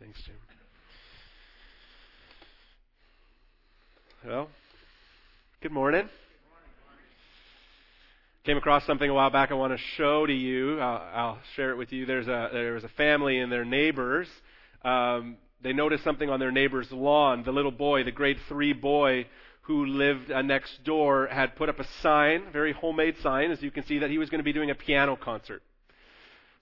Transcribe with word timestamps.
Thanks, 0.00 0.20
Jim. 0.22 0.34
Well, 4.26 4.48
good 5.62 5.70
morning. 5.70 6.08
Came 8.44 8.56
across 8.56 8.84
something 8.86 9.08
a 9.08 9.14
while 9.14 9.30
back 9.30 9.50
I 9.52 9.54
want 9.54 9.72
to 9.72 9.78
show 9.96 10.26
to 10.26 10.32
you. 10.32 10.80
I'll, 10.80 11.08
I'll 11.14 11.38
share 11.54 11.70
it 11.70 11.76
with 11.76 11.92
you. 11.92 12.06
There's 12.06 12.26
a 12.26 12.50
there 12.52 12.72
was 12.72 12.84
a 12.84 12.88
family 12.88 13.38
and 13.38 13.52
their 13.52 13.64
neighbors. 13.64 14.28
Um, 14.84 15.36
they 15.62 15.72
noticed 15.72 16.02
something 16.02 16.28
on 16.28 16.40
their 16.40 16.50
neighbor's 16.52 16.90
lawn. 16.90 17.44
The 17.44 17.52
little 17.52 17.70
boy, 17.70 18.02
the 18.02 18.10
grade 18.10 18.38
three 18.48 18.72
boy 18.72 19.26
who 19.62 19.86
lived 19.86 20.30
uh, 20.30 20.42
next 20.42 20.82
door, 20.84 21.28
had 21.30 21.54
put 21.54 21.68
up 21.68 21.78
a 21.78 21.86
sign, 22.02 22.52
very 22.52 22.72
homemade 22.72 23.16
sign, 23.22 23.50
as 23.50 23.62
you 23.62 23.70
can 23.70 23.86
see, 23.86 24.00
that 24.00 24.10
he 24.10 24.18
was 24.18 24.28
going 24.28 24.40
to 24.40 24.44
be 24.44 24.52
doing 24.52 24.70
a 24.70 24.74
piano 24.74 25.16
concert. 25.16 25.62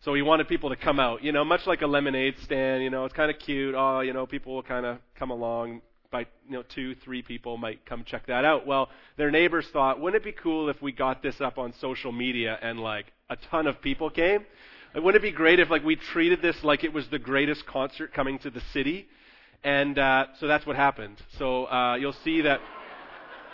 So 0.05 0.15
he 0.15 0.23
wanted 0.23 0.49
people 0.49 0.71
to 0.71 0.77
come 0.77 0.99
out, 0.99 1.23
you 1.23 1.31
know, 1.31 1.45
much 1.45 1.65
like 1.65 1.81
a 1.83 1.87
lemonade 1.87 2.35
stand, 2.43 2.83
you 2.83 2.91
know, 2.91 3.05
it's 3.05 3.15
kind 3.15 3.31
of 3.31 3.39
cute. 3.39 3.77
Oh, 3.77 4.01
you 4.01 4.13
know, 4.13 4.27
people 4.27 4.53
will 4.53 4.63
kind 4.65 4.85
of 4.85 4.99
come 5.17 5.31
along 5.31 5.81
by, 6.11 6.27
you 6.49 6.55
know, 6.55 6.65
two, 6.75 6.97
three 7.05 7.23
people 7.23 7.57
might 7.57 7.87
come 7.87 8.03
check 8.05 8.27
that 8.27 8.45
out. 8.45 8.67
Well, 8.67 8.89
their 9.17 9.31
neighbors 9.31 9.65
thought, 9.73 10.01
wouldn't 10.01 10.21
it 10.21 10.25
be 10.25 10.33
cool 10.33 10.69
if 10.69 10.83
we 10.83 10.91
got 10.91 11.23
this 11.23 11.41
up 11.41 11.57
on 11.57 11.73
social 11.81 12.11
media 12.11 12.59
and 12.61 12.81
like 12.81 13.07
a 13.31 13.37
ton 13.51 13.69
of 13.69 13.81
people 13.81 14.11
came? 14.11 14.45
Like, 14.93 15.05
wouldn't 15.05 15.23
it 15.23 15.27
be 15.27 15.31
great 15.31 15.61
if 15.61 15.71
like 15.71 15.85
we 15.85 15.95
treated 15.95 16.43
this 16.43 16.57
like 16.65 16.83
it 16.83 16.93
was 16.93 17.09
the 17.09 17.21
greatest 17.21 17.65
concert 17.67 18.13
coming 18.13 18.41
to 18.41 18.51
the 18.51 18.61
city? 18.73 19.07
And 19.63 19.97
uh, 20.01 20.27
so 20.41 20.49
that's 20.49 20.67
what 20.67 20.75
happened. 20.75 21.23
So 21.39 21.67
uh, 21.67 21.95
you'll 21.95 22.17
see 22.25 22.41
that, 22.41 22.61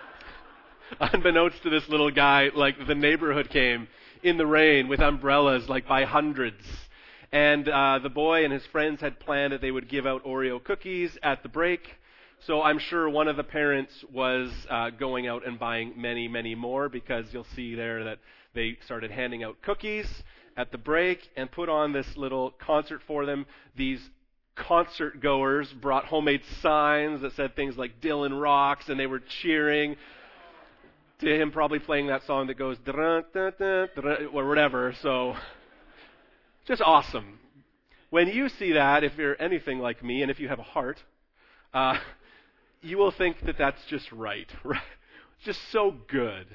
unbeknownst 1.01 1.63
to 1.65 1.69
this 1.69 1.87
little 1.91 2.11
guy, 2.11 2.49
like 2.55 2.77
the 2.87 2.95
neighborhood 2.95 3.51
came 3.51 3.89
in 4.23 4.37
the 4.37 4.47
rain 4.47 4.89
with 4.89 5.01
umbrellas, 5.01 5.69
like 5.69 5.87
by 5.87 6.05
hundreds. 6.05 6.65
And 7.31 7.69
uh, 7.69 7.99
the 8.03 8.09
boy 8.09 8.45
and 8.45 8.53
his 8.53 8.65
friends 8.67 9.01
had 9.01 9.21
planned 9.21 9.53
that 9.53 9.61
they 9.61 9.71
would 9.71 9.89
give 9.89 10.07
out 10.07 10.25
Oreo 10.25 10.63
cookies 10.63 11.17
at 11.23 11.43
the 11.43 11.49
break. 11.49 11.97
So 12.47 12.63
I'm 12.63 12.79
sure 12.79 13.09
one 13.09 13.29
of 13.29 13.37
the 13.37 13.45
parents 13.45 13.93
was 14.13 14.51
uh, 14.71 14.91
going 14.91 15.27
out 15.27 15.47
and 15.47 15.59
buying 15.59 15.95
many, 15.97 16.29
many 16.29 16.55
more 16.55 16.89
because 16.89 17.27
you'll 17.33 17.47
see 17.57 17.75
there 17.75 18.05
that 18.05 18.19
they 18.55 18.79
started 18.85 19.11
handing 19.11 19.43
out 19.43 19.61
cookies 19.61 20.07
at 20.57 20.73
the 20.73 20.79
break 20.79 21.29
and 21.37 21.51
put 21.51 21.69
on 21.69 21.93
this 21.93 22.17
little 22.17 22.53
concert 22.53 23.03
for 23.07 23.27
them. 23.27 23.45
These 23.77 24.01
concert 24.55 25.21
goers 25.21 25.73
brought 25.73 26.07
homemade 26.07 26.43
signs 26.63 27.23
that 27.23 27.35
said 27.35 27.55
things 27.55 27.77
like 27.77 28.01
Dylan 28.01 28.41
rocks 28.41 28.89
and 28.89 28.99
they 28.99 29.07
were 29.07 29.23
cheering 29.43 29.97
to 31.21 31.41
him 31.41 31.51
probably 31.51 31.79
playing 31.79 32.07
that 32.07 32.25
song 32.27 32.47
that 32.47 32.59
goes 32.59 32.77
or 32.87 34.49
whatever. 34.49 34.95
So 35.03 35.35
just 36.67 36.83
awesome. 36.83 37.39
When 38.11 38.29
you 38.29 38.49
see 38.49 38.73
that, 38.73 39.05
if 39.05 39.17
you're 39.19 39.41
anything 39.41 39.81
like 39.81 40.03
me, 40.03 40.23
and 40.23 40.31
if 40.31 40.41
you 40.41 40.49
have 40.49 40.59
a 40.59 40.63
heart, 40.65 41.03
uh, 41.75 41.99
you 42.81 42.97
will 42.99 43.11
think 43.11 43.45
that 43.45 43.59
that's 43.59 43.85
just 43.89 44.11
right, 44.13 44.51
right? 44.65 44.81
Just 45.45 45.61
so 45.71 45.95
good 46.09 46.47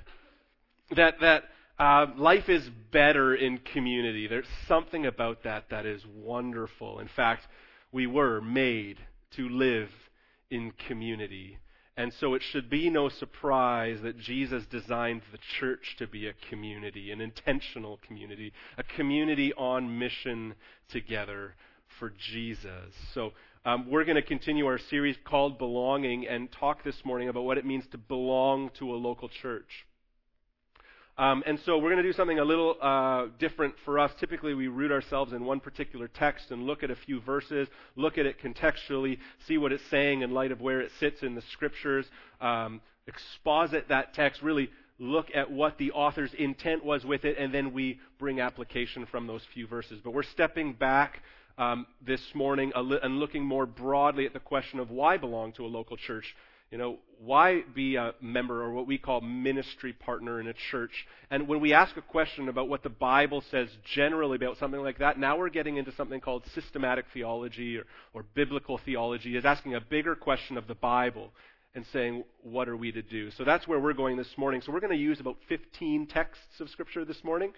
that 0.95 1.19
that 1.21 1.43
uh, 1.79 2.07
life 2.15 2.49
is 2.49 2.69
better 2.91 3.35
in 3.35 3.57
community. 3.57 4.27
There's 4.27 4.47
something 4.67 5.05
about 5.05 5.43
that 5.43 5.65
that 5.71 5.85
is 5.85 6.05
wonderful. 6.05 6.99
In 6.99 7.07
fact, 7.07 7.47
we 7.91 8.07
were 8.07 8.41
made 8.41 8.99
to 9.35 9.49
live 9.49 9.89
in 10.49 10.71
community. 10.87 11.57
And 11.95 12.11
so 12.19 12.33
it 12.33 12.41
should 12.41 12.69
be 12.69 12.89
no 12.89 13.09
surprise 13.09 13.99
that 14.01 14.17
Jesus 14.17 14.65
designed 14.65 15.21
the 15.31 15.37
church 15.59 15.95
to 15.99 16.07
be 16.07 16.27
a 16.27 16.33
community, 16.49 17.11
an 17.11 17.21
intentional 17.21 17.99
community, 18.05 18.51
a 18.77 18.83
community 18.83 19.53
on 19.53 19.99
mission 19.99 20.55
together 20.89 21.53
for 21.99 22.11
Jesus. 22.31 22.95
So 23.13 23.33
um, 23.63 23.89
we're 23.89 24.05
going 24.05 24.15
to 24.15 24.23
continue 24.23 24.65
our 24.65 24.79
series 24.79 25.17
called 25.23 25.59
Belonging 25.59 26.27
and 26.27 26.51
talk 26.51 26.83
this 26.83 27.05
morning 27.05 27.29
about 27.29 27.43
what 27.43 27.59
it 27.59 27.65
means 27.65 27.85
to 27.91 27.99
belong 27.99 28.71
to 28.79 28.91
a 28.91 28.97
local 28.97 29.29
church. 29.29 29.85
Um, 31.17 31.43
and 31.45 31.59
so 31.65 31.77
we're 31.77 31.91
going 31.91 32.01
to 32.01 32.09
do 32.09 32.13
something 32.13 32.39
a 32.39 32.43
little 32.43 32.75
uh, 32.81 33.27
different 33.37 33.75
for 33.85 33.99
us. 33.99 34.11
Typically, 34.19 34.55
we 34.55 34.67
root 34.67 34.91
ourselves 34.91 35.31
in 35.31 35.45
one 35.45 35.59
particular 35.59 36.07
text 36.07 36.49
and 36.49 36.63
look 36.63 36.81
at 36.81 36.89
a 36.89 36.95
few 36.95 37.21
verses, 37.21 37.67
look 37.95 38.17
at 38.17 38.25
it 38.25 38.37
contextually, 38.41 39.19
see 39.47 39.59
what 39.59 39.71
it's 39.71 39.83
saying 39.91 40.21
in 40.21 40.31
light 40.31 40.51
of 40.51 40.59
where 40.59 40.81
it 40.81 40.91
sits 40.99 41.21
in 41.21 41.35
the 41.35 41.43
scriptures, 41.51 42.07
um, 42.41 42.81
exposit 43.05 43.89
that 43.89 44.15
text, 44.15 44.41
really 44.41 44.71
look 44.97 45.27
at 45.35 45.51
what 45.51 45.77
the 45.77 45.91
author's 45.91 46.33
intent 46.33 46.83
was 46.83 47.05
with 47.05 47.25
it, 47.25 47.37
and 47.37 47.53
then 47.53 47.73
we 47.73 47.99
bring 48.17 48.39
application 48.39 49.05
from 49.05 49.27
those 49.27 49.41
few 49.53 49.67
verses. 49.67 49.99
But 50.03 50.15
we're 50.15 50.23
stepping 50.23 50.73
back 50.73 51.21
um, 51.59 51.85
this 52.03 52.21
morning 52.33 52.71
and 52.75 53.19
looking 53.19 53.43
more 53.43 53.67
broadly 53.67 54.25
at 54.25 54.33
the 54.33 54.39
question 54.39 54.79
of 54.79 54.89
why 54.89 55.17
belong 55.17 55.51
to 55.53 55.65
a 55.65 55.67
local 55.67 55.97
church 55.97 56.35
you 56.73 56.79
know, 56.79 56.97
why 57.23 57.61
be 57.75 57.97
a 57.97 58.15
member 58.19 58.63
or 58.63 58.71
what 58.71 58.87
we 58.87 58.97
call 58.97 59.21
ministry 59.21 59.93
partner 59.93 60.39
in 60.39 60.47
a 60.47 60.53
church? 60.71 61.05
And 61.29 61.47
when 61.47 61.61
we 61.61 61.71
ask 61.71 61.95
a 61.97 62.01
question 62.01 62.49
about 62.49 62.67
what 62.67 62.81
the 62.81 62.89
Bible 62.89 63.43
says 63.51 63.69
generally 63.93 64.37
about 64.37 64.57
something 64.57 64.81
like 64.81 64.97
that, 64.97 65.19
now 65.19 65.37
we're 65.37 65.49
getting 65.49 65.77
into 65.77 65.93
something 65.95 66.19
called 66.19 66.41
systematic 66.55 67.05
theology 67.13 67.77
or, 67.77 67.83
or 68.15 68.25
biblical 68.33 68.79
theology, 68.83 69.37
is 69.37 69.45
asking 69.45 69.75
a 69.75 69.81
bigger 69.81 70.15
question 70.15 70.57
of 70.57 70.65
the 70.65 70.73
Bible 70.73 71.29
and 71.75 71.85
saying, 71.93 72.23
what 72.41 72.67
are 72.67 72.75
we 72.75 72.91
to 72.91 73.03
do? 73.03 73.29
So 73.37 73.43
that's 73.43 73.67
where 73.67 73.79
we're 73.79 73.93
going 73.93 74.17
this 74.17 74.35
morning. 74.35 74.63
So 74.65 74.71
we're 74.71 74.79
going 74.79 74.97
to 74.97 74.97
use 74.97 75.19
about 75.19 75.37
15 75.47 76.07
texts 76.07 76.59
of 76.59 76.71
Scripture 76.71 77.05
this 77.05 77.23
morning. 77.23 77.53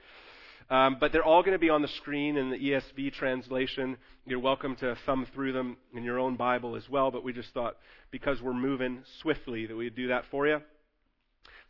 Um, 0.69 0.97
but 0.99 1.11
they're 1.11 1.23
all 1.23 1.43
going 1.43 1.53
to 1.53 1.59
be 1.59 1.69
on 1.69 1.83
the 1.83 1.87
screen 1.87 2.37
in 2.37 2.49
the 2.49 2.57
ESV 2.57 3.13
translation. 3.13 3.97
You're 4.25 4.39
welcome 4.39 4.75
to 4.77 4.97
thumb 5.05 5.27
through 5.33 5.53
them 5.53 5.77
in 5.93 6.03
your 6.03 6.17
own 6.17 6.37
Bible 6.37 6.75
as 6.75 6.89
well, 6.89 7.11
but 7.11 7.23
we 7.23 7.33
just 7.33 7.53
thought 7.53 7.77
because 8.09 8.41
we're 8.41 8.53
moving 8.53 9.03
swiftly 9.21 9.67
that 9.67 9.75
we'd 9.75 9.95
do 9.95 10.07
that 10.07 10.23
for 10.31 10.47
you. 10.47 10.61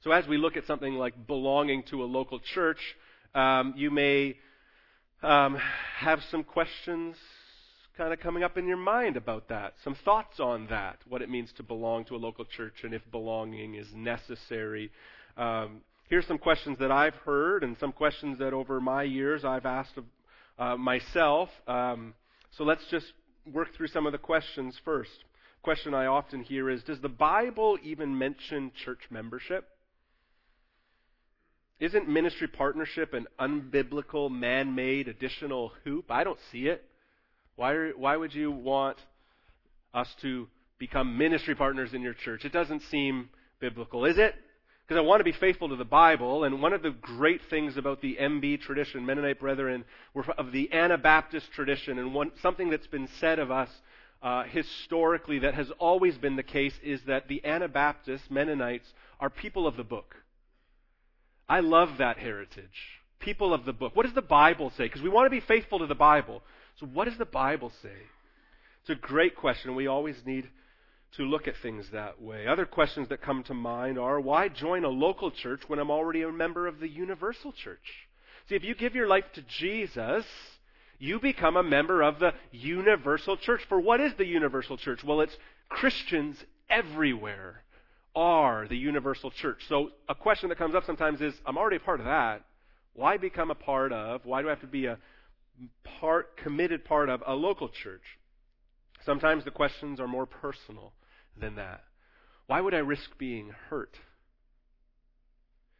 So 0.03 0.11
as 0.11 0.27
we 0.27 0.37
look 0.37 0.55
at 0.55 0.65
something 0.65 0.93
like 0.93 1.27
belonging 1.27 1.83
to 1.89 2.03
a 2.03 2.05
local 2.05 2.39
church, 2.39 2.79
um, 3.33 3.73
you 3.75 3.91
may 3.91 4.37
um, 5.21 5.57
have 5.97 6.21
some 6.31 6.43
questions 6.43 7.17
kind 7.97 8.13
of 8.13 8.19
coming 8.19 8.43
up 8.43 8.57
in 8.57 8.67
your 8.67 8.77
mind 8.77 9.17
about 9.17 9.49
that, 9.49 9.73
some 9.83 9.95
thoughts 10.05 10.39
on 10.39 10.67
that, 10.67 10.99
what 11.07 11.21
it 11.21 11.29
means 11.29 11.51
to 11.57 11.63
belong 11.63 12.05
to 12.05 12.15
a 12.15 12.17
local 12.17 12.45
church 12.45 12.83
and 12.83 12.93
if 12.93 13.01
belonging 13.11 13.75
is 13.75 13.87
necessary. 13.93 14.91
Um, 15.37 15.81
here's 16.09 16.27
some 16.27 16.37
questions 16.37 16.77
that 16.79 16.91
I've 16.91 17.15
heard 17.15 17.63
and 17.63 17.77
some 17.79 17.91
questions 17.91 18.39
that 18.39 18.53
over 18.53 18.79
my 18.79 19.03
years 19.03 19.43
I've 19.43 19.65
asked 19.65 19.97
of 19.97 20.05
uh, 20.57 20.77
myself. 20.77 21.49
Um, 21.67 22.13
so 22.51 22.63
let's 22.63 22.83
just 22.89 23.07
work 23.51 23.75
through 23.75 23.87
some 23.87 24.05
of 24.05 24.11
the 24.11 24.17
questions 24.17 24.79
first. 24.85 25.11
Question 25.61 25.93
I 25.93 26.05
often 26.05 26.43
hear 26.43 26.69
is 26.69 26.83
Does 26.83 27.01
the 27.01 27.09
Bible 27.09 27.77
even 27.83 28.17
mention 28.17 28.71
church 28.83 29.01
membership? 29.09 29.67
Isn't 31.79 32.07
ministry 32.07 32.47
partnership 32.47 33.13
an 33.13 33.27
unbiblical, 33.39 34.31
man 34.31 34.75
made 34.75 35.07
additional 35.07 35.73
hoop? 35.83 36.09
I 36.09 36.23
don't 36.23 36.39
see 36.51 36.67
it. 36.67 36.85
Why, 37.57 37.91
why 37.97 38.15
would 38.15 38.33
you 38.33 38.51
want 38.51 38.97
us 39.93 40.07
to 40.21 40.47
become 40.77 41.17
ministry 41.17 41.55
partners 41.55 41.93
in 41.93 42.01
your 42.01 42.13
church? 42.13 42.45
It 42.45 42.53
doesn't 42.53 42.81
seem 42.83 43.29
biblical, 43.59 44.05
is 44.05 44.17
it? 44.17 44.35
Because 44.87 44.99
I 44.99 45.03
want 45.03 45.19
to 45.19 45.23
be 45.23 45.31
faithful 45.31 45.69
to 45.69 45.75
the 45.75 45.83
Bible. 45.83 46.43
And 46.43 46.61
one 46.61 46.73
of 46.73 46.83
the 46.83 46.91
great 46.91 47.41
things 47.49 47.75
about 47.75 48.01
the 48.01 48.17
MB 48.21 48.61
tradition, 48.61 49.05
Mennonite 49.05 49.39
Brethren, 49.39 49.83
of 50.37 50.51
the 50.51 50.71
Anabaptist 50.71 51.51
tradition, 51.53 51.97
and 51.97 52.13
one, 52.13 52.31
something 52.41 52.69
that's 52.69 52.85
been 52.87 53.09
said 53.19 53.39
of 53.39 53.49
us 53.49 53.69
uh, 54.21 54.43
historically 54.43 55.39
that 55.39 55.55
has 55.55 55.71
always 55.79 56.17
been 56.17 56.35
the 56.35 56.43
case 56.43 56.73
is 56.83 57.01
that 57.07 57.27
the 57.27 57.43
Anabaptists, 57.43 58.29
Mennonites, 58.29 58.87
are 59.19 59.29
people 59.29 59.65
of 59.65 59.75
the 59.75 59.83
book. 59.83 60.15
I 61.49 61.61
love 61.61 61.97
that 61.97 62.17
heritage. 62.17 62.99
People 63.19 63.53
of 63.53 63.65
the 63.65 63.73
book. 63.73 63.95
What 63.95 64.05
does 64.05 64.13
the 64.15 64.21
Bible 64.21 64.71
say? 64.77 64.85
Because 64.85 65.01
we 65.01 65.09
want 65.09 65.25
to 65.25 65.31
be 65.31 65.39
faithful 65.39 65.79
to 65.79 65.87
the 65.87 65.95
Bible. 65.95 66.43
So, 66.79 66.85
what 66.85 67.05
does 67.05 67.17
the 67.17 67.25
Bible 67.25 67.71
say? 67.81 67.95
It's 68.81 68.89
a 68.89 68.95
great 68.95 69.35
question. 69.35 69.73
We 69.73 69.87
always 69.87 70.17
need 70.25 70.47
to 71.17 71.23
look 71.23 71.47
at 71.47 71.55
things 71.57 71.89
that 71.91 72.21
way. 72.21 72.47
Other 72.47 72.65
questions 72.65 73.09
that 73.09 73.21
come 73.21 73.43
to 73.43 73.53
mind 73.53 73.97
are 73.97 74.19
why 74.19 74.49
join 74.49 74.83
a 74.83 74.89
local 74.89 75.31
church 75.31 75.61
when 75.67 75.79
I'm 75.79 75.91
already 75.91 76.21
a 76.21 76.31
member 76.31 76.67
of 76.67 76.79
the 76.79 76.89
universal 76.89 77.51
church? 77.51 78.07
See, 78.49 78.55
if 78.55 78.63
you 78.63 78.75
give 78.75 78.95
your 78.95 79.07
life 79.07 79.25
to 79.33 79.41
Jesus, 79.41 80.25
you 80.99 81.19
become 81.19 81.57
a 81.57 81.63
member 81.63 82.01
of 82.01 82.19
the 82.19 82.33
universal 82.51 83.37
church. 83.37 83.61
For 83.67 83.79
what 83.79 84.01
is 84.01 84.13
the 84.17 84.25
universal 84.25 84.77
church? 84.77 85.03
Well, 85.03 85.21
it's 85.21 85.35
Christians 85.69 86.37
everywhere 86.69 87.63
are 88.15 88.67
the 88.67 88.77
universal 88.77 89.31
church. 89.31 89.61
So 89.67 89.91
a 90.07 90.15
question 90.15 90.49
that 90.49 90.57
comes 90.57 90.75
up 90.75 90.85
sometimes 90.85 91.21
is 91.21 91.33
I'm 91.45 91.57
already 91.57 91.77
a 91.77 91.81
part 91.81 91.99
of 91.99 92.05
that. 92.05 92.43
Why 92.93 93.17
become 93.17 93.51
a 93.51 93.55
part 93.55 93.91
of? 93.91 94.25
Why 94.25 94.41
do 94.41 94.47
I 94.47 94.51
have 94.51 94.61
to 94.61 94.67
be 94.67 94.85
a 94.85 94.97
part 95.83 96.37
committed 96.37 96.85
part 96.85 97.09
of 97.09 97.23
a 97.25 97.33
local 97.33 97.69
church? 97.69 98.03
Sometimes 99.05 99.43
the 99.43 99.51
questions 99.51 99.99
are 99.99 100.07
more 100.07 100.25
personal 100.25 100.93
than 101.39 101.55
that. 101.55 101.83
Why 102.47 102.61
would 102.61 102.73
I 102.73 102.79
risk 102.79 103.17
being 103.17 103.51
hurt? 103.69 103.97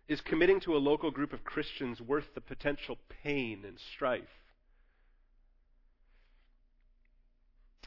Is 0.08 0.22
committing 0.22 0.60
to 0.62 0.76
a 0.76 0.78
local 0.78 1.12
group 1.12 1.34
of 1.34 1.44
Christians 1.44 2.00
worth 2.00 2.34
the 2.36 2.42
potential 2.42 2.98
pain 3.24 3.64
and 3.66 3.78
strife? 3.96 4.24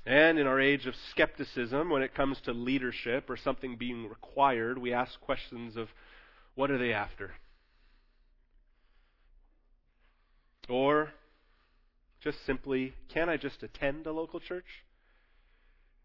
And 0.04 0.38
in 0.38 0.46
our 0.46 0.58
age 0.58 0.86
of 0.86 0.94
skepticism, 1.10 1.90
when 1.90 2.02
it 2.02 2.14
comes 2.14 2.40
to 2.44 2.52
leadership 2.52 3.28
or 3.28 3.36
something 3.36 3.76
being 3.76 4.08
required, 4.08 4.78
we 4.78 4.92
ask 4.92 5.20
questions 5.20 5.76
of 5.76 5.88
what 6.54 6.70
are 6.70 6.78
they 6.78 6.92
after? 6.92 7.32
Or 10.68 11.10
just 12.20 12.44
simply, 12.46 12.94
can 13.12 13.28
I 13.28 13.36
just 13.36 13.62
attend 13.62 14.06
a 14.06 14.12
local 14.12 14.40
church? 14.40 14.84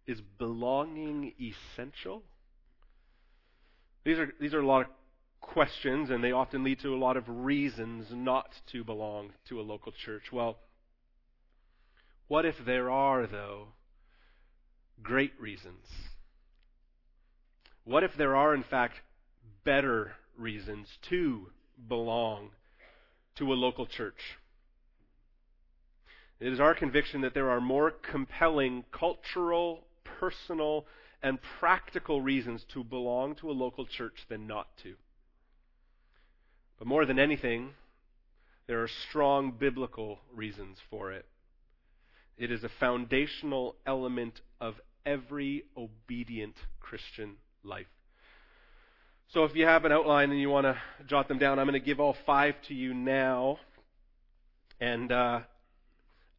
Is 0.06 0.22
belonging 0.38 1.34
essential? 1.40 2.24
These 4.04 4.20
are, 4.20 4.34
these 4.40 4.54
are 4.54 4.60
a 4.60 4.68
lot 4.68 4.82
of 4.82 4.88
questions, 5.40 6.10
and 6.10 6.24
they 6.24 6.32
often 6.32 6.64
lead 6.64 6.80
to 6.80 6.94
a 6.94 6.98
lot 6.98 7.16
of 7.16 7.24
reasons 7.28 8.08
not 8.12 8.50
to 8.72 8.84
belong 8.84 9.32
to 9.48 9.60
a 9.60 9.64
local 9.64 9.92
church. 9.92 10.24
Well, 10.32 10.58
what 12.28 12.46
if 12.46 12.56
there 12.66 12.90
are, 12.90 13.28
though, 13.28 13.68
great 15.02 15.34
reasons? 15.40 15.86
What 17.86 18.04
if 18.04 18.16
there 18.18 18.36
are, 18.36 18.54
in 18.54 18.64
fact, 18.64 18.96
better 19.64 20.14
reasons 20.38 20.88
to 21.10 21.48
belong 21.88 22.50
to 23.36 23.52
a 23.52 23.56
local 23.56 23.86
church? 23.86 24.38
It 26.40 26.52
is 26.52 26.60
our 26.60 26.74
conviction 26.74 27.22
that 27.22 27.34
there 27.34 27.50
are 27.50 27.62
more 27.62 27.92
compelling 27.92 28.86
cultural, 28.92 29.86
personal, 30.24 30.86
and 31.22 31.40
practical 31.60 32.22
reasons 32.22 32.66
to 32.74 32.84
belong 32.84 33.36
to 33.36 33.50
a 33.50 33.52
local 33.52 33.86
church 33.86 34.26
than 34.30 34.48
not 34.48 34.68
to. 34.82 34.94
But 36.78 36.88
more 36.88 37.06
than 37.06 37.20
anything, 37.20 37.72
there 38.68 38.82
are 38.82 38.90
strong 39.10 39.52
biblical 39.52 40.20
reasons 40.34 40.78
for 40.90 41.12
it. 41.12 41.26
It 42.38 42.52
is 42.52 42.64
a 42.64 42.70
foundational 42.80 43.76
element 43.86 44.40
of 44.62 44.76
every 45.06 45.64
obedient 45.78 46.56
Christian 46.80 47.36
life. 47.64 47.88
So 49.34 49.44
if 49.44 49.56
you 49.56 49.66
have 49.66 49.86
an 49.86 49.92
outline 49.92 50.32
and 50.32 50.40
you 50.40 50.50
want 50.50 50.66
to 50.66 50.78
jot 51.08 51.28
them 51.28 51.38
down, 51.38 51.60
I'm 51.60 51.68
going 51.68 51.80
to 51.80 51.86
give 51.86 52.00
all 52.00 52.16
five 52.26 52.56
to 52.68 52.74
you 52.74 52.94
now. 52.94 53.60
And 54.80 55.12
uh, 55.12 55.40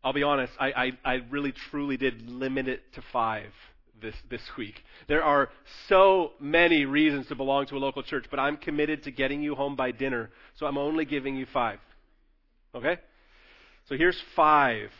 I'll 0.02 0.12
be 0.12 0.22
honest, 0.22 0.52
I, 0.58 0.72
I, 0.72 1.12
I 1.12 1.14
really 1.30 1.52
truly 1.70 1.96
did 1.96 2.28
limit 2.28 2.68
it 2.68 2.82
to 2.94 3.02
five 3.12 3.52
this, 4.00 4.14
this 4.30 4.42
week. 4.56 4.82
There 5.08 5.22
are 5.22 5.50
so 5.88 6.32
many 6.40 6.84
reasons 6.84 7.26
to 7.28 7.34
belong 7.34 7.66
to 7.66 7.76
a 7.76 7.78
local 7.78 8.02
church, 8.02 8.26
but 8.30 8.38
I'm 8.38 8.56
committed 8.56 9.04
to 9.04 9.10
getting 9.10 9.42
you 9.42 9.54
home 9.54 9.76
by 9.76 9.90
dinner, 9.90 10.30
so 10.56 10.66
I'm 10.66 10.78
only 10.78 11.04
giving 11.04 11.36
you 11.36 11.46
five. 11.52 11.78
Okay? 12.74 12.98
So 13.88 13.96
here's 13.96 14.20
five, 14.34 14.90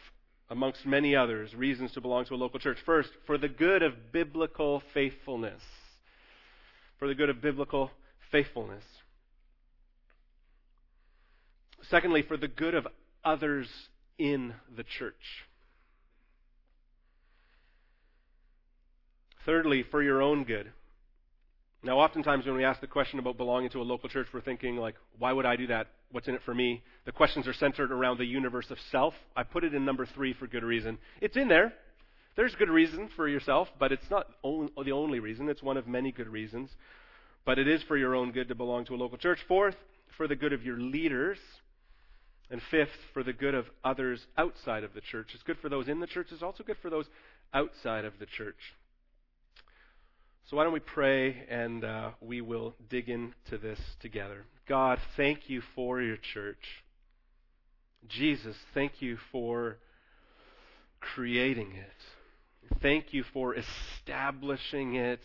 amongst 0.50 0.86
many 0.86 1.16
others, 1.16 1.54
reasons 1.54 1.92
to 1.92 2.00
belong 2.00 2.24
to 2.26 2.34
a 2.34 2.36
local 2.36 2.60
church. 2.60 2.78
First, 2.84 3.10
for 3.26 3.38
the 3.38 3.48
good 3.48 3.82
of 3.82 4.12
biblical 4.12 4.82
faithfulness. 4.92 5.62
For 6.98 7.08
the 7.08 7.14
good 7.14 7.30
of 7.30 7.40
biblical 7.40 7.90
faithfulness. 8.30 8.84
Secondly, 11.90 12.22
for 12.22 12.36
the 12.36 12.48
good 12.48 12.74
of 12.74 12.86
others 13.24 13.68
in 14.18 14.54
the 14.74 14.84
church. 14.84 15.14
Thirdly, 19.46 19.84
for 19.90 20.02
your 20.02 20.22
own 20.22 20.44
good. 20.44 20.72
Now, 21.82 21.98
oftentimes 21.98 22.46
when 22.46 22.56
we 22.56 22.64
ask 22.64 22.80
the 22.80 22.86
question 22.86 23.18
about 23.18 23.36
belonging 23.36 23.68
to 23.70 23.80
a 23.80 23.84
local 23.84 24.08
church, 24.08 24.28
we're 24.32 24.40
thinking, 24.40 24.76
like, 24.76 24.94
why 25.18 25.32
would 25.32 25.44
I 25.44 25.56
do 25.56 25.66
that? 25.66 25.88
What's 26.10 26.28
in 26.28 26.34
it 26.34 26.40
for 26.44 26.54
me? 26.54 26.82
The 27.04 27.12
questions 27.12 27.46
are 27.46 27.52
centered 27.52 27.92
around 27.92 28.16
the 28.16 28.24
universe 28.24 28.70
of 28.70 28.78
self. 28.90 29.12
I 29.36 29.42
put 29.42 29.64
it 29.64 29.74
in 29.74 29.84
number 29.84 30.06
three 30.06 30.32
for 30.32 30.46
good 30.46 30.64
reason. 30.64 30.98
It's 31.20 31.36
in 31.36 31.48
there. 31.48 31.74
There's 32.36 32.54
good 32.54 32.70
reason 32.70 33.10
for 33.14 33.28
yourself, 33.28 33.68
but 33.78 33.92
it's 33.92 34.10
not 34.10 34.28
the 34.42 34.92
only 34.92 35.20
reason. 35.20 35.48
It's 35.50 35.62
one 35.62 35.76
of 35.76 35.86
many 35.86 36.10
good 36.10 36.28
reasons. 36.28 36.70
But 37.44 37.58
it 37.58 37.68
is 37.68 37.82
for 37.82 37.98
your 37.98 38.14
own 38.14 38.32
good 38.32 38.48
to 38.48 38.54
belong 38.54 38.86
to 38.86 38.94
a 38.94 38.96
local 38.96 39.18
church. 39.18 39.40
Fourth, 39.46 39.76
for 40.16 40.26
the 40.26 40.36
good 40.36 40.54
of 40.54 40.64
your 40.64 40.78
leaders. 40.78 41.38
And 42.50 42.62
fifth, 42.70 42.96
for 43.12 43.22
the 43.22 43.32
good 43.34 43.54
of 43.54 43.66
others 43.84 44.26
outside 44.38 44.84
of 44.84 44.94
the 44.94 45.00
church. 45.00 45.28
It's 45.34 45.42
good 45.42 45.58
for 45.60 45.68
those 45.68 45.88
in 45.88 46.00
the 46.00 46.06
church. 46.06 46.28
It's 46.30 46.42
also 46.42 46.64
good 46.64 46.78
for 46.80 46.88
those 46.88 47.06
outside 47.52 48.04
of 48.06 48.14
the 48.18 48.26
church. 48.26 48.56
So 50.46 50.56
why 50.56 50.64
don't 50.64 50.72
we 50.74 50.80
pray 50.80 51.44
and 51.48 51.84
uh, 51.84 52.10
we 52.20 52.40
will 52.42 52.74
dig 52.90 53.08
into 53.08 53.58
this 53.60 53.80
together. 54.00 54.44
God, 54.68 54.98
thank 55.16 55.48
you 55.48 55.62
for 55.74 56.02
your 56.02 56.18
church. 56.18 56.82
Jesus, 58.08 58.56
thank 58.74 59.00
you 59.00 59.16
for 59.32 59.78
creating 61.00 61.72
it. 61.72 62.78
Thank 62.82 63.14
you 63.14 63.24
for 63.32 63.54
establishing 63.54 64.96
it 64.96 65.20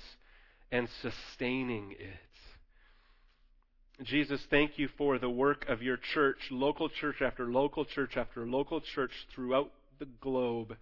and 0.72 0.88
sustaining 1.02 1.92
it. 2.00 2.20
Jesus, 4.04 4.42
thank 4.50 4.78
you 4.78 4.88
for 4.98 5.20
the 5.20 5.30
work 5.30 5.66
of 5.68 5.82
your 5.82 5.98
church, 5.98 6.38
local 6.50 6.88
church 6.88 7.22
after 7.22 7.46
local 7.46 7.84
church 7.84 8.16
after 8.16 8.46
local 8.46 8.80
church 8.80 9.12
throughout 9.36 9.72
the 10.00 10.08
globe 10.22 10.78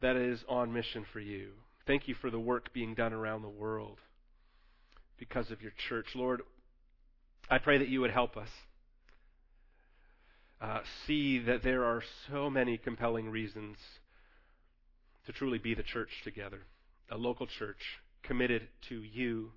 that 0.00 0.16
is 0.16 0.42
on 0.48 0.72
mission 0.72 1.04
for 1.12 1.20
you. 1.20 1.50
Thank 1.88 2.06
you 2.06 2.14
for 2.14 2.28
the 2.28 2.38
work 2.38 2.74
being 2.74 2.94
done 2.94 3.14
around 3.14 3.40
the 3.40 3.48
world 3.48 3.96
because 5.18 5.50
of 5.50 5.62
your 5.62 5.72
church. 5.88 6.08
Lord, 6.14 6.42
I 7.48 7.56
pray 7.56 7.78
that 7.78 7.88
you 7.88 8.02
would 8.02 8.10
help 8.10 8.36
us 8.36 8.50
uh, 10.60 10.80
see 11.06 11.38
that 11.38 11.62
there 11.62 11.86
are 11.86 12.02
so 12.30 12.50
many 12.50 12.76
compelling 12.76 13.30
reasons 13.30 13.78
to 15.24 15.32
truly 15.32 15.56
be 15.56 15.74
the 15.74 15.82
church 15.82 16.10
together, 16.24 16.60
a 17.10 17.16
local 17.16 17.46
church 17.46 17.80
committed 18.22 18.68
to 18.90 18.96
you 19.02 19.52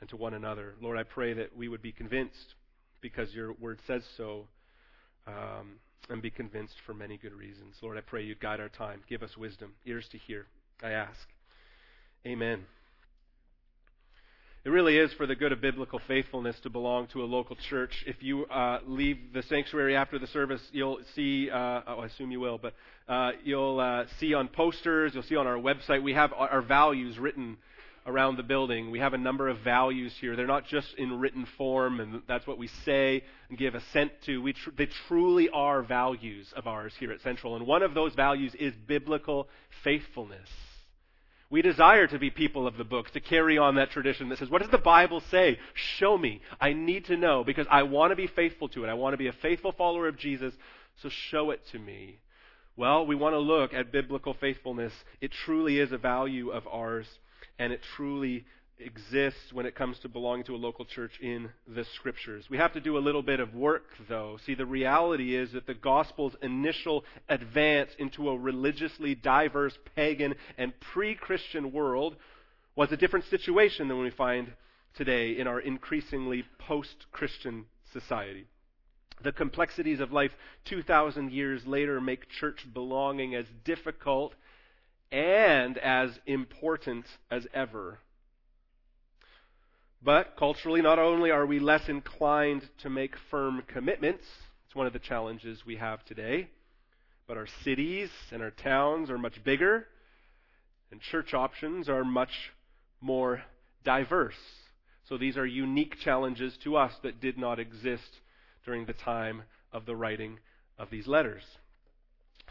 and 0.00 0.10
to 0.10 0.16
one 0.16 0.34
another. 0.34 0.74
Lord, 0.82 0.98
I 0.98 1.04
pray 1.04 1.34
that 1.34 1.56
we 1.56 1.68
would 1.68 1.82
be 1.82 1.92
convinced 1.92 2.56
because 3.00 3.32
your 3.32 3.52
word 3.52 3.78
says 3.86 4.02
so. 4.16 4.48
Um, 5.28 5.78
and 6.08 6.22
be 6.22 6.30
convinced 6.30 6.74
for 6.84 6.94
many 6.94 7.16
good 7.16 7.32
reasons. 7.32 7.76
Lord, 7.82 7.96
I 7.96 8.00
pray 8.00 8.22
you 8.22 8.36
guide 8.36 8.60
our 8.60 8.68
time. 8.68 9.02
Give 9.08 9.24
us 9.24 9.36
wisdom, 9.36 9.72
ears 9.84 10.06
to 10.12 10.18
hear. 10.18 10.46
I 10.80 10.90
ask. 10.90 11.26
Amen. 12.26 12.66
It 14.64 14.70
really 14.70 14.98
is 14.98 15.12
for 15.12 15.28
the 15.28 15.36
good 15.36 15.52
of 15.52 15.60
biblical 15.60 16.00
faithfulness 16.08 16.58
to 16.64 16.70
belong 16.70 17.06
to 17.12 17.22
a 17.22 17.24
local 17.24 17.54
church. 17.54 18.02
If 18.04 18.20
you 18.20 18.46
uh, 18.46 18.80
leave 18.84 19.32
the 19.32 19.44
sanctuary 19.44 19.94
after 19.94 20.18
the 20.18 20.26
service, 20.26 20.60
you'll 20.72 20.98
see, 21.14 21.48
uh, 21.48 21.82
oh, 21.86 22.00
I 22.00 22.06
assume 22.06 22.32
you 22.32 22.40
will, 22.40 22.58
but 22.58 22.74
uh, 23.08 23.30
you'll 23.44 23.78
uh, 23.78 24.06
see 24.18 24.34
on 24.34 24.48
posters, 24.48 25.14
you'll 25.14 25.22
see 25.22 25.36
on 25.36 25.46
our 25.46 25.54
website, 25.54 26.02
we 26.02 26.14
have 26.14 26.32
our 26.32 26.62
values 26.62 27.16
written 27.16 27.58
around 28.08 28.38
the 28.38 28.42
building. 28.42 28.90
We 28.90 28.98
have 28.98 29.14
a 29.14 29.18
number 29.18 29.48
of 29.48 29.60
values 29.60 30.12
here. 30.20 30.34
They're 30.34 30.48
not 30.48 30.66
just 30.66 30.94
in 30.98 31.20
written 31.20 31.46
form, 31.56 32.00
and 32.00 32.22
that's 32.26 32.44
what 32.44 32.58
we 32.58 32.66
say 32.84 33.22
and 33.48 33.56
give 33.56 33.76
assent 33.76 34.10
to. 34.24 34.42
We 34.42 34.52
tr- 34.52 34.70
they 34.76 34.88
truly 35.06 35.48
are 35.48 35.80
values 35.82 36.52
of 36.56 36.66
ours 36.66 36.92
here 36.98 37.12
at 37.12 37.20
Central. 37.20 37.54
And 37.54 37.68
one 37.68 37.84
of 37.84 37.94
those 37.94 38.14
values 38.14 38.52
is 38.58 38.74
biblical 38.88 39.48
faithfulness. 39.84 40.48
We 41.48 41.62
desire 41.62 42.06
to 42.08 42.18
be 42.18 42.30
people 42.30 42.66
of 42.66 42.76
the 42.76 42.84
book, 42.84 43.10
to 43.12 43.20
carry 43.20 43.56
on 43.56 43.76
that 43.76 43.90
tradition 43.90 44.28
that 44.28 44.38
says, 44.38 44.50
what 44.50 44.62
does 44.62 44.70
the 44.70 44.78
Bible 44.78 45.22
say? 45.30 45.58
Show 45.74 46.18
me. 46.18 46.40
I 46.60 46.72
need 46.72 47.04
to 47.06 47.16
know 47.16 47.44
because 47.44 47.66
I 47.70 47.84
want 47.84 48.10
to 48.10 48.16
be 48.16 48.26
faithful 48.26 48.68
to 48.70 48.84
it. 48.84 48.88
I 48.88 48.94
want 48.94 49.12
to 49.14 49.18
be 49.18 49.28
a 49.28 49.32
faithful 49.32 49.72
follower 49.72 50.08
of 50.08 50.18
Jesus, 50.18 50.54
so 51.02 51.08
show 51.08 51.50
it 51.52 51.60
to 51.70 51.78
me. 51.78 52.18
Well, 52.76 53.06
we 53.06 53.14
want 53.14 53.34
to 53.34 53.38
look 53.38 53.72
at 53.72 53.92
biblical 53.92 54.34
faithfulness. 54.34 54.92
It 55.20 55.30
truly 55.30 55.78
is 55.78 55.92
a 55.92 55.98
value 55.98 56.50
of 56.50 56.66
ours, 56.66 57.06
and 57.58 57.72
it 57.72 57.80
truly 57.94 58.44
exists 58.78 59.52
when 59.52 59.66
it 59.66 59.74
comes 59.74 59.98
to 60.00 60.08
belonging 60.08 60.44
to 60.44 60.54
a 60.54 60.56
local 60.56 60.84
church 60.84 61.12
in 61.20 61.50
the 61.66 61.84
scriptures. 61.94 62.44
We 62.50 62.58
have 62.58 62.72
to 62.74 62.80
do 62.80 62.98
a 62.98 63.00
little 63.00 63.22
bit 63.22 63.40
of 63.40 63.54
work, 63.54 63.84
though. 64.08 64.38
See, 64.44 64.54
the 64.54 64.66
reality 64.66 65.34
is 65.34 65.52
that 65.52 65.66
the 65.66 65.74
gospel's 65.74 66.36
initial 66.42 67.04
advance 67.28 67.90
into 67.98 68.28
a 68.28 68.38
religiously 68.38 69.14
diverse 69.14 69.76
pagan 69.94 70.34
and 70.58 70.78
pre 70.80 71.14
Christian 71.14 71.72
world 71.72 72.16
was 72.74 72.92
a 72.92 72.96
different 72.96 73.24
situation 73.26 73.88
than 73.88 73.98
we 73.98 74.10
find 74.10 74.52
today 74.96 75.38
in 75.38 75.46
our 75.46 75.60
increasingly 75.60 76.44
post 76.58 77.06
Christian 77.12 77.66
society. 77.92 78.46
The 79.22 79.32
complexities 79.32 80.00
of 80.00 80.12
life 80.12 80.32
2,000 80.66 81.32
years 81.32 81.66
later 81.66 82.00
make 82.00 82.28
church 82.28 82.66
belonging 82.74 83.34
as 83.34 83.46
difficult 83.64 84.34
and 85.10 85.78
as 85.78 86.10
important 86.26 87.06
as 87.30 87.46
ever 87.54 88.00
but 90.02 90.36
culturally, 90.36 90.82
not 90.82 90.98
only 90.98 91.30
are 91.30 91.46
we 91.46 91.58
less 91.58 91.88
inclined 91.88 92.68
to 92.82 92.90
make 92.90 93.14
firm 93.30 93.62
commitments, 93.66 94.24
it's 94.66 94.74
one 94.74 94.86
of 94.86 94.92
the 94.92 94.98
challenges 94.98 95.64
we 95.66 95.76
have 95.76 96.04
today, 96.04 96.48
but 97.26 97.36
our 97.36 97.46
cities 97.64 98.10
and 98.30 98.42
our 98.42 98.50
towns 98.50 99.10
are 99.10 99.18
much 99.18 99.42
bigger, 99.42 99.86
and 100.90 101.00
church 101.00 101.34
options 101.34 101.88
are 101.88 102.04
much 102.04 102.52
more 103.00 103.42
diverse. 103.84 104.34
So 105.08 105.16
these 105.16 105.36
are 105.36 105.46
unique 105.46 105.98
challenges 105.98 106.56
to 106.64 106.76
us 106.76 106.92
that 107.02 107.20
did 107.20 107.38
not 107.38 107.58
exist 107.58 108.20
during 108.64 108.86
the 108.86 108.92
time 108.92 109.42
of 109.72 109.86
the 109.86 109.96
writing 109.96 110.38
of 110.78 110.90
these 110.90 111.06
letters. 111.06 111.42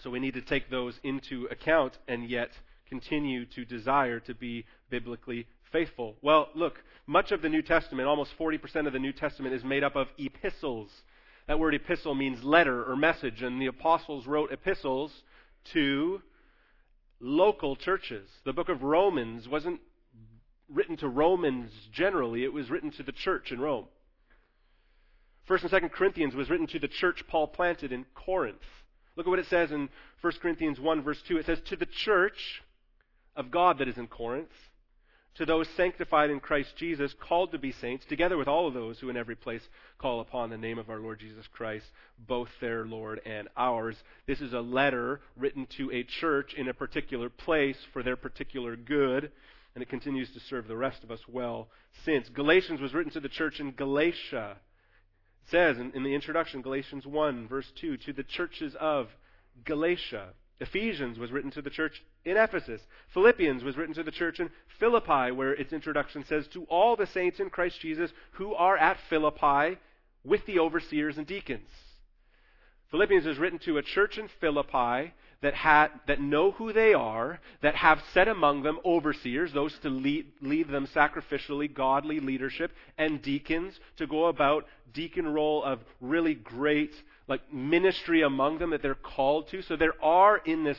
So 0.02 0.10
we 0.10 0.20
need 0.20 0.34
to 0.34 0.42
take 0.42 0.70
those 0.70 1.00
into 1.04 1.48
account 1.52 1.98
and 2.08 2.30
yet 2.30 2.50
continue 2.90 3.46
to 3.48 3.66
desire 3.66 4.20
to 4.22 4.34
be 4.34 4.66
biblically 4.90 5.48
faithful. 5.72 6.16
Well, 6.22 6.50
look, 6.56 6.76
much 7.08 7.32
of 7.32 7.42
the 7.42 7.50
New 7.50 7.62
Testament, 7.62 8.08
almost 8.08 8.32
40% 8.40 8.88
of 8.88 8.94
the 8.94 9.00
New 9.00 9.14
Testament, 9.14 9.56
is 9.56 9.64
made 9.64 9.84
up 9.84 9.96
of 9.96 10.08
epistles. 10.18 10.90
That 11.48 11.60
word 11.60 11.76
epistle 11.76 12.16
means 12.16 12.44
letter 12.44 12.84
or 12.84 12.96
message, 12.96 13.42
and 13.42 13.62
the 13.62 13.68
apostles 13.68 14.26
wrote 14.26 14.52
epistles 14.52 15.12
to 15.74 16.22
local 17.20 17.76
churches. 17.76 18.28
The 18.46 18.54
book 18.54 18.70
of 18.70 18.84
Romans 18.84 19.48
wasn't 19.48 19.80
written 20.70 20.98
to 20.98 21.08
Romans 21.08 21.72
generally, 21.92 22.44
it 22.44 22.54
was 22.54 22.70
written 22.70 22.92
to 22.92 23.04
the 23.04 23.12
church 23.12 23.52
in 23.52 23.60
Rome. 23.60 23.86
First 25.48 25.64
and 25.64 25.70
Second 25.70 25.90
Corinthians 25.90 26.34
was 26.34 26.50
written 26.50 26.68
to 26.68 26.80
the 26.80 26.88
church 26.88 27.24
Paul 27.28 27.48
planted 27.48 27.92
in 27.92 28.06
Corinth. 28.16 28.58
Look 29.16 29.28
at 29.28 29.30
what 29.30 29.40
it 29.40 29.46
says 29.46 29.72
in 29.72 29.90
1 30.22 30.34
Corinthians 30.42 30.80
1 30.80 31.04
verse 31.04 31.22
2. 31.28 31.38
It 31.38 31.46
says, 31.46 31.60
To 31.68 31.76
the 31.76 31.86
church 31.86 32.64
of 33.36 33.52
God 33.52 33.80
that 33.80 33.88
is 33.88 33.98
in 33.98 34.08
Corinth, 34.08 34.52
to 35.36 35.46
those 35.46 35.68
sanctified 35.76 36.30
in 36.30 36.40
Christ 36.40 36.70
Jesus, 36.78 37.14
called 37.20 37.52
to 37.52 37.60
be 37.60 37.74
saints, 37.74 38.06
together 38.08 38.38
with 38.38 38.48
all 38.48 38.68
of 38.68 38.74
those 38.74 39.00
who 39.00 39.10
in 39.10 39.18
every 39.18 39.36
place 39.36 39.62
call 39.98 40.22
upon 40.22 40.50
the 40.50 40.58
name 40.58 40.80
of 40.80 40.90
our 40.90 41.00
Lord 41.00 41.20
Jesus 41.20 41.46
Christ, 41.52 41.86
both 42.18 42.48
their 42.62 42.86
Lord 42.86 43.20
and 43.26 43.50
ours. 43.58 43.98
This 44.28 44.40
is 44.40 44.54
a 44.54 44.62
letter 44.62 45.20
written 45.36 45.68
to 45.78 45.92
a 45.92 46.04
church 46.04 46.54
in 46.56 46.70
a 46.70 46.74
particular 46.74 47.30
place 47.30 47.78
for 47.92 48.02
their 48.02 48.16
particular 48.16 48.78
good, 48.78 49.30
and 49.74 49.82
it 49.82 49.90
continues 49.90 50.32
to 50.32 50.40
serve 50.40 50.70
the 50.70 50.78
rest 50.78 51.04
of 51.04 51.12
us 51.12 51.20
well 51.28 51.68
since. 52.06 52.30
Galatians 52.30 52.80
was 52.80 52.94
written 52.94 53.12
to 53.12 53.20
the 53.20 53.28
church 53.28 53.60
in 53.60 53.72
Galatia. 53.72 54.56
It 55.44 55.52
says 55.52 55.78
in, 55.78 55.92
in 55.92 56.04
the 56.04 56.16
introduction, 56.16 56.62
Galatians 56.62 57.06
1, 57.06 57.50
verse 57.50 57.72
2, 57.82 57.98
to 57.98 58.14
the 58.14 58.24
churches 58.24 58.74
of 58.80 59.10
Galatia. 59.66 60.30
Ephesians 60.60 61.20
was 61.20 61.32
written 61.32 61.52
to 61.52 61.62
the 61.62 61.70
church 61.70 62.02
in 62.24 62.38
Ephesus. 62.38 62.82
Philippians 63.14 63.64
was 63.64 63.76
written 63.76 63.96
to 63.96 64.04
the 64.04 64.12
church 64.12 64.40
in 64.40 64.50
Philippi, 64.80 65.32
where 65.32 65.54
its 65.54 65.74
introduction 65.74 66.24
says, 66.28 66.48
To 66.48 66.64
all 66.66 66.96
the 66.96 67.08
saints 67.08 67.40
in 67.40 67.50
Christ 67.50 67.80
Jesus 67.82 68.12
who 68.34 68.54
are 68.54 68.78
at 68.78 68.98
Philippi 69.10 69.78
with 70.24 70.46
the 70.46 70.60
overseers 70.60 71.18
and 71.18 71.28
deacons. 71.28 71.70
Philippians 72.90 73.26
is 73.26 73.38
written 73.38 73.60
to 73.60 73.78
a 73.78 73.84
church 73.84 74.18
in 74.18 74.30
Philippi 74.40 75.14
that, 75.42 75.54
had, 75.54 75.90
that 76.08 76.22
know 76.22 76.52
who 76.52 76.72
they 76.72 76.94
are, 76.94 77.40
that 77.62 77.76
have 77.76 78.02
set 78.14 78.28
among 78.28 78.64
them 78.64 78.80
overseers, 78.86 79.52
those 79.52 79.78
to 79.80 79.90
lead, 79.90 80.26
lead 80.42 80.70
them 80.70 80.88
sacrificially, 80.88 81.72
godly 81.72 82.20
leadership, 82.20 82.72
and 82.98 83.22
deacons 83.22 83.78
to 83.98 84.08
go 84.08 84.26
about 84.26 84.66
deacon 84.94 85.28
role 85.28 85.64
of 85.64 85.80
really 86.00 86.34
great 86.34 86.94
like 87.28 87.54
ministry 87.54 88.22
among 88.22 88.60
them 88.60 88.72
that 88.72 88.82
they're 88.82 88.96
called 88.96 89.50
to. 89.50 89.62
So 89.62 89.76
there 89.76 90.02
are 90.04 90.38
in 90.38 90.64
this 90.64 90.78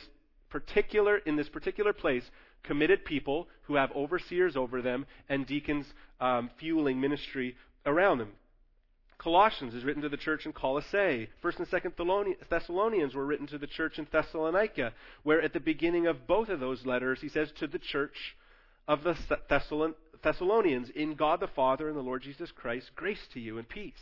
particular 0.49 1.17
in 1.17 1.35
this 1.35 1.49
particular 1.49 1.93
place 1.93 2.23
committed 2.63 3.05
people 3.05 3.47
who 3.63 3.75
have 3.75 3.91
overseers 3.91 4.55
over 4.55 4.81
them 4.81 5.05
and 5.29 5.45
deacons 5.45 5.85
um, 6.19 6.49
fueling 6.59 6.99
ministry 6.99 7.55
around 7.85 8.19
them. 8.19 8.31
Colossians 9.17 9.73
is 9.73 9.83
written 9.83 10.03
to 10.03 10.09
the 10.09 10.17
church 10.17 10.45
in 10.45 10.53
Colossae. 10.53 11.29
First 11.41 11.57
and 11.57 11.67
Second 11.67 11.93
Thessalonians 12.49 13.15
were 13.15 13.25
written 13.25 13.47
to 13.47 13.57
the 13.57 13.65
church 13.65 13.97
in 13.97 14.07
Thessalonica, 14.11 14.93
where 15.23 15.41
at 15.41 15.53
the 15.53 15.59
beginning 15.59 16.05
of 16.05 16.27
both 16.27 16.49
of 16.49 16.59
those 16.59 16.85
letters 16.85 17.19
he 17.21 17.29
says 17.29 17.51
to 17.57 17.67
the 17.67 17.79
church 17.79 18.37
of 18.87 19.03
the 19.03 19.17
Thessalonians, 20.23 20.89
in 20.91 21.15
God 21.15 21.39
the 21.39 21.47
Father 21.47 21.87
and 21.87 21.97
the 21.97 22.01
Lord 22.01 22.21
Jesus 22.21 22.51
Christ, 22.51 22.91
grace 22.95 23.27
to 23.33 23.39
you 23.39 23.57
and 23.57 23.67
peace. 23.67 23.93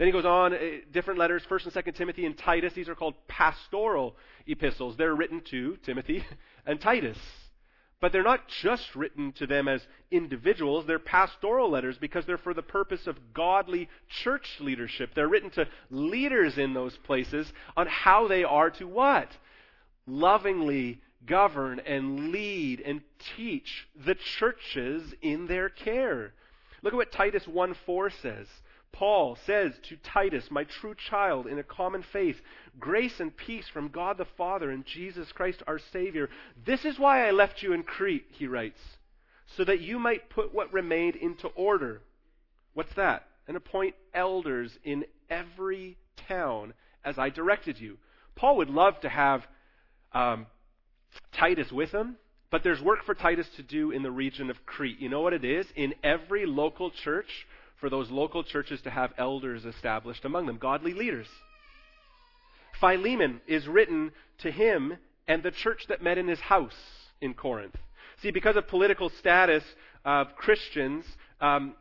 Then 0.00 0.06
he 0.08 0.12
goes 0.12 0.24
on, 0.24 0.54
uh, 0.54 0.58
different 0.90 1.18
letters, 1.18 1.42
1st 1.46 1.64
and 1.66 1.74
2nd 1.74 1.94
Timothy 1.94 2.24
and 2.24 2.34
Titus. 2.34 2.72
These 2.72 2.88
are 2.88 2.94
called 2.94 3.16
pastoral 3.28 4.16
epistles. 4.46 4.96
They're 4.96 5.14
written 5.14 5.42
to 5.50 5.76
Timothy 5.82 6.24
and 6.66 6.80
Titus. 6.80 7.18
But 8.00 8.10
they're 8.10 8.22
not 8.22 8.48
just 8.48 8.96
written 8.96 9.32
to 9.32 9.46
them 9.46 9.68
as 9.68 9.86
individuals, 10.10 10.86
they're 10.86 10.98
pastoral 10.98 11.68
letters 11.68 11.98
because 11.98 12.24
they're 12.24 12.38
for 12.38 12.54
the 12.54 12.62
purpose 12.62 13.06
of 13.06 13.34
godly 13.34 13.90
church 14.08 14.56
leadership. 14.58 15.10
They're 15.14 15.28
written 15.28 15.50
to 15.50 15.68
leaders 15.90 16.56
in 16.56 16.72
those 16.72 16.96
places 16.96 17.52
on 17.76 17.86
how 17.86 18.26
they 18.26 18.42
are 18.42 18.70
to 18.70 18.88
what? 18.88 19.28
Lovingly 20.06 21.02
govern 21.26 21.78
and 21.78 22.30
lead 22.30 22.80
and 22.80 23.02
teach 23.36 23.86
the 24.06 24.14
churches 24.14 25.12
in 25.20 25.46
their 25.46 25.68
care. 25.68 26.32
Look 26.82 26.94
at 26.94 26.96
what 26.96 27.12
Titus 27.12 27.46
1 27.46 27.74
4 27.84 28.08
says. 28.08 28.46
Paul 28.92 29.36
says 29.46 29.72
to 29.88 29.96
Titus, 29.96 30.50
my 30.50 30.64
true 30.64 30.94
child 30.94 31.46
in 31.46 31.58
a 31.58 31.62
common 31.62 32.02
faith, 32.02 32.40
grace 32.78 33.20
and 33.20 33.34
peace 33.36 33.66
from 33.68 33.88
God 33.88 34.18
the 34.18 34.26
Father 34.36 34.70
and 34.70 34.84
Jesus 34.84 35.32
Christ 35.32 35.62
our 35.66 35.78
Savior. 35.78 36.28
This 36.66 36.84
is 36.84 36.98
why 36.98 37.26
I 37.26 37.30
left 37.30 37.62
you 37.62 37.72
in 37.72 37.82
Crete, 37.82 38.26
he 38.30 38.46
writes, 38.46 38.80
so 39.56 39.64
that 39.64 39.80
you 39.80 39.98
might 39.98 40.28
put 40.28 40.52
what 40.52 40.72
remained 40.72 41.16
into 41.16 41.48
order. 41.48 42.02
What's 42.74 42.94
that? 42.94 43.26
And 43.48 43.56
appoint 43.56 43.94
elders 44.12 44.78
in 44.84 45.04
every 45.28 45.96
town 46.28 46.74
as 47.04 47.18
I 47.18 47.30
directed 47.30 47.80
you. 47.80 47.96
Paul 48.34 48.58
would 48.58 48.70
love 48.70 49.00
to 49.00 49.08
have 49.08 49.46
um, 50.12 50.46
Titus 51.32 51.72
with 51.72 51.90
him, 51.90 52.16
but 52.50 52.62
there's 52.62 52.82
work 52.82 53.04
for 53.04 53.14
Titus 53.14 53.48
to 53.56 53.62
do 53.62 53.90
in 53.90 54.02
the 54.02 54.10
region 54.10 54.50
of 54.50 54.66
Crete. 54.66 54.98
You 54.98 55.08
know 55.08 55.20
what 55.20 55.32
it 55.32 55.44
is? 55.44 55.66
In 55.76 55.94
every 56.02 56.46
local 56.46 56.90
church, 56.90 57.46
for 57.80 57.90
those 57.90 58.10
local 58.10 58.44
churches 58.44 58.80
to 58.82 58.90
have 58.90 59.12
elders 59.16 59.64
established 59.64 60.24
among 60.24 60.46
them, 60.46 60.58
godly 60.58 60.92
leaders. 60.92 61.26
Philemon 62.78 63.40
is 63.46 63.66
written 63.66 64.12
to 64.38 64.50
him 64.50 64.96
and 65.26 65.42
the 65.42 65.50
church 65.50 65.86
that 65.88 66.02
met 66.02 66.18
in 66.18 66.28
his 66.28 66.40
house 66.40 66.76
in 67.20 67.34
Corinth. 67.34 67.76
See, 68.22 68.30
because 68.30 68.56
of 68.56 68.68
political 68.68 69.08
status 69.08 69.64
of 70.04 70.34
Christians, 70.36 71.04
um, 71.40 71.74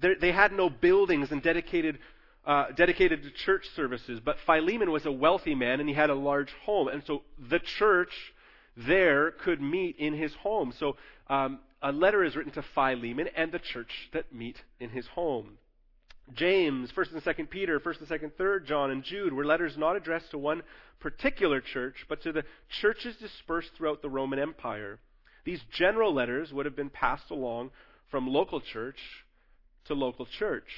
they 0.00 0.32
had 0.32 0.52
no 0.52 0.70
buildings 0.70 1.30
and 1.32 1.42
dedicated 1.42 1.98
uh, 2.46 2.72
dedicated 2.74 3.22
to 3.22 3.30
church 3.30 3.66
services. 3.76 4.18
But 4.24 4.36
Philemon 4.46 4.90
was 4.90 5.04
a 5.04 5.12
wealthy 5.12 5.54
man 5.54 5.78
and 5.78 5.88
he 5.88 5.94
had 5.94 6.10
a 6.10 6.14
large 6.14 6.52
home, 6.64 6.88
and 6.88 7.02
so 7.06 7.22
the 7.50 7.58
church 7.58 8.32
there 8.76 9.32
could 9.32 9.60
meet 9.60 9.96
in 9.98 10.14
his 10.14 10.34
home. 10.34 10.72
So 10.78 10.96
um, 11.28 11.58
a 11.82 11.92
letter 11.92 12.24
is 12.24 12.36
written 12.36 12.52
to 12.52 12.64
Philemon 12.74 13.28
and 13.36 13.52
the 13.52 13.58
church 13.58 14.10
that 14.12 14.34
meet 14.34 14.62
in 14.78 14.90
his 14.90 15.06
home. 15.08 15.58
James, 16.34 16.92
1st 16.92 17.12
and 17.12 17.22
2nd 17.22 17.50
Peter, 17.50 17.80
1st 17.80 18.00
and 18.00 18.08
2nd, 18.08 18.32
3rd 18.34 18.66
John, 18.66 18.90
and 18.90 19.02
Jude 19.02 19.32
were 19.32 19.44
letters 19.44 19.76
not 19.76 19.96
addressed 19.96 20.30
to 20.30 20.38
one 20.38 20.62
particular 21.00 21.60
church, 21.60 22.06
but 22.08 22.22
to 22.22 22.32
the 22.32 22.44
churches 22.68 23.16
dispersed 23.16 23.70
throughout 23.76 24.02
the 24.02 24.10
Roman 24.10 24.38
Empire. 24.38 25.00
These 25.44 25.62
general 25.72 26.12
letters 26.12 26.52
would 26.52 26.66
have 26.66 26.76
been 26.76 26.90
passed 26.90 27.30
along 27.30 27.70
from 28.10 28.28
local 28.28 28.60
church 28.60 28.98
to 29.86 29.94
local 29.94 30.26
church. 30.26 30.68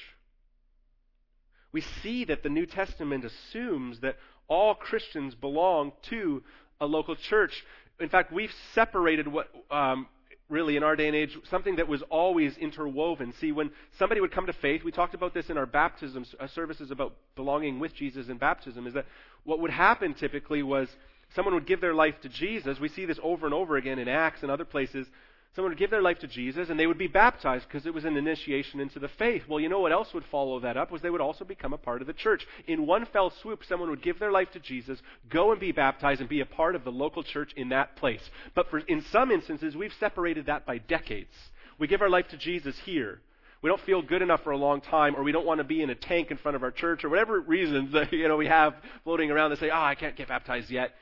We 1.72 1.80
see 1.80 2.24
that 2.26 2.42
the 2.42 2.48
New 2.48 2.66
Testament 2.66 3.24
assumes 3.24 4.00
that 4.00 4.16
all 4.46 4.74
Christians 4.74 5.34
belong 5.34 5.92
to 6.10 6.42
a 6.80 6.86
local 6.86 7.16
church. 7.16 7.64
In 7.98 8.08
fact, 8.08 8.32
we've 8.32 8.52
separated 8.74 9.26
what 9.26 9.48
um, 9.70 10.06
really, 10.52 10.76
in 10.76 10.84
our 10.84 10.94
day 10.94 11.08
and 11.08 11.16
age, 11.16 11.36
something 11.50 11.76
that 11.76 11.88
was 11.88 12.02
always 12.10 12.56
interwoven. 12.58 13.32
See, 13.40 13.50
when 13.50 13.70
somebody 13.98 14.20
would 14.20 14.30
come 14.30 14.46
to 14.46 14.52
faith, 14.52 14.84
we 14.84 14.92
talked 14.92 15.14
about 15.14 15.34
this 15.34 15.50
in 15.50 15.58
our 15.58 15.66
baptism 15.66 16.24
uh, 16.38 16.46
services 16.46 16.90
about 16.90 17.14
belonging 17.34 17.80
with 17.80 17.94
Jesus 17.94 18.28
in 18.28 18.36
baptism, 18.38 18.86
is 18.86 18.94
that 18.94 19.06
what 19.42 19.58
would 19.58 19.70
happen 19.70 20.14
typically 20.14 20.62
was 20.62 20.88
someone 21.34 21.54
would 21.54 21.66
give 21.66 21.80
their 21.80 21.94
life 21.94 22.14
to 22.22 22.28
Jesus. 22.28 22.78
We 22.78 22.88
see 22.88 23.06
this 23.06 23.18
over 23.22 23.46
and 23.46 23.54
over 23.54 23.76
again 23.76 23.98
in 23.98 24.06
Acts 24.06 24.42
and 24.42 24.50
other 24.50 24.66
places 24.66 25.06
Someone 25.54 25.72
would 25.72 25.78
give 25.78 25.90
their 25.90 26.00
life 26.00 26.18
to 26.20 26.26
Jesus 26.26 26.70
and 26.70 26.80
they 26.80 26.86
would 26.86 26.96
be 26.96 27.08
baptized 27.08 27.66
because 27.68 27.84
it 27.84 27.92
was 27.92 28.06
an 28.06 28.16
initiation 28.16 28.80
into 28.80 28.98
the 28.98 29.08
faith. 29.08 29.42
Well, 29.46 29.60
you 29.60 29.68
know 29.68 29.80
what 29.80 29.92
else 29.92 30.14
would 30.14 30.24
follow 30.30 30.58
that 30.60 30.78
up 30.78 30.90
was 30.90 31.02
they 31.02 31.10
would 31.10 31.20
also 31.20 31.44
become 31.44 31.74
a 31.74 31.78
part 31.78 32.00
of 32.00 32.06
the 32.06 32.14
church. 32.14 32.46
In 32.66 32.86
one 32.86 33.04
fell 33.04 33.28
swoop, 33.28 33.62
someone 33.68 33.90
would 33.90 34.02
give 34.02 34.18
their 34.18 34.32
life 34.32 34.50
to 34.52 34.60
Jesus, 34.60 34.98
go 35.28 35.50
and 35.50 35.60
be 35.60 35.70
baptized 35.70 36.20
and 36.20 36.28
be 36.28 36.40
a 36.40 36.46
part 36.46 36.74
of 36.74 36.84
the 36.84 36.92
local 36.92 37.22
church 37.22 37.52
in 37.54 37.68
that 37.68 37.96
place. 37.96 38.22
But 38.54 38.70
for, 38.70 38.78
in 38.78 39.02
some 39.12 39.30
instances, 39.30 39.76
we've 39.76 39.92
separated 40.00 40.46
that 40.46 40.64
by 40.64 40.78
decades. 40.78 41.34
We 41.78 41.86
give 41.86 42.00
our 42.00 42.10
life 42.10 42.28
to 42.28 42.38
Jesus 42.38 42.78
here. 42.86 43.20
We 43.60 43.68
don't 43.68 43.80
feel 43.82 44.02
good 44.02 44.22
enough 44.22 44.42
for 44.42 44.52
a 44.52 44.56
long 44.56 44.80
time, 44.80 45.14
or 45.14 45.22
we 45.22 45.32
don't 45.32 45.46
want 45.46 45.58
to 45.58 45.64
be 45.64 45.82
in 45.82 45.90
a 45.90 45.94
tank 45.94 46.30
in 46.30 46.36
front 46.38 46.56
of 46.56 46.62
our 46.62 46.72
church, 46.72 47.04
or 47.04 47.10
whatever 47.10 47.40
reasons 47.40 47.92
that 47.92 48.12
you 48.12 48.26
know 48.26 48.36
we 48.36 48.48
have 48.48 48.74
floating 49.04 49.30
around 49.30 49.50
that 49.50 49.60
say, 49.60 49.70
"Oh, 49.70 49.82
I 49.82 49.94
can't 49.94 50.16
get 50.16 50.28
baptized 50.28 50.70
yet." 50.70 50.94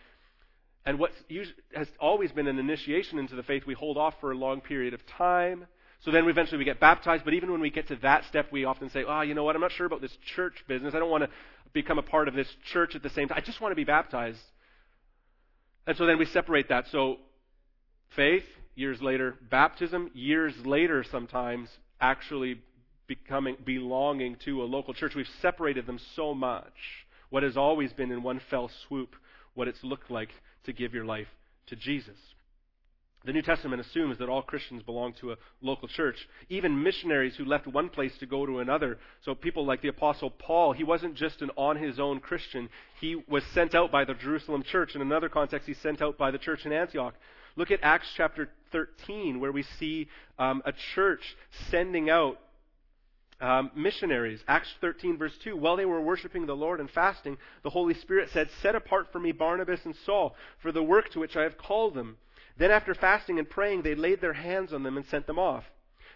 And 0.86 0.98
what 0.98 1.12
has 1.74 1.88
always 2.00 2.32
been 2.32 2.46
an 2.46 2.58
initiation 2.58 3.18
into 3.18 3.36
the 3.36 3.42
faith, 3.42 3.64
we 3.66 3.74
hold 3.74 3.98
off 3.98 4.14
for 4.20 4.32
a 4.32 4.34
long 4.34 4.60
period 4.60 4.94
of 4.94 5.06
time. 5.06 5.66
So 6.04 6.10
then 6.10 6.26
eventually 6.26 6.58
we 6.58 6.64
get 6.64 6.80
baptized. 6.80 7.24
But 7.24 7.34
even 7.34 7.52
when 7.52 7.60
we 7.60 7.70
get 7.70 7.88
to 7.88 7.96
that 7.96 8.24
step, 8.24 8.46
we 8.50 8.64
often 8.64 8.88
say, 8.88 9.04
oh, 9.06 9.20
you 9.20 9.34
know 9.34 9.44
what? 9.44 9.54
I'm 9.54 9.60
not 9.60 9.72
sure 9.72 9.86
about 9.86 10.00
this 10.00 10.16
church 10.34 10.64
business. 10.66 10.94
I 10.94 10.98
don't 10.98 11.10
want 11.10 11.24
to 11.24 11.30
become 11.74 11.98
a 11.98 12.02
part 12.02 12.28
of 12.28 12.34
this 12.34 12.48
church 12.72 12.94
at 12.94 13.02
the 13.02 13.10
same 13.10 13.28
time. 13.28 13.36
I 13.36 13.42
just 13.42 13.60
want 13.60 13.72
to 13.72 13.76
be 13.76 13.84
baptized. 13.84 14.40
And 15.86 15.96
so 15.96 16.06
then 16.06 16.18
we 16.18 16.24
separate 16.24 16.70
that. 16.70 16.86
So 16.90 17.18
faith, 18.16 18.44
years 18.74 19.02
later, 19.02 19.36
baptism, 19.50 20.10
years 20.14 20.54
later 20.64 21.04
sometimes, 21.10 21.68
actually 22.00 22.60
becoming 23.06 23.56
belonging 23.66 24.36
to 24.44 24.62
a 24.62 24.64
local 24.64 24.94
church. 24.94 25.14
We've 25.14 25.26
separated 25.42 25.84
them 25.84 25.98
so 26.16 26.32
much. 26.32 26.72
What 27.28 27.42
has 27.42 27.56
always 27.56 27.92
been 27.92 28.10
in 28.10 28.22
one 28.22 28.40
fell 28.48 28.70
swoop 28.88 29.14
what 29.54 29.68
it's 29.68 29.82
looked 29.82 30.10
like 30.10 30.30
to 30.64 30.72
give 30.72 30.94
your 30.94 31.04
life 31.04 31.28
to 31.66 31.76
Jesus. 31.76 32.16
The 33.24 33.34
New 33.34 33.42
Testament 33.42 33.82
assumes 33.82 34.16
that 34.18 34.30
all 34.30 34.40
Christians 34.40 34.82
belong 34.82 35.12
to 35.20 35.32
a 35.32 35.36
local 35.60 35.88
church, 35.88 36.16
even 36.48 36.82
missionaries 36.82 37.36
who 37.36 37.44
left 37.44 37.66
one 37.66 37.90
place 37.90 38.16
to 38.18 38.26
go 38.26 38.46
to 38.46 38.60
another. 38.60 38.98
So 39.26 39.34
people 39.34 39.66
like 39.66 39.82
the 39.82 39.88
Apostle 39.88 40.30
Paul, 40.30 40.72
he 40.72 40.84
wasn't 40.84 41.16
just 41.16 41.42
an 41.42 41.50
on 41.54 41.76
his 41.76 42.00
own 42.00 42.20
Christian. 42.20 42.70
He 42.98 43.22
was 43.28 43.44
sent 43.52 43.74
out 43.74 43.92
by 43.92 44.06
the 44.06 44.14
Jerusalem 44.14 44.62
church. 44.62 44.94
In 44.94 45.02
another 45.02 45.28
context, 45.28 45.68
he's 45.68 45.78
sent 45.78 46.00
out 46.00 46.16
by 46.16 46.30
the 46.30 46.38
church 46.38 46.64
in 46.64 46.72
Antioch. 46.72 47.14
Look 47.56 47.70
at 47.70 47.80
Acts 47.82 48.08
chapter 48.16 48.48
13, 48.72 49.38
where 49.38 49.52
we 49.52 49.64
see 49.78 50.08
um, 50.38 50.62
a 50.64 50.72
church 50.94 51.36
sending 51.70 52.08
out 52.08 52.38
um, 53.40 53.70
missionaries. 53.74 54.40
Acts 54.46 54.68
13, 54.80 55.18
verse 55.18 55.36
2. 55.42 55.56
While 55.56 55.76
they 55.76 55.86
were 55.86 56.00
worshiping 56.00 56.46
the 56.46 56.56
Lord 56.56 56.80
and 56.80 56.90
fasting, 56.90 57.38
the 57.62 57.70
Holy 57.70 57.94
Spirit 57.94 58.30
said, 58.32 58.48
Set 58.62 58.74
apart 58.74 59.08
for 59.12 59.18
me 59.18 59.32
Barnabas 59.32 59.80
and 59.84 59.94
Saul 60.04 60.34
for 60.62 60.72
the 60.72 60.82
work 60.82 61.10
to 61.10 61.20
which 61.20 61.36
I 61.36 61.42
have 61.42 61.58
called 61.58 61.94
them. 61.94 62.18
Then, 62.58 62.70
after 62.70 62.94
fasting 62.94 63.38
and 63.38 63.48
praying, 63.48 63.82
they 63.82 63.94
laid 63.94 64.20
their 64.20 64.34
hands 64.34 64.72
on 64.72 64.82
them 64.82 64.96
and 64.96 65.06
sent 65.06 65.26
them 65.26 65.38
off. 65.38 65.64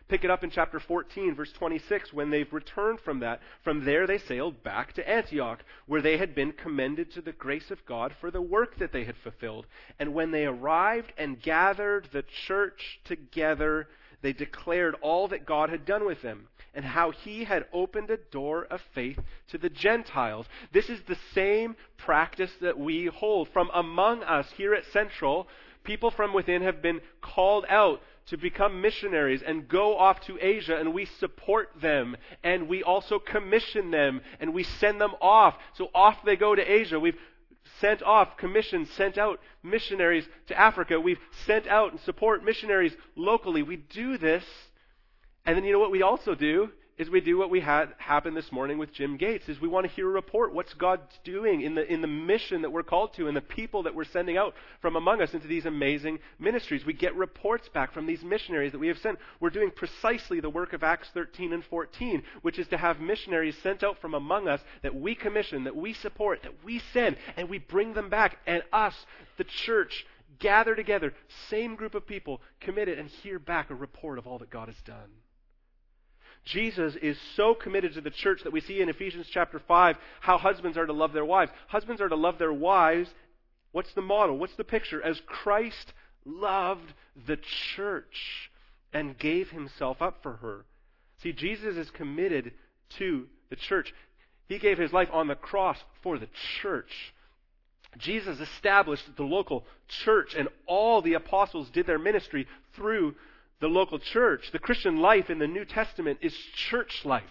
Pick 0.07 0.23
it 0.23 0.31
up 0.31 0.45
in 0.45 0.51
chapter 0.51 0.79
14, 0.79 1.35
verse 1.35 1.53
26, 1.53 2.13
when 2.13 2.29
they've 2.29 2.53
returned 2.53 3.01
from 3.01 3.21
that. 3.21 3.41
From 3.63 3.85
there, 3.85 4.07
they 4.07 4.19
sailed 4.19 4.63
back 4.63 4.93
to 4.95 5.09
Antioch, 5.09 5.65
where 5.87 6.03
they 6.03 6.19
had 6.19 6.35
been 6.35 6.53
commended 6.53 7.11
to 7.13 7.23
the 7.23 7.33
grace 7.33 7.71
of 7.71 7.87
God 7.87 8.15
for 8.21 8.31
the 8.31 8.43
work 8.43 8.79
that 8.79 8.93
they 8.93 9.05
had 9.05 9.17
fulfilled. 9.17 9.67
And 9.99 10.13
when 10.13 10.31
they 10.31 10.45
arrived 10.45 11.13
and 11.17 11.41
gathered 11.41 12.09
the 12.13 12.23
church 12.23 13.01
together, 13.05 13.89
they 14.21 14.35
declared 14.35 14.95
all 15.01 15.29
that 15.29 15.47
God 15.47 15.71
had 15.71 15.87
done 15.87 16.05
with 16.05 16.21
them 16.21 16.49
and 16.75 16.85
how 16.85 17.11
he 17.11 17.45
had 17.45 17.67
opened 17.73 18.11
a 18.11 18.17
door 18.17 18.65
of 18.65 18.83
faith 18.95 19.19
to 19.49 19.59
the 19.59 19.71
Gentiles. 19.71 20.47
This 20.73 20.91
is 20.91 21.01
the 21.03 21.19
same 21.33 21.77
practice 21.97 22.51
that 22.61 22.79
we 22.79 23.07
hold. 23.07 23.49
From 23.49 23.71
among 23.73 24.23
us 24.23 24.51
here 24.57 24.75
at 24.75 24.85
Central, 24.93 25.49
people 25.85 26.11
from 26.11 26.35
within 26.35 26.63
have 26.63 26.83
been 26.83 27.01
called 27.23 27.65
out 27.69 28.03
to 28.27 28.37
become 28.37 28.81
missionaries 28.81 29.43
and 29.43 29.69
go 29.69 29.99
off 29.99 30.21
to 30.23 30.39
Asia, 30.41 30.77
and 30.77 30.95
we 30.95 31.05
support 31.05 31.71
them, 31.81 32.17
and 32.43 32.69
we 32.69 32.83
also 32.83 33.19
commission 33.19 33.91
them, 33.91 34.21
and 34.41 34.55
we 34.55 34.63
send 34.63 35.01
them 35.01 35.15
off. 35.21 35.57
So 35.75 35.91
off 35.95 36.17
they 36.25 36.37
go 36.37 36.55
to 36.55 36.63
Asia. 36.63 36.99
We've 36.99 37.19
sent 37.81 38.03
off, 38.03 38.37
commissioned, 38.37 38.89
sent 38.89 39.19
out 39.19 39.41
missionaries 39.63 40.27
to 40.47 40.59
Africa. 40.59 41.01
We've 41.01 41.19
sent 41.47 41.67
out 41.67 41.93
and 41.93 42.01
support 42.01 42.45
missionaries 42.45 42.95
locally. 43.17 43.63
We 43.63 43.77
do 43.77 44.17
this, 44.17 44.45
and 45.45 45.57
then 45.57 45.65
you 45.65 45.73
know 45.73 45.81
what 45.81 45.91
we 45.91 46.03
also 46.03 46.35
do? 46.35 46.71
Is 46.97 47.11
we 47.11 47.21
do 47.21 47.37
what 47.37 47.51
we 47.51 47.61
had 47.61 47.89
happen 47.99 48.35
this 48.35 48.53
morning 48.53 48.79
with 48.79 48.93
Jim 48.93 49.17
Gates 49.17 49.49
is 49.49 49.61
we 49.61 49.67
want 49.67 49.85
to 49.85 49.93
hear 49.93 50.07
a 50.09 50.13
report. 50.13 50.55
What's 50.55 50.75
God 50.75 51.01
doing 51.25 51.63
in 51.63 51.75
the 51.75 51.93
in 51.93 52.01
the 52.01 52.07
mission 52.07 52.63
that 52.63 52.71
we're 52.71 52.85
called 52.85 53.15
to 53.15 53.27
and 53.27 53.37
the 53.37 53.41
people 53.41 53.83
that 53.83 53.95
we're 53.95 54.05
sending 54.05 54.37
out 54.37 54.55
from 54.81 54.95
among 54.95 55.21
us 55.21 55.35
into 55.35 55.49
these 55.49 55.67
amazing 55.67 56.21
ministries. 56.39 56.87
We 56.87 56.93
get 56.93 57.17
reports 57.17 57.69
back 57.69 57.93
from 57.93 58.07
these 58.07 58.23
missionaries 58.23 58.73
that 58.73 58.79
we 58.79 58.89
have 58.89 58.99
sent. 58.99 59.19
We're 59.41 59.51
doing 59.51 59.73
precisely 59.73 60.39
the 60.39 60.51
work 60.51 60.73
of 60.73 60.85
Acts 60.85 61.09
13 61.15 61.53
and 61.53 61.65
14, 61.65 62.23
which 62.43 62.61
is 62.61 62.69
to 62.69 62.77
have 62.77 63.01
missionaries 63.01 63.57
sent 63.63 63.83
out 63.83 64.01
from 64.01 64.15
among 64.15 64.47
us 64.47 64.61
that 64.83 64.95
we 64.95 65.17
commission, 65.17 65.65
that 65.65 65.77
we 65.77 65.95
support, 65.95 66.43
that 66.43 66.65
we 66.65 66.81
send, 66.93 67.17
and 67.37 67.49
we 67.49 67.59
bring 67.59 67.95
them 67.95 68.09
back. 68.09 68.39
And 68.47 68.63
us, 68.73 68.95
the 69.37 69.45
church, 69.45 70.07
gather 70.39 70.77
together, 70.77 71.13
same 71.51 71.75
group 71.75 71.97
of 71.97 72.07
people, 72.07 72.41
committed, 72.61 73.01
and 73.01 73.09
hear 73.09 73.41
back 73.41 73.71
a 73.71 73.75
report 73.75 74.19
of 74.19 74.29
all 74.29 74.39
that 74.39 74.51
God 74.51 74.69
has 74.69 74.81
done. 74.85 75.11
Jesus 76.45 76.95
is 76.97 77.17
so 77.37 77.55
committed 77.55 77.95
to 77.95 78.01
the 78.01 78.11
church 78.11 78.43
that 78.45 78.53
we 78.53 78.61
see 78.61 78.81
in 78.81 78.89
Ephesians 78.89 79.27
chapter 79.31 79.59
5 79.59 79.97
how 80.21 80.37
husbands 80.37 80.77
are 80.77 80.87
to 80.87 80.93
love 80.93 81.13
their 81.13 81.25
wives. 81.25 81.51
Husbands 81.69 82.01
are 82.01 82.09
to 82.09 82.17
love 82.17 82.39
their 82.39 82.53
wives. 82.53 83.09
What's 83.73 83.93
the 83.95 84.03
model? 84.03 84.39
What's 84.39 84.57
the 84.57 84.65
picture? 84.65 85.03
As 85.03 85.21
Christ 85.27 85.93
loved 86.25 86.93
the 87.27 87.39
church 87.77 88.51
and 88.93 89.19
gave 89.19 89.51
himself 89.51 90.03
up 90.03 90.23
for 90.23 90.35
her. 90.35 90.65
See, 91.23 91.33
Jesus 91.33 91.77
is 91.77 91.91
committed 91.91 92.53
to 92.99 93.27
the 93.49 93.57
church. 93.57 93.95
He 94.49 94.59
gave 94.59 94.79
his 94.79 94.93
life 94.93 95.09
on 95.13 95.27
the 95.29 95.35
cross 95.35 95.79
for 96.03 96.19
the 96.19 96.29
church. 96.61 97.15
Jesus 97.99 98.41
established 98.41 99.17
the 99.17 99.23
local 99.23 99.65
church, 100.05 100.35
and 100.37 100.49
all 100.67 101.01
the 101.01 101.15
apostles 101.15 101.71
did 101.71 101.87
their 101.87 101.99
ministry 101.99 102.47
through 102.75 103.15
the 103.61 103.69
local 103.69 103.99
church. 103.99 104.51
The 104.53 104.59
Christian 104.59 104.99
life 104.99 105.31
in 105.31 105.39
the 105.39 105.47
New 105.47 105.65
Testament 105.65 106.19
is 106.23 106.35
church 106.55 107.05
life. 107.05 107.25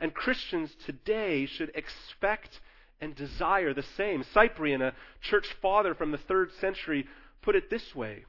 And 0.00 0.14
Christians 0.14 0.74
today 0.84 1.46
should 1.46 1.70
expect 1.74 2.60
and 3.00 3.14
desire 3.14 3.74
the 3.74 3.84
same. 3.96 4.24
Cyprian, 4.32 4.82
a 4.82 4.94
church 5.20 5.46
father 5.60 5.94
from 5.94 6.12
the 6.12 6.18
third 6.18 6.50
century, 6.60 7.06
put 7.42 7.56
it 7.56 7.70
this 7.70 7.94
way 7.94 8.24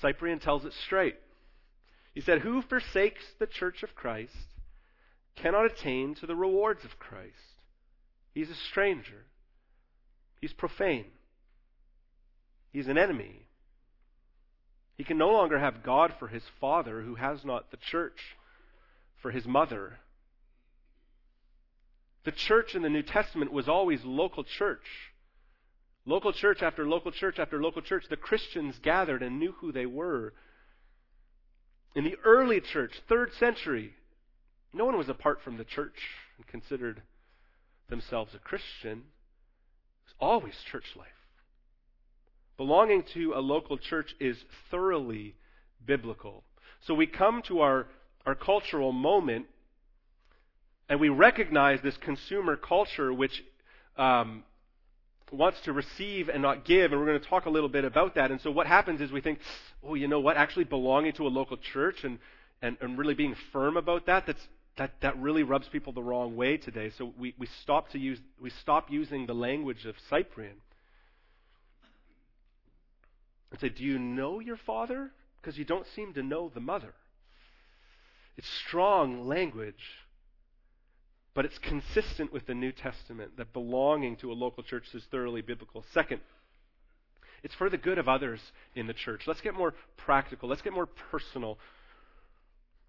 Cyprian 0.00 0.38
tells 0.38 0.64
it 0.64 0.72
straight. 0.72 1.16
He 2.14 2.20
said, 2.20 2.40
Who 2.40 2.62
forsakes 2.62 3.24
the 3.38 3.46
church 3.46 3.82
of 3.82 3.94
Christ 3.94 4.34
cannot 5.36 5.66
attain 5.66 6.14
to 6.16 6.26
the 6.26 6.36
rewards 6.36 6.84
of 6.84 6.98
Christ. 6.98 7.34
He's 8.34 8.50
a 8.50 8.54
stranger. 8.54 9.24
He's 10.40 10.52
profane. 10.52 11.06
He's 12.72 12.88
an 12.88 12.98
enemy. 12.98 13.46
He 14.96 15.04
can 15.04 15.18
no 15.18 15.30
longer 15.30 15.58
have 15.58 15.82
God 15.82 16.14
for 16.18 16.28
his 16.28 16.44
father 16.60 17.02
who 17.02 17.14
has 17.14 17.44
not 17.44 17.70
the 17.70 17.76
church 17.76 18.36
for 19.20 19.30
his 19.30 19.46
mother. 19.46 19.98
The 22.24 22.32
church 22.32 22.74
in 22.74 22.82
the 22.82 22.90
New 22.90 23.02
Testament 23.02 23.52
was 23.52 23.68
always 23.68 24.04
local 24.04 24.44
church. 24.44 25.12
Local 26.04 26.32
church 26.32 26.62
after 26.62 26.86
local 26.86 27.12
church 27.12 27.38
after 27.38 27.62
local 27.62 27.82
church. 27.82 28.06
The 28.08 28.16
Christians 28.16 28.78
gathered 28.80 29.22
and 29.22 29.38
knew 29.38 29.52
who 29.52 29.72
they 29.72 29.86
were. 29.86 30.34
In 31.94 32.04
the 32.04 32.16
early 32.24 32.60
church, 32.60 33.00
third 33.08 33.32
century, 33.34 33.94
no 34.72 34.84
one 34.84 34.96
was 34.96 35.08
apart 35.08 35.42
from 35.42 35.56
the 35.56 35.64
church 35.64 35.98
and 36.36 36.46
considered 36.46 37.02
themselves 37.88 38.34
a 38.34 38.38
Christian. 38.38 38.98
It 38.98 40.06
was 40.06 40.14
always 40.20 40.54
church 40.70 40.96
life. 40.96 41.08
Belonging 42.62 43.02
to 43.14 43.32
a 43.34 43.40
local 43.40 43.76
church 43.76 44.14
is 44.20 44.36
thoroughly 44.70 45.34
biblical. 45.84 46.44
So 46.86 46.94
we 46.94 47.08
come 47.08 47.42
to 47.48 47.58
our, 47.58 47.88
our 48.24 48.36
cultural 48.36 48.92
moment 48.92 49.46
and 50.88 51.00
we 51.00 51.08
recognize 51.08 51.80
this 51.82 51.96
consumer 51.96 52.54
culture 52.54 53.12
which 53.12 53.42
um, 53.96 54.44
wants 55.32 55.60
to 55.62 55.72
receive 55.72 56.28
and 56.28 56.40
not 56.40 56.64
give, 56.64 56.92
and 56.92 57.00
we're 57.00 57.08
going 57.08 57.20
to 57.20 57.26
talk 57.26 57.46
a 57.46 57.50
little 57.50 57.68
bit 57.68 57.84
about 57.84 58.14
that. 58.14 58.30
And 58.30 58.40
so 58.40 58.52
what 58.52 58.68
happens 58.68 59.00
is 59.00 59.10
we 59.10 59.20
think, 59.20 59.40
oh, 59.82 59.94
you 59.94 60.06
know 60.06 60.20
what? 60.20 60.36
Actually 60.36 60.66
belonging 60.66 61.14
to 61.14 61.26
a 61.26 61.30
local 61.30 61.56
church 61.56 62.04
and, 62.04 62.20
and, 62.62 62.76
and 62.80 62.96
really 62.96 63.14
being 63.14 63.34
firm 63.52 63.76
about 63.76 64.06
that, 64.06 64.24
that's, 64.24 64.46
that, 64.78 64.92
that 65.02 65.18
really 65.18 65.42
rubs 65.42 65.66
people 65.66 65.92
the 65.92 66.00
wrong 66.00 66.36
way 66.36 66.58
today. 66.58 66.92
So 66.96 67.12
we, 67.18 67.34
we 67.40 67.48
stop 67.64 67.90
to 67.90 67.98
use 67.98 68.20
we 68.40 68.50
stop 68.50 68.88
using 68.88 69.26
the 69.26 69.34
language 69.34 69.84
of 69.84 69.96
Cyprian 70.08 70.58
and 73.52 73.60
say, 73.60 73.68
Do 73.68 73.84
you 73.84 73.98
know 73.98 74.40
your 74.40 74.56
father? 74.56 75.12
Because 75.40 75.56
you 75.56 75.64
don't 75.64 75.86
seem 75.94 76.14
to 76.14 76.22
know 76.22 76.50
the 76.52 76.60
mother. 76.60 76.94
It's 78.36 78.48
strong 78.66 79.28
language, 79.28 79.74
but 81.34 81.44
it's 81.44 81.58
consistent 81.58 82.32
with 82.32 82.46
the 82.46 82.54
New 82.54 82.72
Testament 82.72 83.36
that 83.36 83.52
belonging 83.52 84.16
to 84.16 84.32
a 84.32 84.34
local 84.34 84.62
church 84.62 84.84
is 84.94 85.04
thoroughly 85.10 85.42
biblical. 85.42 85.84
Second, 85.92 86.20
it's 87.42 87.54
for 87.54 87.68
the 87.68 87.76
good 87.76 87.98
of 87.98 88.08
others 88.08 88.40
in 88.74 88.86
the 88.86 88.94
church. 88.94 89.22
Let's 89.26 89.40
get 89.40 89.54
more 89.54 89.74
practical. 89.98 90.48
Let's 90.48 90.62
get 90.62 90.72
more 90.72 90.88
personal. 91.10 91.58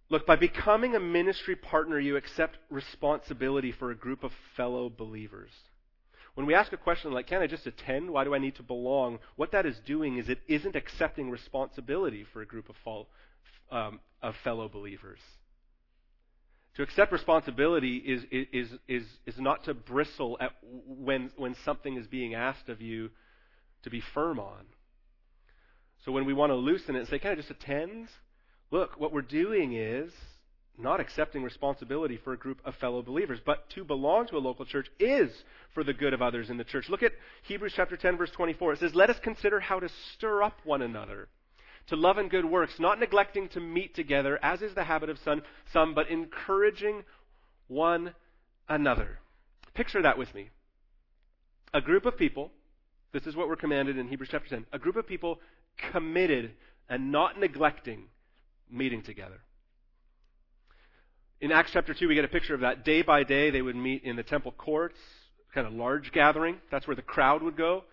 Look, 0.10 0.26
by 0.26 0.36
becoming 0.36 0.95
a 0.95 0.99
ministry 0.99 1.56
partner, 1.56 1.99
you 1.99 2.15
accept 2.15 2.58
responsibility 2.69 3.71
for 3.71 3.91
a 3.91 3.95
group 3.95 4.23
of 4.23 4.32
fellow 4.56 4.89
believers. 4.89 5.49
When 6.36 6.48
we 6.48 6.56
ask 6.56 6.74
a 6.74 6.78
question 6.78 7.12
like, 7.12 7.28
can 7.28 7.41
I 7.41 7.48
just 7.48 7.67
attend? 7.67 8.10
Why 8.10 8.24
do 8.24 8.34
I 8.34 8.39
need 8.39 8.56
to 8.56 8.63
belong? 8.63 9.19
What 9.36 9.52
that 9.52 9.65
is 9.65 9.78
doing 9.86 10.17
is 10.17 10.30
it 10.30 10.39
isn't 10.48 10.76
accepting 10.76 11.30
responsibility 11.30 12.26
for 12.34 12.41
a 12.41 12.46
group 12.46 12.69
of, 12.69 13.06
um, 13.72 14.00
of 14.22 14.36
fellow 14.43 14.67
believers. 14.67 15.19
To 16.76 16.82
accept 16.82 17.12
responsibility 17.12 17.98
is, 17.98 18.24
is, 18.32 18.69
is, 18.88 19.04
is 19.28 19.36
not 19.38 19.65
to 19.65 19.76
bristle 19.76 20.38
at 20.41 20.54
when, 20.63 21.30
when 21.36 21.56
something 21.63 21.98
is 21.98 22.08
being 22.08 22.34
asked 22.34 22.67
of 22.67 22.82
you 22.82 23.12
to 23.84 23.91
be 23.91 24.02
firm 24.15 24.39
on. 24.39 24.65
So 26.04 26.12
when 26.12 26.26
we 26.26 26.34
want 26.34 26.50
to 26.50 26.56
loosen 26.56 26.96
it 26.96 27.00
and 27.00 27.08
say, 27.08 27.19
can 27.19 27.32
I 27.32 27.36
just 27.36 27.52
attend? 27.52 28.08
Look, 28.72 29.00
what 29.00 29.13
we're 29.13 29.22
doing 29.22 29.74
is 29.74 30.12
not 30.77 30.99
accepting 30.99 31.43
responsibility 31.43 32.17
for 32.17 32.33
a 32.33 32.38
group 32.38 32.59
of 32.65 32.75
fellow 32.75 33.01
believers. 33.01 33.39
But 33.45 33.69
to 33.71 33.83
belong 33.83 34.27
to 34.27 34.38
a 34.38 34.39
local 34.39 34.65
church 34.65 34.89
is 34.99 35.31
for 35.73 35.83
the 35.83 35.93
good 35.93 36.13
of 36.13 36.21
others 36.21 36.49
in 36.49 36.57
the 36.57 36.63
church. 36.63 36.89
Look 36.89 37.03
at 37.03 37.13
Hebrews 37.43 37.73
chapter 37.75 37.95
10 37.95 38.17
verse 38.17 38.31
24. 38.31 38.73
It 38.73 38.79
says, 38.79 38.95
"Let 38.95 39.09
us 39.09 39.19
consider 39.19 39.59
how 39.59 39.79
to 39.79 39.89
stir 39.89 40.41
up 40.41 40.59
one 40.65 40.81
another 40.81 41.29
to 41.88 41.95
love 41.95 42.17
and 42.17 42.29
good 42.29 42.45
works, 42.45 42.79
not 42.79 42.99
neglecting 42.99 43.49
to 43.49 43.59
meet 43.59 43.93
together 43.93 44.39
as 44.41 44.62
is 44.62 44.73
the 44.73 44.86
habit 44.86 45.09
of 45.09 45.19
some, 45.19 45.93
but 45.93 46.09
encouraging 46.09 47.03
one 47.67 48.15
another." 48.67 49.19
Picture 49.73 50.01
that 50.01 50.17
with 50.17 50.33
me. 50.33 50.49
A 51.73 51.81
group 51.81 52.05
of 52.05 52.17
people 52.17 52.51
This 53.13 53.27
is 53.27 53.36
what 53.36 53.47
we're 53.47 53.55
commanded 53.55 53.97
in 53.97 54.07
Hebrews 54.07 54.29
chapter 54.31 54.49
10. 54.49 54.65
A 54.73 54.79
group 54.79 54.95
of 54.95 55.05
people 55.05 55.39
committed 55.91 56.55
and 56.89 57.12
not 57.12 57.39
neglecting 57.39 58.05
meeting 58.71 59.03
together. 59.03 59.39
In 61.43 61.51
Acts 61.51 61.71
chapter 61.73 61.93
2, 61.93 62.08
we 62.08 62.15
get 62.15 62.23
a 62.23 62.29
picture 62.29 62.56
of 62.56 62.62
that. 62.62 62.86
Day 62.86 63.01
by 63.01 63.25
day, 63.25 63.49
they 63.49 63.62
would 63.62 63.75
meet 63.75 64.06
in 64.06 64.15
the 64.15 64.23
temple 64.23 64.53
courts, 64.53 64.97
kind 65.53 65.67
of 65.67 65.73
large 65.73 66.13
gathering. 66.13 66.56
That's 66.71 66.88
where 66.88 66.95
the 66.95 67.01
crowd 67.01 67.43
would 67.43 67.58
go. 67.58 67.84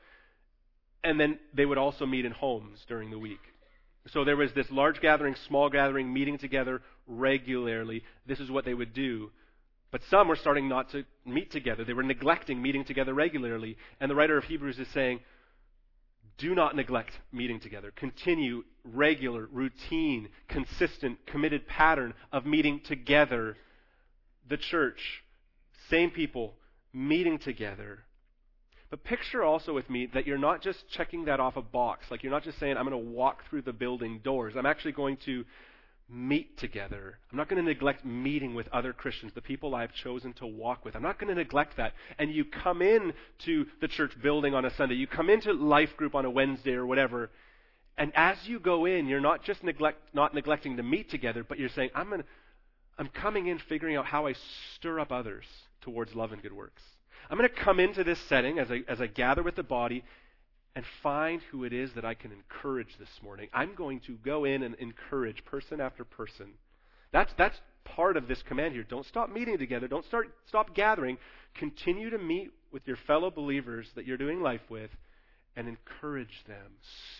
And 1.02 1.18
then 1.18 1.40
they 1.52 1.66
would 1.66 1.76
also 1.76 2.06
meet 2.06 2.24
in 2.24 2.30
homes 2.30 2.78
during 2.86 3.10
the 3.10 3.18
week. 3.18 3.40
So 4.12 4.24
there 4.24 4.36
was 4.36 4.52
this 4.52 4.70
large 4.70 5.00
gathering, 5.00 5.34
small 5.48 5.68
gathering, 5.68 6.12
meeting 6.12 6.38
together 6.38 6.80
regularly. 7.08 8.04
This 8.24 8.38
is 8.38 8.52
what 8.52 8.64
they 8.64 8.72
would 8.72 8.94
do. 8.94 9.32
But 9.90 10.02
some 10.10 10.28
were 10.28 10.36
starting 10.36 10.68
not 10.68 10.92
to 10.92 11.02
meet 11.26 11.50
together. 11.50 11.84
They 11.84 11.92
were 11.92 12.04
neglecting 12.04 12.62
meeting 12.62 12.84
together 12.84 13.14
regularly. 13.14 13.76
And 14.00 14.08
the 14.08 14.14
writer 14.14 14.38
of 14.38 14.44
Hebrews 14.44 14.78
is 14.78 14.86
saying, 14.94 15.18
do 16.38 16.54
not 16.54 16.76
neglect 16.76 17.10
meeting 17.32 17.58
together. 17.58 17.92
Continue 17.96 18.62
regular, 18.84 19.48
routine, 19.52 20.28
consistent, 20.48 21.18
committed 21.26 21.66
pattern 21.66 22.14
of 22.32 22.46
meeting 22.46 22.80
together. 22.84 23.56
The 24.48 24.56
church, 24.56 25.22
same 25.88 26.10
people, 26.10 26.54
meeting 26.92 27.38
together. 27.38 28.00
But 28.90 29.04
picture 29.04 29.44
also 29.44 29.72
with 29.72 29.88
me 29.88 30.08
that 30.14 30.26
you're 30.26 30.38
not 30.38 30.62
just 30.62 30.88
checking 30.90 31.26
that 31.26 31.38
off 31.38 31.56
a 31.56 31.62
box. 31.62 32.06
Like 32.10 32.22
you're 32.22 32.32
not 32.32 32.42
just 32.42 32.58
saying, 32.58 32.76
I'm 32.76 32.88
going 32.88 33.04
to 33.04 33.10
walk 33.10 33.48
through 33.48 33.62
the 33.62 33.72
building 33.72 34.20
doors. 34.24 34.54
I'm 34.56 34.66
actually 34.66 34.92
going 34.92 35.16
to 35.26 35.44
meet 36.08 36.58
together. 36.58 37.18
I'm 37.30 37.38
not 37.38 37.48
going 37.48 37.62
to 37.62 37.68
neglect 37.68 38.04
meeting 38.04 38.54
with 38.54 38.66
other 38.72 38.92
Christians, 38.92 39.32
the 39.34 39.40
people 39.40 39.74
I've 39.74 39.94
chosen 39.94 40.32
to 40.34 40.46
walk 40.46 40.84
with. 40.84 40.96
I'm 40.96 41.02
not 41.02 41.20
going 41.20 41.28
to 41.28 41.40
neglect 41.40 41.76
that. 41.76 41.92
And 42.18 42.32
you 42.32 42.44
come 42.44 42.82
in 42.82 43.12
to 43.44 43.66
the 43.80 43.86
church 43.86 44.12
building 44.20 44.54
on 44.54 44.64
a 44.64 44.74
Sunday, 44.74 44.96
you 44.96 45.06
come 45.06 45.30
into 45.30 45.52
life 45.52 45.96
group 45.96 46.16
on 46.16 46.24
a 46.24 46.30
Wednesday 46.30 46.72
or 46.72 46.84
whatever, 46.84 47.30
and 48.00 48.12
as 48.16 48.38
you 48.46 48.58
go 48.58 48.86
in, 48.86 49.06
you're 49.06 49.20
not 49.20 49.44
just 49.44 49.62
neglect, 49.62 49.98
not 50.14 50.34
neglecting 50.34 50.78
to 50.78 50.82
meet 50.82 51.10
together, 51.10 51.44
but 51.44 51.58
you're 51.58 51.68
saying, 51.68 51.90
I'm 51.94 52.08
to, 52.08 52.24
I'm 52.98 53.08
coming 53.08 53.46
in 53.46 53.58
figuring 53.58 53.94
out 53.94 54.06
how 54.06 54.26
I 54.26 54.32
stir 54.74 54.98
up 54.98 55.12
others 55.12 55.44
towards 55.82 56.14
love 56.14 56.32
and 56.32 56.42
good 56.42 56.54
works. 56.54 56.82
I'm 57.28 57.36
going 57.36 57.48
to 57.50 57.54
come 57.54 57.78
into 57.78 58.02
this 58.02 58.18
setting 58.26 58.58
as 58.58 58.70
I, 58.70 58.80
as 58.88 59.02
I 59.02 59.06
gather 59.06 59.42
with 59.42 59.54
the 59.54 59.62
body 59.62 60.02
and 60.74 60.82
find 61.02 61.42
who 61.50 61.64
it 61.64 61.74
is 61.74 61.92
that 61.92 62.06
I 62.06 62.14
can 62.14 62.32
encourage 62.32 62.96
this 62.98 63.20
morning. 63.22 63.50
I'm 63.52 63.74
going 63.74 64.00
to 64.06 64.16
go 64.24 64.46
in 64.46 64.62
and 64.62 64.74
encourage 64.76 65.44
person 65.44 65.78
after 65.78 66.02
person. 66.02 66.54
That's, 67.12 67.34
that's 67.36 67.60
part 67.84 68.16
of 68.16 68.28
this 68.28 68.42
command 68.42 68.72
here. 68.72 68.82
Don't 68.82 69.04
stop 69.04 69.30
meeting 69.30 69.58
together. 69.58 69.88
Don't 69.88 70.06
start, 70.06 70.30
stop 70.46 70.74
gathering. 70.74 71.18
Continue 71.54 72.08
to 72.08 72.18
meet 72.18 72.50
with 72.72 72.86
your 72.86 72.96
fellow 73.06 73.30
believers 73.30 73.88
that 73.94 74.06
you're 74.06 74.16
doing 74.16 74.40
life 74.40 74.62
with 74.70 74.90
and 75.56 75.68
encourage 75.68 76.44
them. 76.46 76.72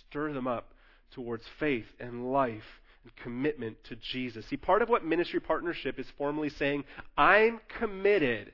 Stir 0.09 0.33
them 0.33 0.47
up 0.47 0.73
towards 1.15 1.45
faith 1.59 1.87
and 1.99 2.33
life 2.33 2.63
and 3.03 3.15
commitment 3.17 3.77
to 3.85 3.97
Jesus. 3.97 4.47
See, 4.47 4.57
part 4.57 4.83
of 4.83 4.89
what 4.89 5.05
ministry 5.05 5.41
partnership 5.41 5.99
is 5.99 6.07
formally 6.19 6.51
saying, 6.51 6.85
I'm 7.17 7.61
committed 7.79 8.53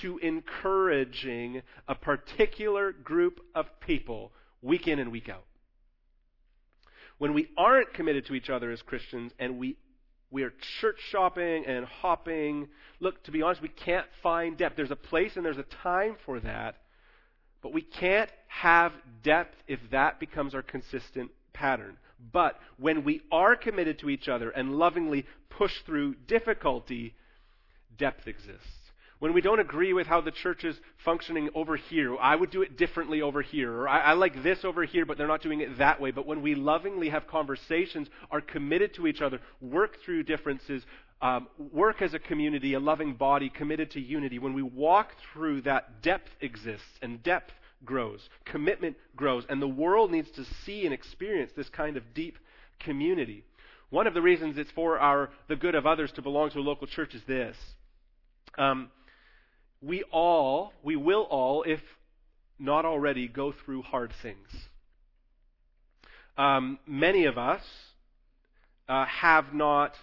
to 0.00 0.18
encouraging 0.18 1.62
a 1.88 1.94
particular 1.94 2.92
group 2.92 3.40
of 3.54 3.66
people 3.80 4.32
week 4.62 4.86
in 4.86 4.98
and 4.98 5.10
week 5.10 5.28
out. 5.28 5.44
When 7.18 7.34
we 7.34 7.48
aren't 7.56 7.94
committed 7.94 8.26
to 8.26 8.34
each 8.34 8.48
other 8.48 8.70
as 8.70 8.80
Christians 8.82 9.32
and 9.38 9.58
we 9.58 9.76
we 10.30 10.42
are 10.42 10.52
church 10.80 10.98
shopping 11.10 11.64
and 11.66 11.86
hopping. 11.86 12.68
Look, 13.00 13.22
to 13.24 13.30
be 13.30 13.42
honest, 13.42 13.62
we 13.62 13.68
can't 13.68 14.06
find 14.22 14.58
depth. 14.58 14.76
There's 14.76 14.90
a 14.90 14.96
place 14.96 15.32
and 15.36 15.44
there's 15.44 15.58
a 15.58 15.64
time 15.82 16.16
for 16.26 16.38
that, 16.40 16.76
but 17.62 17.72
we 17.72 17.82
can't 17.82 18.30
have 18.48 18.92
depth 19.22 19.56
if 19.66 19.80
that 19.90 20.20
becomes 20.20 20.54
our 20.54 20.62
consistent 20.62 21.30
pattern. 21.52 21.96
But 22.32 22.58
when 22.78 23.04
we 23.04 23.22
are 23.30 23.56
committed 23.56 23.98
to 24.00 24.10
each 24.10 24.28
other 24.28 24.50
and 24.50 24.76
lovingly 24.76 25.26
push 25.50 25.72
through 25.86 26.14
difficulty, 26.26 27.14
depth 27.96 28.26
exists 28.26 28.78
when 29.18 29.32
we 29.32 29.40
don't 29.40 29.58
agree 29.58 29.92
with 29.92 30.06
how 30.06 30.20
the 30.20 30.30
church 30.30 30.64
is 30.64 30.78
functioning 31.04 31.50
over 31.54 31.76
here, 31.76 32.16
I 32.16 32.36
would 32.36 32.50
do 32.50 32.62
it 32.62 32.76
differently 32.76 33.20
over 33.20 33.42
here, 33.42 33.72
or 33.72 33.88
I, 33.88 33.98
I, 33.98 34.12
like 34.12 34.42
this 34.42 34.64
over 34.64 34.84
here, 34.84 35.04
but 35.04 35.18
they're 35.18 35.26
not 35.26 35.42
doing 35.42 35.60
it 35.60 35.78
that 35.78 36.00
way. 36.00 36.12
But 36.12 36.26
when 36.26 36.40
we 36.40 36.54
lovingly 36.54 37.08
have 37.08 37.26
conversations, 37.26 38.08
are 38.30 38.40
committed 38.40 38.94
to 38.94 39.06
each 39.06 39.20
other, 39.20 39.40
work 39.60 39.96
through 40.04 40.22
differences, 40.22 40.84
um, 41.20 41.48
work 41.72 42.00
as 42.00 42.14
a 42.14 42.18
community, 42.18 42.74
a 42.74 42.80
loving 42.80 43.14
body, 43.14 43.48
committed 43.48 43.90
to 43.92 44.00
unity, 44.00 44.38
when 44.38 44.54
we 44.54 44.62
walk 44.62 45.10
through 45.32 45.62
that, 45.62 46.02
depth 46.02 46.30
exists, 46.40 46.86
and 47.02 47.22
depth 47.22 47.52
grows, 47.84 48.28
commitment 48.44 48.96
grows, 49.16 49.44
and 49.48 49.60
the 49.60 49.68
world 49.68 50.10
needs 50.10 50.30
to 50.32 50.44
see 50.64 50.84
and 50.84 50.94
experience 50.94 51.50
this 51.56 51.68
kind 51.68 51.96
of 51.96 52.14
deep 52.14 52.38
community. 52.78 53.44
One 53.90 54.06
of 54.06 54.14
the 54.14 54.22
reasons 54.22 54.58
it's 54.58 54.70
for 54.72 54.98
our 54.98 55.30
the 55.48 55.56
good 55.56 55.74
of 55.74 55.86
others 55.86 56.12
to 56.12 56.22
belong 56.22 56.50
to 56.50 56.58
a 56.58 56.60
local 56.60 56.86
church 56.86 57.14
is 57.14 57.22
this. 57.26 57.56
Um, 58.56 58.90
we 59.80 60.02
all, 60.10 60.72
we 60.82 60.96
will 60.96 61.22
all, 61.22 61.62
if 61.62 61.80
not 62.58 62.84
already, 62.84 63.28
go 63.28 63.54
through 63.64 63.82
hard 63.82 64.12
things. 64.22 64.48
Um, 66.36 66.78
many 66.86 67.24
of 67.24 67.38
us 67.38 67.62
uh, 68.88 69.06
have 69.06 69.54
not 69.54 69.94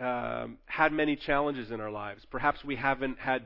um, 0.00 0.58
had 0.66 0.92
many 0.92 1.16
challenges 1.16 1.70
in 1.70 1.80
our 1.80 1.90
lives. 1.90 2.24
Perhaps 2.30 2.64
we 2.64 2.76
haven't 2.76 3.18
had 3.18 3.42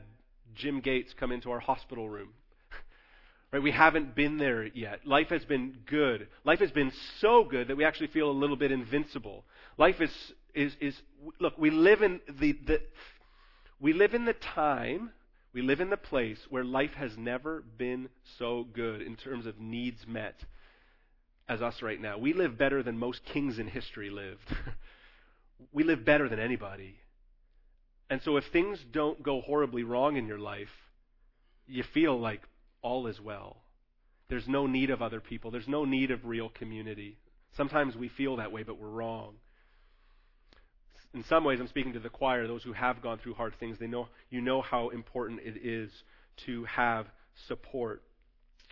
Jim 0.54 0.80
Gates 0.80 1.14
come 1.18 1.32
into 1.32 1.50
our 1.50 1.60
hospital 1.60 2.08
room. 2.08 2.30
right? 3.52 3.62
We 3.62 3.70
haven't 3.70 4.14
been 4.14 4.38
there 4.38 4.64
yet. 4.64 5.06
Life 5.06 5.28
has 5.28 5.44
been 5.44 5.78
good. 5.86 6.28
Life 6.44 6.60
has 6.60 6.70
been 6.70 6.92
so 7.20 7.44
good 7.44 7.68
that 7.68 7.76
we 7.76 7.84
actually 7.84 8.08
feel 8.08 8.30
a 8.30 8.32
little 8.32 8.56
bit 8.56 8.72
invincible. 8.72 9.44
Life 9.76 10.00
is 10.00 10.10
is 10.54 10.74
is 10.80 10.94
look, 11.38 11.56
we 11.58 11.70
live 11.70 12.02
in 12.02 12.20
the, 12.40 12.52
the 12.66 12.80
we 13.80 13.92
live 13.92 14.14
in 14.14 14.24
the 14.24 14.34
time, 14.34 15.10
we 15.52 15.62
live 15.62 15.80
in 15.80 15.90
the 15.90 15.96
place 15.96 16.38
where 16.50 16.64
life 16.64 16.92
has 16.96 17.16
never 17.16 17.62
been 17.76 18.08
so 18.38 18.66
good 18.72 19.02
in 19.02 19.16
terms 19.16 19.46
of 19.46 19.60
needs 19.60 20.06
met 20.06 20.44
as 21.48 21.62
us 21.62 21.80
right 21.80 22.00
now. 22.00 22.18
We 22.18 22.32
live 22.32 22.58
better 22.58 22.82
than 22.82 22.98
most 22.98 23.24
kings 23.24 23.58
in 23.58 23.68
history 23.68 24.10
lived. 24.10 24.54
we 25.72 25.84
live 25.84 26.04
better 26.04 26.28
than 26.28 26.38
anybody. 26.38 26.96
And 28.10 28.22
so 28.22 28.36
if 28.36 28.44
things 28.52 28.78
don't 28.90 29.22
go 29.22 29.40
horribly 29.40 29.82
wrong 29.82 30.16
in 30.16 30.26
your 30.26 30.38
life, 30.38 30.68
you 31.66 31.82
feel 31.82 32.18
like 32.18 32.42
all 32.82 33.06
is 33.06 33.20
well. 33.20 33.58
There's 34.28 34.48
no 34.48 34.66
need 34.66 34.90
of 34.90 35.02
other 35.02 35.20
people. 35.20 35.50
There's 35.50 35.68
no 35.68 35.84
need 35.84 36.10
of 36.10 36.24
real 36.24 36.48
community. 36.48 37.18
Sometimes 37.56 37.96
we 37.96 38.08
feel 38.08 38.36
that 38.36 38.52
way, 38.52 38.62
but 38.62 38.78
we're 38.78 38.88
wrong 38.88 39.34
in 41.14 41.24
some 41.24 41.44
ways, 41.44 41.58
I'm 41.60 41.68
speaking 41.68 41.94
to 41.94 42.00
the 42.00 42.08
choir, 42.08 42.46
those 42.46 42.62
who 42.62 42.72
have 42.72 43.02
gone 43.02 43.18
through 43.18 43.34
hard 43.34 43.54
things. 43.58 43.78
They 43.78 43.86
know, 43.86 44.08
you 44.30 44.40
know 44.40 44.60
how 44.60 44.90
important 44.90 45.40
it 45.42 45.56
is 45.62 45.90
to 46.46 46.64
have 46.64 47.06
support. 47.46 48.02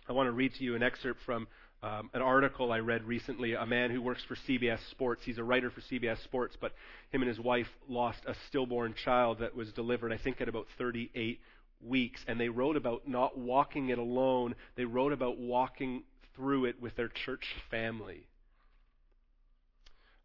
I 0.07 0.13
want 0.13 0.27
to 0.27 0.31
read 0.31 0.53
to 0.55 0.63
you 0.63 0.75
an 0.75 0.83
excerpt 0.83 1.19
from 1.25 1.47
um, 1.87 2.09
an 2.13 2.21
article 2.21 2.71
I 2.71 2.79
read 2.79 3.03
recently. 3.05 3.53
A 3.53 3.65
man 3.65 3.91
who 3.91 4.01
works 4.01 4.21
for 4.27 4.35
CBS 4.35 4.79
Sports. 4.91 5.21
He's 5.23 5.37
a 5.37 5.43
writer 5.43 5.69
for 5.69 5.81
CBS 5.81 6.21
Sports, 6.23 6.57
but 6.59 6.73
him 7.11 7.21
and 7.21 7.29
his 7.29 7.39
wife 7.39 7.67
lost 7.87 8.19
a 8.27 8.35
stillborn 8.47 8.93
child 8.93 9.39
that 9.39 9.55
was 9.55 9.71
delivered, 9.71 10.11
I 10.11 10.17
think, 10.17 10.41
at 10.41 10.49
about 10.49 10.67
38 10.77 11.39
weeks. 11.81 12.21
And 12.27 12.39
they 12.39 12.49
wrote 12.49 12.75
about 12.75 13.07
not 13.07 13.37
walking 13.37 13.89
it 13.89 13.97
alone. 13.97 14.55
They 14.75 14.85
wrote 14.85 15.13
about 15.13 15.37
walking 15.37 16.03
through 16.35 16.65
it 16.65 16.81
with 16.81 16.95
their 16.95 17.09
church 17.09 17.45
family. 17.71 18.27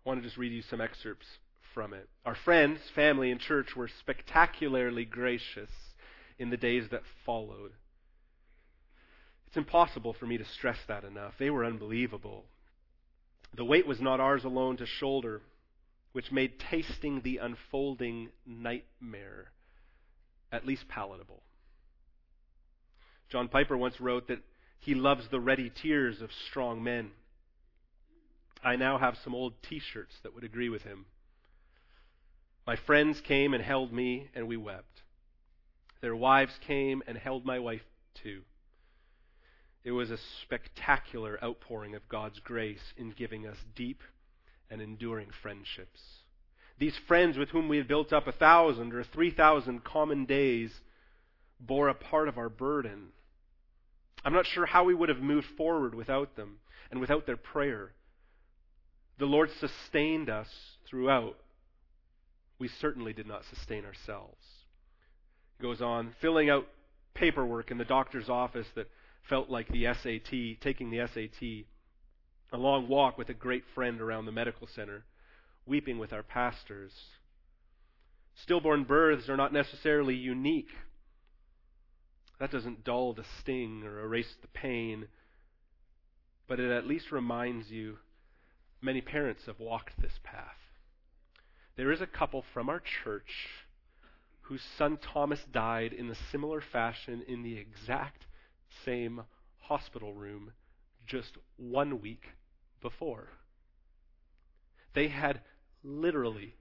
I 0.05 0.09
want 0.09 0.21
to 0.21 0.27
just 0.27 0.39
read 0.39 0.53
you 0.53 0.63
some 0.63 0.81
excerpts 0.81 1.27
from 1.75 1.95
it. 1.95 2.09
Our 2.27 2.35
friends, 2.45 2.81
family, 2.95 3.31
and 3.31 3.41
church 3.41 3.77
were 3.77 3.89
spectacularly 4.01 5.05
gracious 5.05 5.71
in 6.39 6.51
the 6.51 6.57
days 6.57 6.85
that 6.91 7.03
followed. 7.25 7.73
It's 9.53 9.59
impossible 9.59 10.15
for 10.15 10.25
me 10.25 10.39
to 10.39 10.47
stress 10.47 10.79
that 10.89 11.05
enough. 11.05 11.35
They 11.39 11.51
were 11.51 11.67
unbelievable. 11.67 12.47
The 13.55 13.67
weight 13.67 13.87
was 13.87 14.01
not 14.01 14.19
ours 14.19 14.45
alone 14.45 14.79
to 14.79 14.87
shoulder, 14.87 15.43
which 16.13 16.33
made 16.33 16.59
tasting 16.59 17.21
the 17.21 17.37
unfolding 17.37 18.31
nightmare 18.47 19.53
at 20.51 20.67
least 20.67 20.89
palatable. 20.89 21.43
John 23.29 23.49
Piper 23.49 23.77
once 23.77 24.01
wrote 24.01 24.27
that 24.29 24.43
he 24.81 24.95
loves 24.95 25.29
the 25.29 25.39
ready 25.39 25.69
tears 25.69 26.23
of 26.23 26.31
strong 26.49 26.83
men. 26.83 27.11
I 28.65 28.77
now 28.77 28.97
have 28.97 29.19
some 29.23 29.35
old 29.35 29.53
t 29.63 29.81
shirts 29.81 30.15
that 30.23 30.35
would 30.35 30.45
agree 30.45 30.71
with 30.71 30.85
him. 30.85 31.05
My 32.67 32.77
friends 32.77 33.21
came 33.21 33.53
and 33.53 33.63
held 33.63 33.93
me, 33.93 34.31
and 34.35 34.49
we 34.49 34.57
wept. 34.57 35.03
Their 36.01 36.17
wives 36.17 36.59
came 36.67 37.03
and 37.07 37.19
held 37.19 37.45
my 37.45 37.59
wife 37.59 37.85
too. 38.15 38.45
It 39.85 39.93
was 39.93 40.11
a 40.11 40.19
spectacular 40.43 41.43
outpouring 41.43 41.95
of 41.95 42.09
God's 42.09 42.39
grace 42.39 42.93
in 42.97 43.11
giving 43.11 43.47
us 43.47 43.57
deep 43.75 44.01
and 44.71 44.81
enduring 44.81 45.29
friendships. 45.43 46.01
These 46.79 46.97
friends 47.09 47.37
with 47.37 47.51
whom 47.51 47.69
we 47.69 47.77
had 47.77 47.89
built 47.89 48.13
up 48.13 48.27
a 48.27 48.33
thousand 48.33 48.95
or 48.95 49.05
three 49.05 49.31
thousand 49.31 49.85
common 49.85 50.25
days 50.25 50.73
bore 51.61 51.89
a 51.89 51.95
part 51.95 52.29
of 52.29 52.39
our 52.39 52.49
burden. 52.49 53.09
I'm 54.25 54.33
not 54.33 54.47
sure 54.47 54.67
how 54.67 54.85
we 54.85 54.95
would 54.95 55.09
have 55.09 55.19
moved 55.19 55.49
forward 55.57 55.95
without 55.95 56.37
them 56.37 56.59
and 56.91 57.01
without 57.01 57.27
their 57.27 57.37
prayer. 57.37 57.93
The 59.19 59.27
Lord 59.27 59.51
sustained 59.59 60.31
us 60.31 60.49
throughout. 60.89 61.37
We 62.59 62.69
certainly 62.69 63.13
did 63.13 63.27
not 63.27 63.43
sustain 63.53 63.85
ourselves. 63.85 64.45
He 65.59 65.63
goes 65.63 65.83
on, 65.83 66.15
filling 66.21 66.51
out 66.51 66.67
paperwork 67.15 67.71
in 67.71 67.79
the 67.79 67.85
doctor's 67.85 68.29
office 68.29 68.67
that 68.75 68.89
felt 69.29 69.49
like 69.49 69.69
the 69.69 69.85
SAT, 69.85 70.61
taking 70.61 70.91
the 70.91 71.07
SAT, 71.07 71.67
a 72.53 72.59
long 72.59 72.89
walk 72.89 73.17
with 73.17 73.29
a 73.29 73.35
great 73.35 73.65
friend 73.75 74.01
around 74.01 74.27
the 74.27 74.33
medical 74.33 74.67
center, 74.67 75.05
weeping 75.67 75.99
with 75.99 76.13
our 76.13 76.23
pastors. 76.23 76.93
Stillborn 78.35 78.85
births 78.85 79.29
are 79.29 79.37
not 79.37 79.53
necessarily 79.53 80.15
unique. 80.15 80.71
That 82.41 82.51
doesn't 82.51 82.85
dull 82.85 83.15
the 83.15 83.25
sting 83.41 83.85
or 83.85 84.01
erase 84.01 84.35
the 84.43 84.49
pain, 84.49 85.07
but 86.49 86.59
it 86.59 86.71
at 86.71 86.87
least 86.87 87.13
reminds 87.13 87.71
you 87.71 87.99
many 88.81 89.01
parents 89.01 89.47
have 89.47 89.61
walked 89.61 90.01
this 90.01 90.19
path. 90.25 90.57
There 91.77 91.93
is 91.93 92.01
a 92.01 92.07
couple 92.07 92.45
from 92.53 92.69
our 92.69 92.83
church 93.05 93.49
whose 94.43 94.63
son 94.77 94.99
Thomas 94.99 95.41
died 95.53 95.93
in 95.93 96.11
a 96.11 96.17
similar 96.31 96.61
fashion 96.61 97.23
in 97.27 97.43
the 97.43 97.57
exact 97.57 98.27
same 98.85 99.23
hospital 99.59 100.13
room 100.13 100.53
just 101.07 101.37
one 101.57 102.01
week 102.01 102.25
before. 102.81 103.29
They 104.95 105.09
had 105.09 105.41
literally 105.83 106.55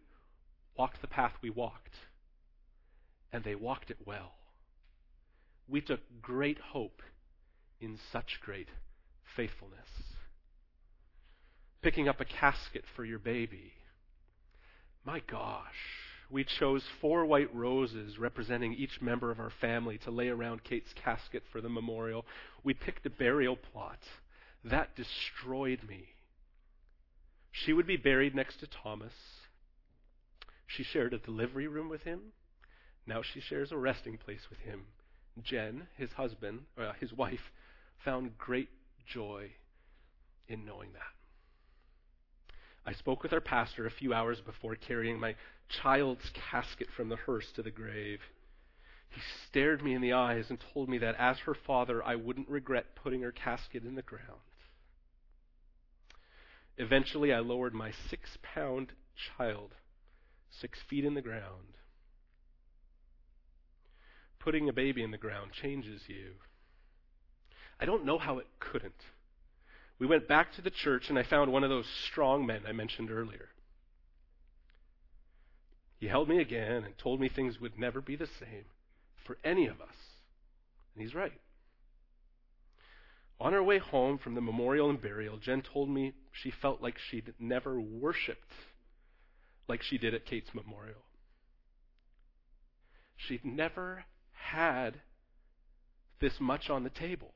walked 0.77 1.01
the 1.01 1.07
path 1.07 1.33
we 1.41 1.49
walked, 1.49 1.95
and 3.31 3.43
they 3.43 3.55
walked 3.55 3.91
it 3.91 3.97
well. 4.05 4.33
We 5.67 5.81
took 5.81 6.01
great 6.21 6.59
hope 6.59 7.01
in 7.79 7.97
such 8.11 8.39
great 8.41 8.69
faithfulness. 9.35 9.89
Picking 11.81 12.07
up 12.07 12.21
a 12.21 12.25
casket 12.25 12.83
for 12.95 13.03
your 13.03 13.19
baby. 13.19 13.73
My 15.03 15.19
gosh 15.19 16.10
we 16.31 16.45
chose 16.45 16.83
four 17.01 17.25
white 17.25 17.53
roses 17.53 18.17
representing 18.17 18.73
each 18.73 19.01
member 19.01 19.31
of 19.31 19.39
our 19.39 19.51
family 19.59 19.97
to 19.99 20.11
lay 20.11 20.29
around 20.29 20.63
Kate's 20.63 20.93
casket 20.93 21.43
for 21.51 21.59
the 21.59 21.69
memorial. 21.69 22.25
We 22.63 22.73
picked 22.73 23.05
a 23.05 23.09
burial 23.09 23.57
plot. 23.57 23.99
That 24.63 24.95
destroyed 24.95 25.81
me. 25.87 26.05
She 27.51 27.73
would 27.73 27.87
be 27.87 27.97
buried 27.97 28.33
next 28.33 28.59
to 28.61 28.67
Thomas. 28.67 29.13
She 30.67 30.83
shared 30.83 31.13
a 31.13 31.17
delivery 31.17 31.67
room 31.67 31.89
with 31.89 32.03
him. 32.03 32.31
Now 33.05 33.21
she 33.21 33.41
shares 33.41 33.71
a 33.71 33.77
resting 33.77 34.17
place 34.17 34.49
with 34.49 34.59
him. 34.59 34.85
Jen, 35.43 35.87
his 35.97 36.11
husband, 36.11 36.61
uh, 36.77 36.93
his 36.99 37.11
wife, 37.11 37.51
found 38.05 38.37
great 38.37 38.69
joy 39.05 39.51
in 40.47 40.65
knowing 40.65 40.93
that. 40.93 41.01
I 42.85 42.93
spoke 42.93 43.21
with 43.21 43.33
our 43.33 43.41
pastor 43.41 43.85
a 43.85 43.91
few 43.91 44.13
hours 44.13 44.41
before 44.41 44.75
carrying 44.75 45.19
my 45.19 45.35
child's 45.81 46.29
casket 46.51 46.87
from 46.95 47.09
the 47.09 47.15
hearse 47.15 47.51
to 47.53 47.61
the 47.61 47.71
grave. 47.71 48.19
He 49.09 49.21
stared 49.47 49.83
me 49.83 49.93
in 49.93 50.01
the 50.01 50.13
eyes 50.13 50.49
and 50.49 50.63
told 50.73 50.89
me 50.89 50.97
that 50.99 51.15
as 51.15 51.39
her 51.39 51.53
father, 51.53 52.03
I 52.03 52.15
wouldn't 52.15 52.49
regret 52.49 52.95
putting 52.95 53.21
her 53.21 53.31
casket 53.31 53.83
in 53.83 53.95
the 53.95 54.01
ground. 54.01 54.39
Eventually, 56.77 57.33
I 57.33 57.39
lowered 57.39 57.73
my 57.73 57.91
six 58.09 58.37
pound 58.41 58.93
child 59.37 59.75
six 60.59 60.79
feet 60.89 61.05
in 61.05 61.13
the 61.13 61.21
ground. 61.21 61.77
Putting 64.39 64.67
a 64.67 64.73
baby 64.73 65.03
in 65.03 65.11
the 65.11 65.17
ground 65.17 65.51
changes 65.51 66.01
you. 66.07 66.33
I 67.79 67.85
don't 67.85 68.05
know 68.05 68.17
how 68.17 68.39
it 68.39 68.47
couldn't. 68.59 69.05
We 69.99 70.07
went 70.07 70.27
back 70.27 70.53
to 70.53 70.61
the 70.61 70.71
church, 70.71 71.09
and 71.09 71.19
I 71.19 71.23
found 71.23 71.51
one 71.51 71.63
of 71.63 71.69
those 71.69 71.87
strong 72.07 72.45
men 72.45 72.61
I 72.67 72.71
mentioned 72.71 73.11
earlier. 73.11 73.49
He 76.01 76.07
held 76.07 76.27
me 76.27 76.39
again 76.39 76.83
and 76.83 76.97
told 76.97 77.21
me 77.21 77.29
things 77.29 77.61
would 77.61 77.77
never 77.77 78.01
be 78.01 78.15
the 78.15 78.25
same 78.25 78.65
for 79.23 79.37
any 79.43 79.67
of 79.67 79.79
us. 79.79 79.95
And 80.95 81.03
he's 81.03 81.13
right. 81.13 81.39
On 83.39 83.53
our 83.53 83.61
way 83.61 83.77
home 83.77 84.17
from 84.17 84.33
the 84.33 84.41
memorial 84.41 84.89
and 84.89 84.99
burial, 84.99 85.37
Jen 85.37 85.61
told 85.61 85.89
me 85.89 86.13
she 86.31 86.49
felt 86.49 86.81
like 86.81 86.97
she'd 86.97 87.35
never 87.39 87.79
worshiped 87.79 88.51
like 89.67 89.83
she 89.83 89.99
did 89.99 90.15
at 90.15 90.25
Kate's 90.25 90.55
memorial. 90.55 91.03
She'd 93.15 93.45
never 93.45 94.05
had 94.31 95.01
this 96.19 96.39
much 96.39 96.71
on 96.71 96.83
the 96.83 96.89
table. 96.89 97.35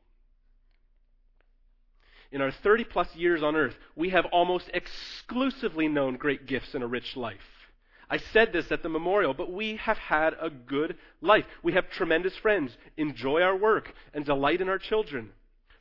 In 2.31 2.41
our 2.41 2.51
30 2.51 2.85
plus 2.85 3.15
years 3.15 3.43
on 3.43 3.55
earth, 3.55 3.75
we 3.95 4.09
have 4.09 4.25
almost 4.25 4.71
exclusively 4.73 5.87
known 5.87 6.15
great 6.15 6.47
gifts 6.47 6.73
and 6.73 6.83
a 6.83 6.87
rich 6.87 7.15
life. 7.15 7.64
I 8.09 8.17
said 8.17 8.53
this 8.53 8.71
at 8.71 8.83
the 8.83 8.89
memorial, 8.89 9.33
but 9.33 9.51
we 9.51 9.77
have 9.77 9.97
had 9.97 10.35
a 10.39 10.49
good 10.49 10.97
life. 11.21 11.45
We 11.63 11.73
have 11.73 11.89
tremendous 11.89 12.35
friends, 12.37 12.77
enjoy 12.97 13.41
our 13.41 13.55
work, 13.55 13.93
and 14.13 14.25
delight 14.25 14.61
in 14.61 14.69
our 14.69 14.77
children. 14.77 15.31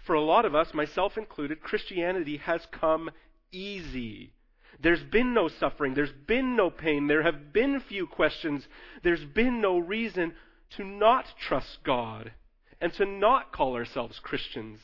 For 0.07 0.15
a 0.15 0.21
lot 0.21 0.45
of 0.45 0.55
us, 0.55 0.75
myself 0.75 1.17
included, 1.17 1.61
Christianity 1.61 2.39
has 2.39 2.67
come 2.73 3.11
easy. 3.53 4.33
There's 4.81 5.03
been 5.03 5.35
no 5.35 5.49
suffering. 5.49 5.95
There's 5.95 6.13
been 6.27 6.57
no 6.57 6.71
pain. 6.71 7.07
There 7.07 7.23
have 7.23 7.53
been 7.53 7.81
few 7.81 8.07
questions. 8.07 8.67
There's 9.03 9.25
been 9.25 9.61
no 9.61 9.79
reason 9.79 10.35
to 10.77 10.85
not 10.85 11.27
trust 11.39 11.79
God 11.85 12.33
and 12.81 12.93
to 12.95 13.07
not 13.07 13.53
call 13.53 13.77
ourselves 13.77 14.19
Christians. 14.19 14.81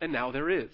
And 0.00 0.12
now 0.12 0.30
there 0.32 0.50
is. 0.50 0.70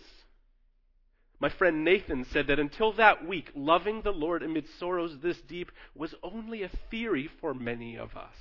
My 1.40 1.48
friend 1.48 1.84
Nathan 1.84 2.24
said 2.24 2.48
that 2.48 2.58
until 2.58 2.92
that 2.94 3.26
week, 3.26 3.50
loving 3.54 4.02
the 4.02 4.12
Lord 4.12 4.42
amid 4.42 4.68
sorrows 4.78 5.18
this 5.20 5.40
deep 5.40 5.70
was 5.94 6.14
only 6.22 6.62
a 6.62 6.70
theory 6.90 7.30
for 7.40 7.54
many 7.54 7.96
of 7.96 8.16
us. 8.16 8.34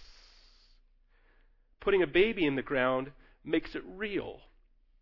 Putting 1.80 2.02
a 2.02 2.08
baby 2.08 2.46
in 2.46 2.56
the 2.56 2.64
ground 2.64 3.12
makes 3.44 3.76
it 3.76 3.84
real. 3.86 4.42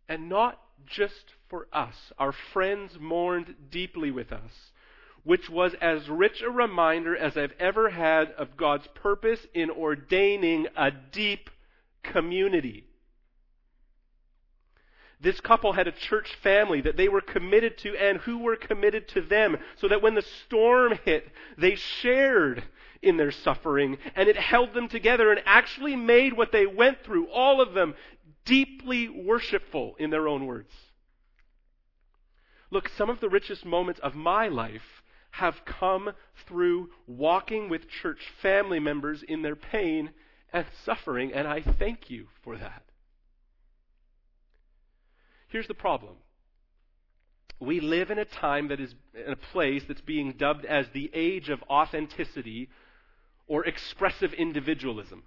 And 0.08 0.28
not 0.28 0.60
just 0.84 1.32
for 1.48 1.66
us. 1.72 2.12
Our 2.18 2.32
friends 2.32 2.98
mourned 3.00 3.54
deeply 3.70 4.10
with 4.10 4.30
us, 4.30 4.72
which 5.24 5.48
was 5.48 5.74
as 5.80 6.08
rich 6.08 6.42
a 6.42 6.50
reminder 6.50 7.16
as 7.16 7.36
I've 7.36 7.54
ever 7.58 7.88
had 7.90 8.30
of 8.32 8.56
God's 8.56 8.86
purpose 8.88 9.40
in 9.54 9.70
ordaining 9.70 10.68
a 10.76 10.90
deep 10.90 11.50
community. 12.02 12.84
This 15.20 15.40
couple 15.40 15.72
had 15.72 15.88
a 15.88 15.92
church 15.92 16.34
family 16.42 16.82
that 16.82 16.96
they 16.96 17.08
were 17.08 17.22
committed 17.22 17.78
to 17.78 17.96
and 17.96 18.18
who 18.18 18.38
were 18.38 18.56
committed 18.56 19.08
to 19.08 19.22
them, 19.22 19.56
so 19.76 19.88
that 19.88 20.02
when 20.02 20.14
the 20.14 20.22
storm 20.22 20.98
hit, 21.04 21.28
they 21.56 21.74
shared 21.74 22.62
in 23.02 23.16
their 23.16 23.30
suffering 23.30 23.98
and 24.14 24.28
it 24.28 24.36
held 24.36 24.74
them 24.74 24.88
together 24.88 25.30
and 25.30 25.40
actually 25.46 25.96
made 25.96 26.34
what 26.34 26.52
they 26.52 26.66
went 26.66 27.02
through, 27.02 27.28
all 27.28 27.60
of 27.60 27.72
them, 27.72 27.94
deeply 28.44 29.08
worshipful 29.08 29.96
in 29.98 30.10
their 30.10 30.28
own 30.28 30.46
words. 30.46 30.72
Look, 32.70 32.88
some 32.90 33.08
of 33.08 33.20
the 33.20 33.28
richest 33.28 33.64
moments 33.64 34.00
of 34.00 34.14
my 34.14 34.48
life 34.48 35.02
have 35.30 35.64
come 35.64 36.12
through 36.46 36.90
walking 37.06 37.68
with 37.68 37.88
church 37.88 38.20
family 38.42 38.80
members 38.80 39.22
in 39.22 39.42
their 39.42 39.56
pain 39.56 40.10
and 40.52 40.66
suffering, 40.84 41.32
and 41.32 41.46
I 41.46 41.60
thank 41.60 42.10
you 42.10 42.26
for 42.42 42.56
that. 42.56 42.82
Here's 45.48 45.68
the 45.68 45.74
problem. 45.74 46.14
We 47.58 47.80
live 47.80 48.10
in 48.10 48.18
a 48.18 48.24
time 48.24 48.68
that 48.68 48.80
is 48.80 48.94
in 49.14 49.32
a 49.32 49.36
place 49.36 49.82
that's 49.88 50.02
being 50.02 50.32
dubbed 50.32 50.64
as 50.64 50.86
the 50.92 51.10
age 51.14 51.48
of 51.48 51.62
authenticity 51.70 52.68
or 53.46 53.64
expressive 53.64 54.32
individualism. 54.34 55.22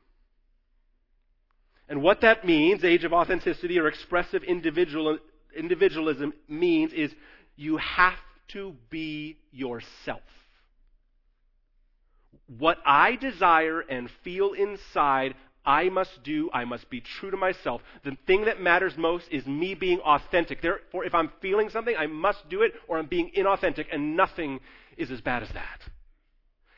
And 1.88 2.04
what 2.04 2.22
that 2.22 2.46
means, 2.46 2.84
age 2.84 3.04
of 3.04 3.14
authenticity 3.14 3.80
or 3.80 3.88
expressive 3.88 4.44
individual, 4.44 5.18
individualism 5.58 6.34
means 6.48 6.94
is 6.94 7.12
you 7.56 7.78
have 7.78 8.14
to 8.50 8.76
be 8.92 9.38
yourself. 9.52 10.22
What 12.58 12.78
I 12.86 13.16
desire 13.16 13.80
and 13.80 14.10
feel 14.24 14.54
inside, 14.54 15.34
I 15.66 15.90
must 15.90 16.24
do, 16.24 16.50
I 16.54 16.66
must 16.66 16.90
be 16.90 17.02
true 17.02 17.32
to 17.32 17.38
myself. 17.38 17.82
The 18.04 18.18
thing 18.26 18.46
that 18.46 18.62
matters 18.62 18.98
most 18.98 19.28
is 19.30 19.46
me 19.46 19.76
being 19.76 20.00
authentic. 20.00 20.62
Therefore, 20.62 21.06
if 21.06 21.14
I'm 21.14 21.32
feeling 21.42 21.70
something, 21.70 21.96
I 21.98 22.08
must 22.08 22.50
do 22.50 22.62
it 22.62 22.74
or 22.88 22.98
I'm 22.98 23.08
being 23.08 23.32
inauthentic, 23.36 23.88
and 23.92 24.16
nothing 24.16 24.62
is 24.98 25.12
as 25.12 25.22
bad 25.22 25.44
as 25.44 25.50
that. 25.50 25.82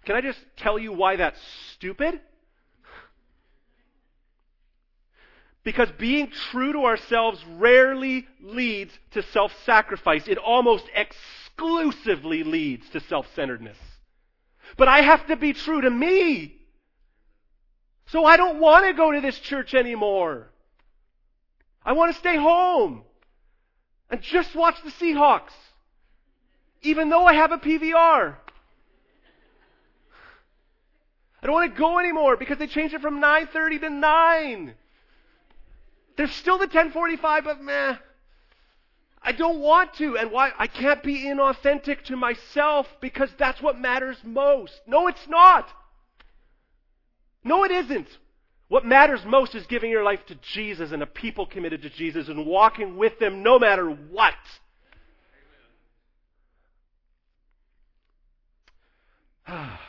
Can 0.06 0.16
I 0.16 0.22
just 0.22 0.40
tell 0.58 0.80
you 0.80 0.92
why 0.94 1.16
that's 1.16 1.40
stupid? 1.74 2.20
Because 5.64 5.90
being 6.00 6.32
true 6.52 6.74
to 6.74 6.86
ourselves 6.86 7.44
rarely 7.58 8.28
leads 8.42 8.98
to 9.12 9.22
self 9.22 9.54
sacrifice. 9.64 10.28
It 10.28 10.40
almost 10.40 10.86
exclusively 10.96 12.44
leads 12.44 12.90
to 12.90 13.00
self 13.00 13.28
centeredness. 13.36 13.78
But 14.76 14.88
I 14.88 15.02
have 15.02 15.28
to 15.28 15.36
be 15.36 15.54
true 15.54 15.82
to 15.82 15.90
me. 15.90 16.61
So 18.12 18.26
I 18.26 18.36
don't 18.36 18.60
want 18.60 18.86
to 18.86 18.94
go 18.94 19.14
to 19.14 19.22
this 19.22 19.40
church 19.40 19.74
anymore. 19.74 20.50
I 21.86 21.94
want 21.94 22.14
to 22.14 22.20
stay 22.20 22.36
home 22.36 23.04
and 24.10 24.22
just 24.22 24.54
watch 24.54 24.76
the 24.84 24.92
Seahawks, 24.92 25.54
even 26.82 27.08
though 27.08 27.26
I 27.26 27.34
have 27.36 27.54
a 27.54 27.58
PVR. 27.58 28.36
I 31.42 31.46
don't 31.48 31.54
want 31.56 31.74
to 31.74 31.80
go 31.80 32.00
anymore 32.00 32.36
because 32.36 32.58
they 32.58 32.68
changed 32.68 32.94
it 32.94 33.02
from 33.02 33.22
9:30 33.22 33.80
to 33.80 33.90
9. 33.90 34.76
There's 36.18 36.34
still 36.34 36.58
the 36.58 36.68
10:45, 36.68 37.46
but 37.46 37.62
meh. 37.62 37.96
I 39.24 39.32
don't 39.32 39.60
want 39.60 39.94
to, 39.96 40.18
and 40.18 40.32
why? 40.32 40.52
I 40.60 40.68
can't 40.68 41.02
be 41.02 41.24
inauthentic 41.24 42.04
to 42.06 42.18
myself 42.18 42.88
because 43.00 43.30
that's 43.38 43.62
what 43.62 43.80
matters 43.80 44.18
most. 44.26 44.82
No, 44.86 45.08
it's 45.08 45.30
not. 45.30 45.72
No, 47.44 47.64
it 47.64 47.72
isn't. 47.72 48.08
What 48.68 48.86
matters 48.86 49.22
most 49.26 49.56
is 49.56 49.66
giving 49.66 49.92
your 49.92 50.04
life 50.04 50.26
to 50.28 50.36
Jesus 50.54 50.92
and 50.94 51.04
a 51.04 51.08
people 51.08 51.46
committed 51.46 51.82
to 51.82 51.90
Jesus 51.90 52.30
and 52.30 52.46
walking 52.46 52.96
with 52.98 53.20
them 53.20 53.44
no 53.44 53.60
matter 53.60 53.90
what. 53.90 54.34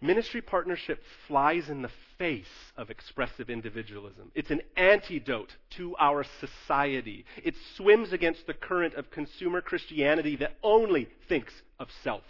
Ministry 0.00 0.40
partnership 0.40 1.02
flies 1.26 1.68
in 1.68 1.82
the 1.82 1.90
face 2.18 2.46
of 2.76 2.90
expressive 2.90 3.50
individualism. 3.50 4.30
It's 4.36 4.50
an 4.52 4.60
antidote 4.76 5.56
to 5.78 5.96
our 5.98 6.24
society. 6.38 7.24
It 7.42 7.56
swims 7.76 8.12
against 8.12 8.46
the 8.46 8.54
current 8.54 8.94
of 8.94 9.10
consumer 9.10 9.60
Christianity 9.60 10.36
that 10.36 10.58
only 10.62 11.08
thinks 11.28 11.54
of 11.80 11.88
self. 12.04 12.22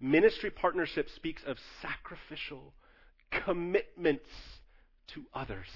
Ministry 0.00 0.50
partnership 0.50 1.08
speaks 1.14 1.42
of 1.44 1.56
sacrificial 1.82 2.72
commitments 3.44 4.28
to 5.14 5.24
others. 5.34 5.66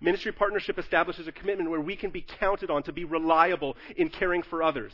Ministry 0.00 0.32
partnership 0.32 0.78
establishes 0.78 1.26
a 1.26 1.32
commitment 1.32 1.70
where 1.70 1.80
we 1.80 1.96
can 1.96 2.10
be 2.10 2.24
counted 2.38 2.70
on 2.70 2.82
to 2.84 2.92
be 2.92 3.04
reliable 3.04 3.76
in 3.96 4.10
caring 4.10 4.42
for 4.42 4.62
others. 4.62 4.92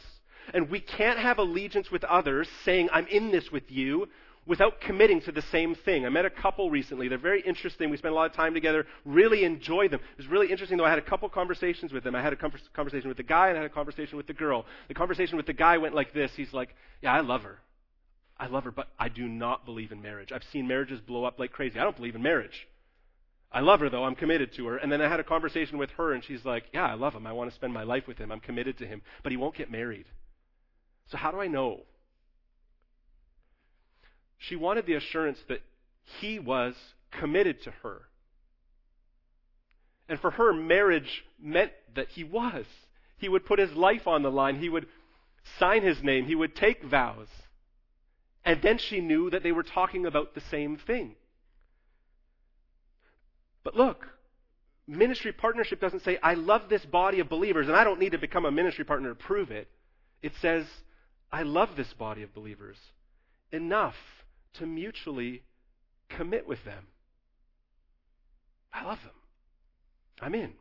And 0.53 0.71
we 0.71 0.81
can't 0.81 1.19
have 1.19 1.39
allegiance 1.39 1.91
with 1.91 2.05
others 2.05 2.49
saying, 2.65 2.89
I'm 2.93 3.07
in 3.07 3.31
this 3.31 3.51
with 3.51 3.71
you, 3.71 4.09
without 4.47 4.81
committing 4.81 5.21
to 5.23 5.33
the 5.33 5.43
same 5.43 5.75
thing. 5.75 6.05
I 6.05 6.09
met 6.09 6.25
a 6.25 6.31
couple 6.31 6.71
recently. 6.71 7.09
They're 7.09 7.19
very 7.19 7.41
interesting. 7.41 7.91
We 7.91 7.97
spent 7.97 8.13
a 8.13 8.15
lot 8.15 8.31
of 8.31 8.37
time 8.37 8.55
together. 8.55 8.87
Really 9.05 9.45
enjoyed 9.45 9.91
them. 9.91 10.01
It 10.01 10.19
was 10.19 10.27
really 10.27 10.51
interesting, 10.51 10.79
though. 10.79 10.85
I 10.85 10.91
had 10.91 10.99
a 10.99 11.03
couple 11.03 11.29
conversations 11.29 11.93
with 11.93 12.05
them. 12.05 12.15
I 12.15 12.23
had 12.23 12.33
a 12.33 12.37
conversation 12.37 13.09
with 13.09 13.17
the 13.17 13.23
guy 13.23 13.49
and 13.49 13.59
I 13.59 13.63
had 13.63 13.71
a 13.71 13.75
conversation 13.75 14.17
with 14.17 14.27
the 14.27 14.35
girl. 14.35 14.67
The 14.89 14.95
conversation 14.95 15.37
with 15.37 15.47
the 15.47 15.53
guy 15.53 15.79
went 15.79 15.95
like 15.95 16.13
this. 16.13 16.31
He's 16.37 16.53
like, 16.53 16.75
Yeah, 17.03 17.13
I 17.13 17.21
love 17.21 17.43
her. 17.43 17.59
I 18.37 18.49
love 18.49 18.65
her, 18.65 18.73
but 18.73 18.89
I 18.99 19.09
do 19.09 19.29
not 19.29 19.65
believe 19.65 19.93
in 19.93 20.03
marriage. 20.03 20.33
I've 20.33 20.43
seen 20.53 20.67
marriages 20.67 21.01
blow 21.01 21.25
up 21.25 21.39
like 21.39 21.53
crazy. 21.53 21.79
I 21.79 21.85
don't 21.85 21.97
believe 21.97 22.17
in 22.17 22.23
marriage. 22.23 22.67
I 23.53 23.61
love 23.61 23.79
her, 23.81 23.89
though. 23.89 24.03
I'm 24.03 24.17
committed 24.17 24.53
to 24.57 24.67
her. 24.67 24.77
And 24.79 24.91
then 24.91 25.01
I 25.01 25.09
had 25.09 25.21
a 25.21 25.25
conversation 25.25 25.79
with 25.79 25.91
her, 25.91 26.13
and 26.13 26.25
she's 26.25 26.45
like, 26.45 26.65
Yeah, 26.75 26.87
I 26.87 26.95
love 26.95 27.15
him. 27.15 27.27
I 27.27 27.33
want 27.33 27.51
to 27.51 27.55
spend 27.55 27.73
my 27.73 27.85
life 27.85 28.09
with 28.09 28.19
him. 28.19 28.33
I'm 28.33 28.41
committed 28.41 28.79
to 28.79 28.87
him, 28.87 29.01
but 29.23 29.31
he 29.31 29.39
won't 29.39 29.55
get 29.55 29.71
married. 29.71 30.07
So, 31.11 31.17
how 31.17 31.31
do 31.31 31.41
I 31.41 31.47
know? 31.47 31.83
She 34.49 34.57
wanted 34.57 34.87
the 34.87 34.95
assurance 34.95 35.39
that 35.49 35.63
he 36.21 36.39
was 36.39 36.75
committed 37.11 37.63
to 37.63 37.71
her. 37.83 38.03
And 40.09 40.21
for 40.21 40.33
her, 40.33 40.53
marriage 40.53 41.25
meant 41.41 41.73
that 41.95 42.09
he 42.09 42.25
was. 42.25 42.67
He 43.17 43.29
would 43.29 43.47
put 43.47 43.59
his 43.59 43.73
life 43.73 44.07
on 44.07 44.23
the 44.23 44.31
line. 44.31 44.57
He 44.57 44.69
would 44.69 44.87
sign 45.59 45.83
his 45.83 46.03
name. 46.03 46.27
He 46.27 46.35
would 46.35 46.55
take 46.55 46.83
vows. 46.83 47.29
And 48.45 48.61
then 48.61 48.77
she 48.77 49.01
knew 49.01 49.31
that 49.31 49.43
they 49.43 49.53
were 49.53 49.63
talking 49.63 50.05
about 50.05 50.35
the 50.35 50.43
same 50.51 50.77
thing. 50.77 51.15
But 53.63 53.75
look, 53.75 54.07
ministry 54.87 55.33
partnership 55.33 55.81
doesn't 55.81 56.03
say, 56.05 56.19
I 56.23 56.35
love 56.35 56.69
this 56.69 56.85
body 56.85 57.21
of 57.21 57.31
believers 57.31 57.67
and 57.67 57.77
I 57.77 57.85
don't 57.85 58.01
need 58.01 58.13
to 58.13 58.19
become 58.19 58.45
a 58.45 58.51
ministry 58.51 58.85
partner 58.85 59.09
to 59.09 59.15
prove 59.15 59.51
it. 59.51 59.69
It 60.23 60.33
says, 60.43 60.67
I 61.33 61.45
love 61.45 61.71
this 61.77 61.93
body 61.95 62.23
of 62.23 62.35
believers 62.35 62.77
enough 63.51 63.95
to 64.55 64.67
mutually 64.67 65.43
commit 66.09 66.47
with 66.47 66.65
them. 66.65 66.87
I 68.73 68.85
love 68.85 68.99
them. 69.03 69.15
I'm 70.21 70.35
in. 70.35 70.53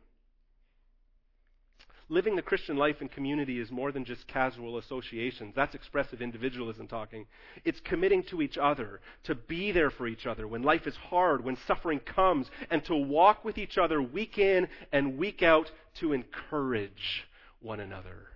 Living 2.10 2.36
the 2.36 2.42
Christian 2.42 2.76
life 2.76 3.00
in 3.00 3.08
community 3.08 3.58
is 3.58 3.70
more 3.70 3.90
than 3.90 4.04
just 4.04 4.26
casual 4.28 4.76
associations. 4.76 5.54
That's 5.56 5.74
expressive 5.74 6.20
individualism 6.20 6.86
talking. 6.86 7.26
It's 7.64 7.80
committing 7.80 8.22
to 8.24 8.42
each 8.42 8.58
other, 8.58 9.00
to 9.24 9.34
be 9.34 9.72
there 9.72 9.90
for 9.90 10.06
each 10.06 10.26
other 10.26 10.46
when 10.46 10.62
life 10.62 10.86
is 10.86 10.96
hard, 10.96 11.42
when 11.42 11.56
suffering 11.66 12.00
comes, 12.00 12.50
and 12.70 12.84
to 12.84 12.94
walk 12.94 13.44
with 13.44 13.56
each 13.56 13.78
other 13.78 14.02
week 14.02 14.38
in 14.38 14.68
and 14.92 15.16
week 15.16 15.42
out 15.42 15.70
to 16.00 16.12
encourage 16.12 17.26
one 17.60 17.80
another 17.80 18.33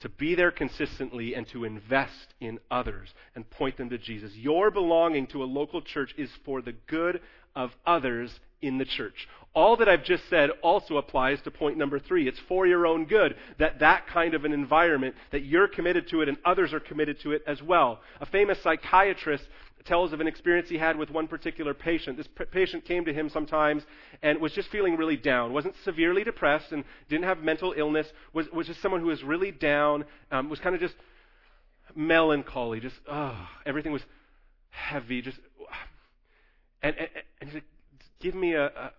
to 0.00 0.08
be 0.08 0.34
there 0.34 0.50
consistently 0.50 1.34
and 1.34 1.46
to 1.48 1.64
invest 1.64 2.34
in 2.40 2.58
others 2.70 3.08
and 3.34 3.48
point 3.50 3.76
them 3.76 3.90
to 3.90 3.98
Jesus. 3.98 4.32
Your 4.34 4.70
belonging 4.70 5.26
to 5.28 5.42
a 5.42 5.44
local 5.44 5.82
church 5.82 6.14
is 6.16 6.30
for 6.44 6.62
the 6.62 6.74
good 6.86 7.20
of 7.56 7.70
others 7.86 8.38
in 8.62 8.78
the 8.78 8.84
church. 8.84 9.28
All 9.54 9.76
that 9.78 9.88
I've 9.88 10.04
just 10.04 10.28
said 10.28 10.50
also 10.62 10.96
applies 10.98 11.40
to 11.42 11.50
point 11.50 11.78
number 11.78 11.98
three. 11.98 12.28
It's 12.28 12.40
for 12.48 12.66
your 12.66 12.86
own 12.86 13.06
good 13.06 13.34
that 13.58 13.80
that 13.80 14.06
kind 14.06 14.34
of 14.34 14.44
an 14.44 14.52
environment, 14.52 15.14
that 15.32 15.44
you're 15.44 15.68
committed 15.68 16.08
to 16.10 16.20
it 16.20 16.28
and 16.28 16.38
others 16.44 16.72
are 16.72 16.80
committed 16.80 17.20
to 17.22 17.32
it 17.32 17.42
as 17.46 17.62
well. 17.62 18.00
A 18.20 18.26
famous 18.26 18.62
psychiatrist 18.62 19.44
tells 19.84 20.12
of 20.12 20.20
an 20.20 20.26
experience 20.26 20.68
he 20.68 20.78
had 20.78 20.96
with 20.96 21.10
one 21.10 21.26
particular 21.26 21.74
patient. 21.74 22.16
This 22.16 22.26
p- 22.26 22.44
patient 22.44 22.84
came 22.84 23.04
to 23.04 23.12
him 23.12 23.28
sometimes 23.28 23.84
and 24.22 24.40
was 24.40 24.52
just 24.52 24.70
feeling 24.70 24.96
really 24.96 25.16
down. 25.16 25.52
wasn't 25.52 25.74
severely 25.84 26.24
depressed 26.24 26.72
and 26.72 26.84
didn't 27.08 27.24
have 27.24 27.42
mental 27.42 27.74
illness. 27.76 28.06
Was 28.32 28.46
was 28.52 28.66
just 28.66 28.82
someone 28.82 29.00
who 29.00 29.06
was 29.06 29.22
really 29.22 29.50
down. 29.50 30.04
Um, 30.30 30.48
was 30.48 30.60
kind 30.60 30.74
of 30.74 30.80
just 30.80 30.94
melancholy. 31.94 32.80
Just 32.80 32.96
oh, 33.08 33.48
everything 33.66 33.92
was 33.92 34.02
heavy. 34.70 35.22
Just 35.22 35.38
and 36.82 36.96
and, 36.96 37.08
and 37.40 37.50
he 37.50 37.56
said, 37.56 37.64
"Give 38.20 38.34
me 38.34 38.54
a, 38.54 38.66
a, 38.66 38.92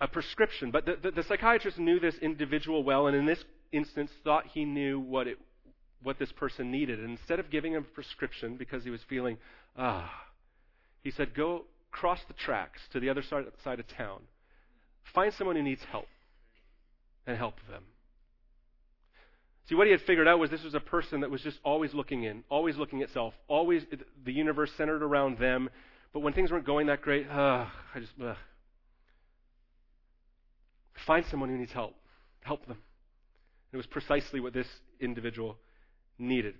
a 0.00 0.08
prescription." 0.08 0.70
But 0.70 0.86
the, 0.86 0.96
the, 1.02 1.10
the 1.10 1.22
psychiatrist 1.22 1.78
knew 1.78 2.00
this 2.00 2.16
individual 2.16 2.82
well, 2.82 3.06
and 3.06 3.16
in 3.16 3.26
this 3.26 3.42
instance, 3.72 4.10
thought 4.24 4.46
he 4.46 4.64
knew 4.64 4.98
what 4.98 5.26
it 5.26 5.38
what 6.02 6.18
this 6.18 6.32
person 6.32 6.70
needed. 6.70 7.00
And 7.00 7.18
instead 7.18 7.40
of 7.40 7.50
giving 7.50 7.72
him 7.72 7.86
a 7.90 7.94
prescription 7.94 8.56
because 8.56 8.84
he 8.84 8.90
was 8.90 9.00
feeling 9.08 9.38
Ah. 9.78 10.10
He 11.02 11.10
said, 11.12 11.34
Go 11.34 11.64
cross 11.90 12.20
the 12.26 12.34
tracks 12.34 12.80
to 12.92 13.00
the 13.00 13.08
other 13.08 13.22
side, 13.22 13.78
of 13.78 13.88
town. 13.96 14.20
Find 15.14 15.32
someone 15.32 15.56
who 15.56 15.62
needs 15.62 15.82
help 15.90 16.08
and 17.26 17.36
help 17.38 17.54
them. 17.70 17.84
See, 19.68 19.74
what 19.74 19.86
he 19.86 19.90
had 19.90 20.00
figured 20.02 20.26
out 20.26 20.38
was 20.38 20.50
this 20.50 20.64
was 20.64 20.74
a 20.74 20.80
person 20.80 21.20
that 21.20 21.30
was 21.30 21.42
just 21.42 21.58
always 21.62 21.94
looking 21.94 22.24
in, 22.24 22.42
always 22.48 22.76
looking 22.76 23.02
at 23.02 23.10
self, 23.10 23.34
always 23.48 23.84
the 24.24 24.32
universe 24.32 24.70
centered 24.76 25.02
around 25.02 25.38
them. 25.38 25.70
But 26.12 26.20
when 26.20 26.32
things 26.32 26.50
weren't 26.50 26.66
going 26.66 26.86
that 26.86 27.02
great, 27.02 27.28
uh, 27.28 27.66
I 27.94 28.00
just, 28.00 28.12
uh. 28.22 28.34
find 31.06 31.24
someone 31.30 31.50
who 31.50 31.58
needs 31.58 31.72
help. 31.72 31.94
Help 32.40 32.66
them. 32.66 32.78
It 33.72 33.76
was 33.76 33.86
precisely 33.86 34.40
what 34.40 34.54
this 34.54 34.66
individual 35.00 35.58
needed. 36.18 36.54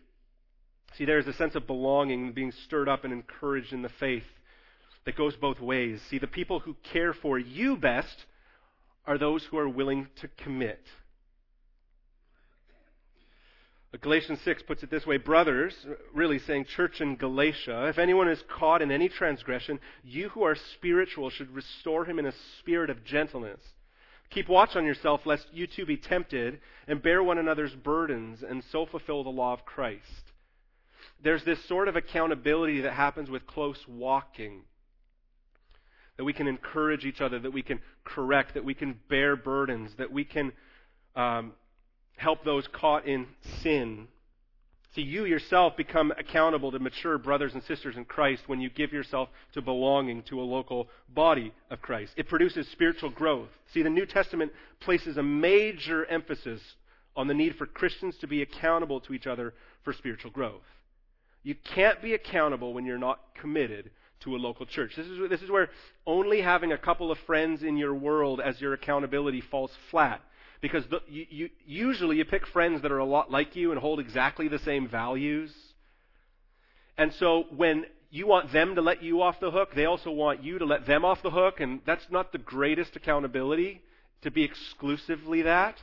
See, 0.97 1.05
there 1.05 1.19
is 1.19 1.27
a 1.27 1.33
sense 1.33 1.55
of 1.55 1.67
belonging, 1.67 2.33
being 2.33 2.53
stirred 2.65 2.89
up 2.89 3.05
and 3.05 3.13
encouraged 3.13 3.73
in 3.73 3.83
the 3.83 3.91
faith 4.01 4.25
that 5.05 5.17
goes 5.17 5.37
both 5.37 5.61
ways. 5.61 6.01
See, 6.11 6.19
the 6.19 6.27
people 6.27 6.61
who 6.61 6.77
care 6.93 7.13
for 7.13 7.39
you 7.39 7.77
best 7.77 8.25
are 9.07 9.19
those 9.19 9.45
who 9.45 9.59
are 9.59 9.69
willing 9.69 10.09
to 10.21 10.29
commit. 10.29 10.81
Uh, 13.95 13.97
Galatians 14.03 14.39
6 14.45 14.63
puts 14.65 14.83
it 14.83 14.91
this 14.91 15.07
way 15.07 15.17
Brothers, 15.17 15.75
really 16.13 16.39
saying 16.39 16.67
church 16.67 17.01
in 17.01 17.17
Galatia, 17.17 17.89
if 17.89 17.99
anyone 17.99 18.29
is 18.29 18.43
caught 18.49 18.83
in 18.83 18.91
any 18.91 19.09
transgression, 19.09 19.81
you 20.05 20.29
who 20.31 20.43
are 20.43 20.57
spiritual 20.75 21.31
should 21.31 21.55
restore 21.55 22.05
him 22.05 22.19
in 22.19 22.27
a 22.27 22.35
spirit 22.59 22.91
of 22.91 23.05
gentleness. 23.05 23.61
Keep 24.31 24.49
watch 24.49 24.77
on 24.77 24.85
yourself, 24.85 25.23
lest 25.25 25.47
you 25.53 25.67
too 25.67 25.87
be 25.87 25.97
tempted, 25.97 26.61
and 26.87 27.03
bear 27.03 27.23
one 27.23 27.39
another's 27.39 27.75
burdens, 27.75 28.43
and 28.43 28.63
so 28.71 28.87
fulfill 28.87 29.25
the 29.25 29.31
law 29.31 29.53
of 29.53 29.65
Christ 29.65 30.29
there's 31.23 31.45
this 31.45 31.63
sort 31.67 31.89
of 31.89 31.97
accountability 31.97 32.83
that 32.83 32.93
happens 32.93 33.29
with 33.31 33.47
close 33.47 33.79
walking. 33.89 34.63
That 36.17 36.25
we 36.25 36.33
can 36.33 36.49
encourage 36.49 37.05
each 37.05 37.21
other, 37.21 37.39
that 37.39 37.53
we 37.53 37.63
can 37.63 37.81
correct, 38.05 38.55
that 38.55 38.65
we 38.65 38.75
can 38.75 38.99
bear 39.09 39.37
burdens, 39.37 39.93
that 39.99 40.13
we 40.13 40.25
can 40.25 40.53
um, 41.15 41.53
help 42.17 42.45
those 42.45 42.67
caught 42.73 43.07
in 43.07 43.27
sin. 43.63 44.09
See, 44.95 45.03
you 45.03 45.27
yourself 45.27 45.77
become 45.77 46.13
accountable 46.19 46.71
to 46.73 46.79
mature 46.79 47.19
brothers 47.19 47.53
and 47.53 47.63
sisters 47.65 47.97
in 47.97 48.07
Christ 48.07 48.43
when 48.47 48.61
you 48.61 48.71
give 48.71 48.93
yourself 48.93 49.29
to 49.53 49.61
belonging 49.61 50.23
to 50.25 50.41
a 50.41 50.43
local 50.43 50.89
body 51.15 51.53
of 51.71 51.83
Christ. 51.83 52.13
It 52.17 52.29
produces 52.29 52.67
spiritual 52.73 53.11
growth. 53.11 53.49
See, 53.75 53.83
the 53.83 53.91
New 53.91 54.07
Testament 54.07 54.53
places 54.81 55.19
a 55.19 55.23
major 55.23 56.07
emphasis 56.07 56.63
on 57.15 57.27
the 57.27 57.35
need 57.35 57.57
for 57.57 57.67
Christians 57.67 58.17
to 58.21 58.27
be 58.27 58.41
accountable 58.41 59.01
to 59.01 59.13
each 59.13 59.27
other 59.27 59.53
for 59.85 59.93
spiritual 59.93 60.31
growth. 60.31 60.63
You 61.43 61.55
can't 61.75 62.01
be 62.01 62.15
accountable 62.15 62.73
when 62.73 62.87
you're 62.87 62.99
not 62.99 63.21
committed 63.39 63.91
to 64.21 64.37
a 64.37 64.39
local 64.39 64.67
church. 64.67 64.93
This 64.97 65.07
is, 65.07 65.29
this 65.29 65.43
is 65.43 65.51
where 65.51 65.69
only 66.07 66.41
having 66.41 66.73
a 66.73 66.79
couple 66.79 67.13
of 67.13 67.19
friends 67.27 67.63
in 67.63 67.77
your 67.77 67.95
world 67.95 68.41
as 68.41 68.61
your 68.61 68.73
accountability 68.73 69.43
falls 69.51 69.71
flat. 69.91 70.21
Because 70.61 70.85
the, 70.91 71.01
you, 71.09 71.27
you, 71.31 71.51
usually 71.67 72.17
you 72.17 72.25
pick 72.25 72.47
friends 72.49 72.83
that 72.83 72.91
are 72.91 72.99
a 72.99 73.05
lot 73.05 73.31
like 73.31 73.55
you 73.55 73.71
and 73.71 73.81
hold 73.81 74.01
exactly 74.01 74.49
the 74.49 74.59
same 74.59 74.89
values. 74.89 75.53
And 76.97 77.13
so 77.15 77.45
when 77.55 77.87
you 78.11 78.27
want 78.27 78.53
them 78.53 78.75
to 78.75 78.81
let 78.81 79.03
you 79.03 79.23
off 79.23 79.39
the 79.41 79.51
hook, 79.51 79.71
they 79.75 79.85
also 79.85 80.11
want 80.11 80.43
you 80.43 80.59
to 80.59 80.65
let 80.65 80.87
them 80.87 81.05
off 81.05 81.23
the 81.23 81.31
hook, 81.31 81.61
and 81.61 81.81
that's 81.87 82.07
not 82.11 82.33
the 82.33 82.39
greatest 82.39 82.97
accountability 82.97 83.83
to 84.23 84.31
be 84.31 84.43
exclusively 84.43 85.43
that. 85.43 85.77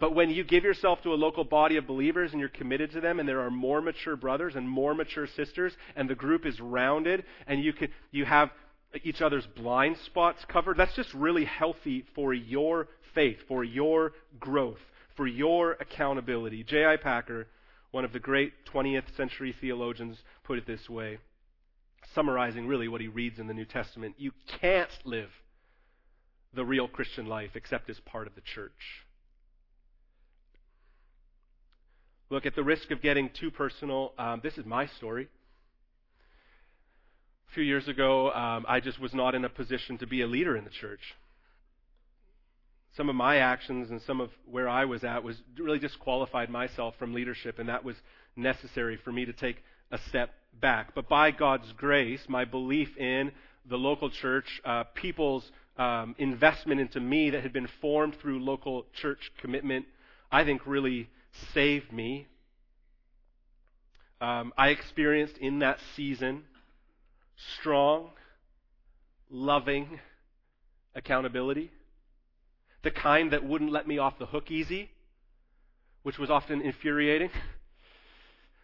But 0.00 0.14
when 0.14 0.30
you 0.30 0.44
give 0.44 0.62
yourself 0.62 1.02
to 1.02 1.12
a 1.12 1.16
local 1.16 1.44
body 1.44 1.76
of 1.76 1.86
believers 1.86 2.30
and 2.30 2.38
you're 2.38 2.48
committed 2.48 2.92
to 2.92 3.00
them, 3.00 3.18
and 3.18 3.28
there 3.28 3.40
are 3.40 3.50
more 3.50 3.80
mature 3.80 4.16
brothers 4.16 4.54
and 4.54 4.68
more 4.68 4.94
mature 4.94 5.26
sisters, 5.26 5.72
and 5.96 6.08
the 6.08 6.14
group 6.14 6.46
is 6.46 6.60
rounded, 6.60 7.24
and 7.46 7.62
you 7.62 7.72
can 7.72 7.88
you 8.12 8.24
have 8.24 8.50
each 9.02 9.20
other's 9.20 9.46
blind 9.56 9.96
spots 10.06 10.44
covered, 10.48 10.76
that's 10.76 10.94
just 10.94 11.12
really 11.12 11.44
healthy 11.44 12.04
for 12.14 12.32
your 12.32 12.88
faith, 13.18 13.38
for 13.48 13.64
your 13.64 14.12
growth, 14.38 14.78
for 15.16 15.26
your 15.26 15.72
accountability. 15.80 16.62
J.I. 16.62 16.98
Packer, 16.98 17.48
one 17.90 18.04
of 18.04 18.12
the 18.12 18.20
great 18.20 18.52
20th 18.72 19.16
century 19.16 19.52
theologians, 19.60 20.18
put 20.44 20.56
it 20.56 20.68
this 20.68 20.88
way, 20.88 21.18
summarizing 22.14 22.68
really 22.68 22.86
what 22.86 23.00
he 23.00 23.08
reads 23.08 23.40
in 23.40 23.48
the 23.48 23.54
New 23.54 23.64
Testament. 23.64 24.14
You 24.18 24.30
can't 24.60 24.96
live 25.04 25.30
the 26.54 26.64
real 26.64 26.86
Christian 26.86 27.26
life 27.26 27.50
except 27.56 27.90
as 27.90 27.98
part 28.06 28.28
of 28.28 28.36
the 28.36 28.40
church. 28.40 29.02
Look, 32.30 32.46
at 32.46 32.54
the 32.54 32.62
risk 32.62 32.92
of 32.92 33.02
getting 33.02 33.30
too 33.30 33.50
personal, 33.50 34.12
um, 34.16 34.42
this 34.44 34.56
is 34.58 34.64
my 34.64 34.86
story. 34.86 35.26
A 37.50 37.54
few 37.54 37.64
years 37.64 37.88
ago, 37.88 38.30
um, 38.30 38.64
I 38.68 38.78
just 38.78 39.00
was 39.00 39.12
not 39.12 39.34
in 39.34 39.44
a 39.44 39.48
position 39.48 39.98
to 39.98 40.06
be 40.06 40.22
a 40.22 40.28
leader 40.28 40.56
in 40.56 40.62
the 40.62 40.70
church. 40.70 41.16
Some 42.98 43.08
of 43.08 43.14
my 43.14 43.36
actions 43.36 43.90
and 43.92 44.02
some 44.02 44.20
of 44.20 44.30
where 44.44 44.68
I 44.68 44.84
was 44.84 45.04
at 45.04 45.22
was 45.22 45.40
really 45.56 45.78
disqualified 45.78 46.50
myself 46.50 46.96
from 46.98 47.14
leadership, 47.14 47.60
and 47.60 47.68
that 47.68 47.84
was 47.84 47.94
necessary 48.34 48.96
for 49.04 49.12
me 49.12 49.24
to 49.24 49.32
take 49.32 49.62
a 49.92 49.98
step 50.08 50.30
back. 50.60 50.96
But 50.96 51.08
by 51.08 51.30
God's 51.30 51.72
grace, 51.74 52.20
my 52.28 52.44
belief 52.44 52.96
in 52.96 53.30
the 53.64 53.76
local 53.76 54.10
church, 54.10 54.60
uh, 54.64 54.82
people's 54.94 55.48
um, 55.76 56.16
investment 56.18 56.80
into 56.80 56.98
me 56.98 57.30
that 57.30 57.44
had 57.44 57.52
been 57.52 57.68
formed 57.80 58.16
through 58.20 58.42
local 58.42 58.84
church 58.94 59.30
commitment, 59.40 59.86
I 60.32 60.42
think 60.42 60.66
really 60.66 61.08
saved 61.54 61.92
me. 61.92 62.26
Um, 64.20 64.52
I 64.58 64.70
experienced 64.70 65.38
in 65.38 65.60
that 65.60 65.78
season 65.94 66.42
strong, 67.58 68.10
loving 69.30 70.00
accountability. 70.96 71.70
The 72.82 72.90
kind 72.90 73.32
that 73.32 73.44
wouldn't 73.44 73.72
let 73.72 73.88
me 73.88 73.98
off 73.98 74.18
the 74.18 74.26
hook 74.26 74.50
easy, 74.50 74.90
which 76.02 76.18
was 76.18 76.30
often 76.30 76.60
infuriating. 76.60 77.30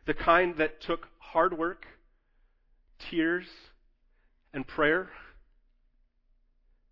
The 0.07 0.15
kind 0.15 0.57
that 0.59 0.81
took 0.81 1.09
hard 1.19 1.57
work, 1.57 1.87
tears, 3.11 3.47
and 4.53 4.67
prayer. 4.67 5.11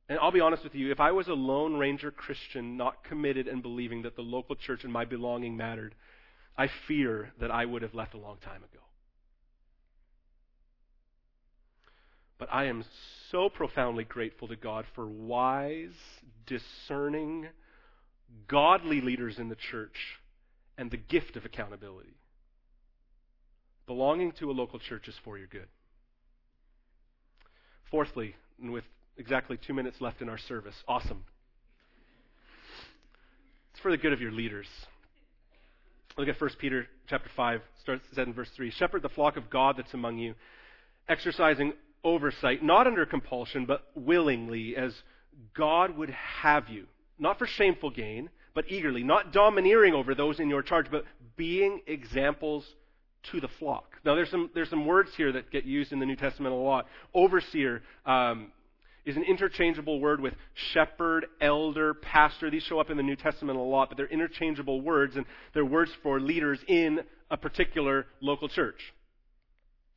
And 0.08 0.18
I'll 0.18 0.32
be 0.32 0.40
honest 0.40 0.64
with 0.64 0.74
you, 0.74 0.90
if 0.90 1.00
I 1.00 1.12
was 1.12 1.28
a 1.28 1.34
Lone 1.34 1.78
Ranger 1.78 2.10
Christian, 2.10 2.76
not 2.76 3.04
committed 3.04 3.48
and 3.48 3.62
believing 3.62 4.02
that 4.02 4.16
the 4.16 4.22
local 4.22 4.56
church 4.56 4.84
and 4.84 4.92
my 4.92 5.04
belonging 5.04 5.56
mattered, 5.56 5.94
I 6.56 6.68
fear 6.88 7.32
that 7.40 7.50
I 7.50 7.64
would 7.64 7.82
have 7.82 7.94
left 7.94 8.14
a 8.14 8.18
long 8.18 8.38
time 8.38 8.62
ago. 8.62 8.80
But 12.42 12.52
I 12.52 12.64
am 12.64 12.84
so 13.30 13.48
profoundly 13.48 14.02
grateful 14.02 14.48
to 14.48 14.56
God 14.56 14.84
for 14.96 15.06
wise, 15.06 15.94
discerning, 16.44 17.46
godly 18.48 19.00
leaders 19.00 19.38
in 19.38 19.48
the 19.48 19.54
church 19.54 20.18
and 20.76 20.90
the 20.90 20.96
gift 20.96 21.36
of 21.36 21.44
accountability. 21.44 22.16
Belonging 23.86 24.32
to 24.40 24.50
a 24.50 24.58
local 24.58 24.80
church 24.80 25.06
is 25.06 25.14
for 25.24 25.38
your 25.38 25.46
good. 25.46 25.68
Fourthly, 27.92 28.34
and 28.60 28.72
with 28.72 28.82
exactly 29.16 29.56
two 29.64 29.72
minutes 29.72 30.00
left 30.00 30.20
in 30.20 30.28
our 30.28 30.38
service. 30.38 30.74
Awesome. 30.88 31.22
It's 33.70 33.80
for 33.80 33.92
the 33.92 33.98
good 33.98 34.12
of 34.12 34.20
your 34.20 34.32
leaders. 34.32 34.66
Look 36.18 36.26
at 36.26 36.40
1 36.40 36.50
Peter 36.58 36.88
chapter 37.08 37.30
5, 37.36 37.60
starts 37.82 38.02
said 38.12 38.26
in 38.26 38.34
verse 38.34 38.50
3. 38.56 38.72
Shepherd 38.72 39.02
the 39.02 39.10
flock 39.10 39.36
of 39.36 39.48
God 39.48 39.76
that's 39.78 39.94
among 39.94 40.18
you, 40.18 40.34
exercising 41.08 41.74
oversight, 42.04 42.62
not 42.62 42.86
under 42.86 43.06
compulsion, 43.06 43.66
but 43.66 43.82
willingly, 43.94 44.76
as 44.76 44.94
God 45.56 45.96
would 45.96 46.10
have 46.10 46.68
you. 46.68 46.86
Not 47.18 47.38
for 47.38 47.46
shameful 47.46 47.90
gain, 47.90 48.30
but 48.54 48.64
eagerly. 48.68 49.02
Not 49.02 49.32
domineering 49.32 49.94
over 49.94 50.14
those 50.14 50.40
in 50.40 50.48
your 50.48 50.62
charge, 50.62 50.86
but 50.90 51.04
being 51.36 51.80
examples 51.86 52.64
to 53.30 53.40
the 53.40 53.48
flock. 53.58 53.84
Now, 54.04 54.14
there's 54.14 54.30
some, 54.30 54.50
there's 54.54 54.70
some 54.70 54.86
words 54.86 55.10
here 55.16 55.32
that 55.32 55.50
get 55.50 55.64
used 55.64 55.92
in 55.92 56.00
the 56.00 56.06
New 56.06 56.16
Testament 56.16 56.54
a 56.54 56.58
lot. 56.58 56.86
Overseer, 57.14 57.82
um, 58.04 58.50
is 59.04 59.16
an 59.16 59.24
interchangeable 59.24 60.00
word 60.00 60.20
with 60.20 60.34
shepherd, 60.72 61.26
elder, 61.40 61.94
pastor. 61.94 62.50
These 62.50 62.62
show 62.64 62.78
up 62.78 62.90
in 62.90 62.96
the 62.96 63.02
New 63.02 63.16
Testament 63.16 63.58
a 63.58 63.62
lot, 63.62 63.88
but 63.88 63.96
they're 63.96 64.06
interchangeable 64.06 64.80
words, 64.80 65.16
and 65.16 65.26
they're 65.54 65.64
words 65.64 65.90
for 66.02 66.20
leaders 66.20 66.60
in 66.68 67.00
a 67.30 67.36
particular 67.36 68.06
local 68.20 68.48
church. 68.48 68.92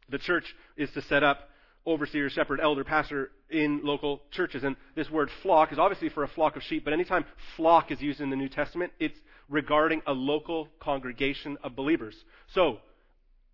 The 0.10 0.18
church 0.18 0.56
is 0.78 0.90
to 0.92 1.02
set 1.04 1.24
up 1.24 1.50
overseer, 1.86 2.30
shepherd, 2.30 2.60
elder, 2.62 2.84
pastor 2.84 3.32
in 3.50 3.82
local 3.84 4.22
churches. 4.32 4.64
And 4.64 4.76
this 4.96 5.10
word 5.10 5.30
flock 5.44 5.72
is 5.72 5.80
obviously 5.80 6.10
for 6.10 6.24
a 6.24 6.28
flock 6.28 6.56
of 6.56 6.64
sheep, 6.64 6.84
but 6.84 6.94
anytime 6.94 7.26
flock 7.56 7.92
is 7.92 8.02
used 8.02 8.22
in 8.22 8.30
the 8.30 8.36
New 8.36 8.50
Testament, 8.50 8.92
it's 9.00 9.18
regarding 9.50 10.02
a 10.08 10.14
local 10.14 10.68
congregation 10.80 11.58
of 11.64 11.76
believers. 11.76 12.16
So, 12.54 12.80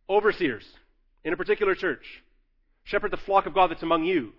overseers 0.09 0.63
in 1.23 1.33
a 1.33 1.37
particular 1.37 1.75
church, 1.75 2.23
shepherd 2.83 3.11
the 3.11 3.17
flock 3.17 3.45
of 3.45 3.53
God 3.53 3.71
that's 3.71 3.83
among 3.83 4.05
you. 4.05 4.33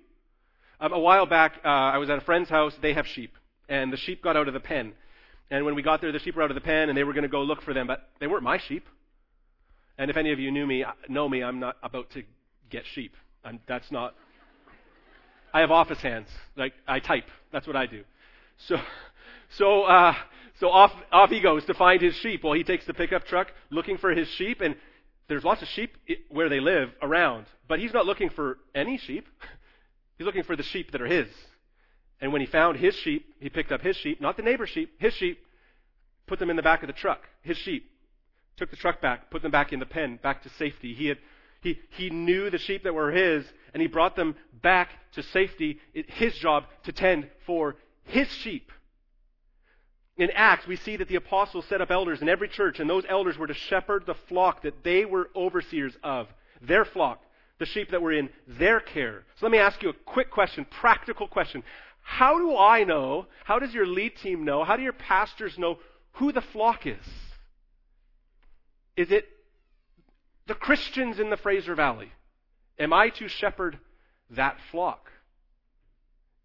Um, 0.81 0.93
a 0.93 0.99
while 0.99 1.27
back, 1.27 1.61
uh, 1.65 1.69
I 1.69 1.99
was 1.99 2.11
at 2.11 2.19
a 2.19 2.23
friend's 2.23 2.49
house. 2.49 2.75
They 2.81 2.95
have 2.95 3.07
sheep, 3.07 3.35
and 3.69 3.93
the 3.93 3.97
sheep 3.97 4.23
got 4.23 4.37
out 4.37 4.49
of 4.49 4.55
the 4.55 4.61
pen. 4.61 4.95
And 5.51 5.65
when 5.65 5.75
we 5.75 5.83
got 5.83 6.01
there, 6.01 6.11
the 6.13 6.19
sheep 6.19 6.35
were 6.35 6.43
out 6.43 6.51
of 6.51 6.55
the 6.55 6.63
pen, 6.63 6.89
and 6.89 6.97
they 6.97 7.05
were 7.05 7.13
going 7.13 7.23
to 7.23 7.29
go 7.29 7.43
look 7.43 7.63
for 7.63 7.75
them, 7.75 7.87
but 7.87 8.09
they 8.21 8.27
weren't 8.27 8.43
my 8.43 8.59
sheep. 8.59 8.87
And 9.99 10.11
if 10.11 10.17
any 10.17 10.33
of 10.33 10.41
you 10.41 10.51
knew 10.51 10.67
me, 10.67 10.85
know 11.09 11.29
me, 11.29 11.43
I'm 11.45 11.61
not 11.61 11.77
about 11.83 12.11
to 12.13 12.23
get 12.71 12.85
sheep. 12.95 13.15
I'm, 13.45 13.61
that's 13.67 13.91
not. 13.91 14.15
I 15.53 15.61
have 15.61 15.71
office 15.71 16.01
hands. 16.01 16.29
Like 16.57 16.73
I 16.87 17.01
type. 17.01 17.29
That's 17.53 17.67
what 17.67 17.77
I 17.77 17.87
do. 17.87 18.05
So, 18.69 18.77
so, 19.59 19.83
uh, 19.83 20.15
so 20.61 20.69
off 20.69 20.93
off 21.11 21.31
he 21.31 21.41
goes 21.41 21.65
to 21.67 21.75
find 21.75 22.01
his 22.01 22.15
sheep. 22.17 22.45
Well, 22.45 22.55
he 22.55 22.65
takes 22.65 22.87
the 22.87 22.95
pickup 22.95 23.27
truck 23.27 23.49
looking 23.71 23.99
for 23.99 24.11
his 24.11 24.29
sheep, 24.29 24.61
and 24.61 24.77
there's 25.29 25.45
lots 25.45 25.63
of 25.63 25.69
sheep 25.69 25.97
where 26.29 26.49
they 26.49 26.61
live 26.61 26.91
around, 27.01 27.47
but 27.69 27.79
he's 27.79 27.93
not 27.93 28.07
looking 28.07 28.31
for 28.31 28.59
any 28.75 28.99
sheep. 28.99 29.27
He's 30.19 30.27
looking 30.27 30.45
for 30.45 30.55
the 30.55 30.63
sheep 30.63 30.93
that 30.93 31.01
are 31.01 31.07
his. 31.07 31.27
And 32.21 32.33
when 32.33 32.43
he 32.43 32.47
found 32.47 32.77
his 32.77 32.95
sheep, 32.95 33.35
he 33.41 33.49
picked 33.49 33.73
up 33.73 33.81
his 33.81 33.97
sheep, 33.97 34.21
not 34.21 34.37
the 34.37 34.43
neighbor's 34.43 34.69
sheep, 34.69 34.93
his 35.01 35.15
sheep, 35.15 35.39
put 36.29 36.39
them 36.39 36.51
in 36.51 36.55
the 36.55 36.63
back 36.63 36.83
of 36.83 36.87
the 36.87 36.93
truck, 36.93 37.23
his 37.41 37.57
sheep. 37.57 37.91
Took 38.57 38.71
the 38.71 38.77
truck 38.77 39.01
back, 39.01 39.31
put 39.31 39.43
them 39.43 39.51
back 39.51 39.73
in 39.73 39.81
the 39.81 39.87
pen, 39.87 40.21
back 40.23 40.43
to 40.45 40.49
safety. 40.51 40.95
He 40.95 41.07
had 41.07 41.19
he, 41.63 41.81
he 41.91 42.11
knew 42.11 42.51
the 42.51 42.59
sheep 42.59 42.85
that 42.85 42.95
were 42.95 43.11
his, 43.11 43.45
and 43.73 43.81
he 43.81 43.89
brought 43.89 44.17
them 44.17 44.35
back 44.63 44.91
to 45.13 45.23
safety. 45.23 45.81
His 45.93 46.35
job 46.35 46.65
to 46.85 46.93
tend 46.93 47.29
for 47.47 47.77
his 48.05 48.29
sheep. 48.29 48.71
In 50.17 50.31
Acts, 50.35 50.67
we 50.67 50.77
see 50.77 50.97
that 50.97 51.09
the 51.09 51.17
apostles 51.17 51.65
set 51.67 51.81
up 51.81 51.91
elders 51.91 52.21
in 52.21 52.29
every 52.29 52.49
church, 52.49 52.81
and 52.81 52.91
those 52.91 53.05
elders 53.09 53.39
were 53.39 53.47
to 53.47 53.55
shepherd 53.55 54.05
the 54.07 54.15
flock 54.29 54.63
that 54.63 54.85
they 54.85 55.05
were 55.05 55.31
overseers 55.35 55.97
of, 56.03 56.29
their 56.61 56.85
flock 56.85 57.23
the 57.63 57.67
sheep 57.67 57.93
that 57.93 58.03
were 58.03 58.13
in 58.13 58.29
their 58.49 58.81
care. 58.81 59.25
So 59.37 59.47
let 59.47 59.53
me 59.53 59.59
ask 59.59 59.83
you 59.85 59.89
a 59.89 59.95
quick 60.05 60.33
question, 60.33 60.67
practical 60.69 61.29
question. 61.29 61.63
How 62.03 62.37
do 62.39 62.57
I 62.57 62.83
know, 62.83 63.27
how 63.45 63.61
does 63.61 63.73
your 63.73 63.87
lead 63.87 64.17
team 64.17 64.45
know, 64.45 64.65
how 64.65 64.77
do 64.77 64.83
your 64.83 64.93
pastors 64.93 65.57
know 65.57 65.79
who 66.15 66.33
the 66.33 66.41
flock 66.41 66.87
is? 66.89 67.07
Is 68.97 69.13
it 69.13 69.29
the 70.47 70.55
Christians 70.55 71.19
in 71.19 71.31
the 71.31 71.37
Fraser 71.37 71.75
Valley? 71.75 72.13
Am 72.79 72.93
I 72.93 73.11
to 73.11 73.29
shepherd 73.29 73.79
that 74.31 74.57
flock? 74.71 75.11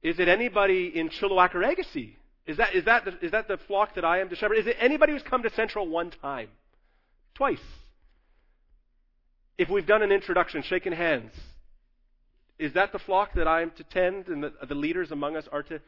Is 0.04 0.20
it 0.20 0.28
anybody 0.28 0.92
in 0.94 1.10
Chilliwack 1.10 1.56
or 1.56 1.64
Agassiz? 1.64 2.10
Is 2.46 2.58
that, 2.58 2.76
is, 2.76 2.86
that 2.86 3.04
the, 3.06 3.26
is 3.26 3.32
that 3.32 3.48
the 3.48 3.58
flock 3.58 3.96
that 3.96 4.06
I 4.06 4.20
am 4.20 4.30
to 4.30 4.36
shepherd? 4.36 4.58
Is 4.58 4.68
it 4.68 4.78
anybody 4.80 5.14
who's 5.14 5.24
come 5.24 5.44
to 5.44 5.50
Central 5.50 5.88
one 5.88 6.12
time? 6.12 6.50
Twice? 7.36 7.60
If 9.58 9.70
we've 9.70 9.86
done 9.86 10.02
an 10.02 10.12
introduction, 10.12 10.62
shaken 10.62 10.94
hands, 10.94 11.34
is 12.58 12.74
that 12.74 12.92
the 12.92 13.00
flock 13.00 13.34
that 13.34 13.48
I 13.48 13.62
am 13.62 13.72
to 13.72 13.84
tend 13.84 14.28
and 14.28 14.44
the, 14.44 14.54
the 14.68 14.76
leaders 14.76 15.12
among 15.12 15.36
us 15.36 15.48
are 15.52 15.64
to 15.64 15.82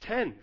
tend? 0.00 0.36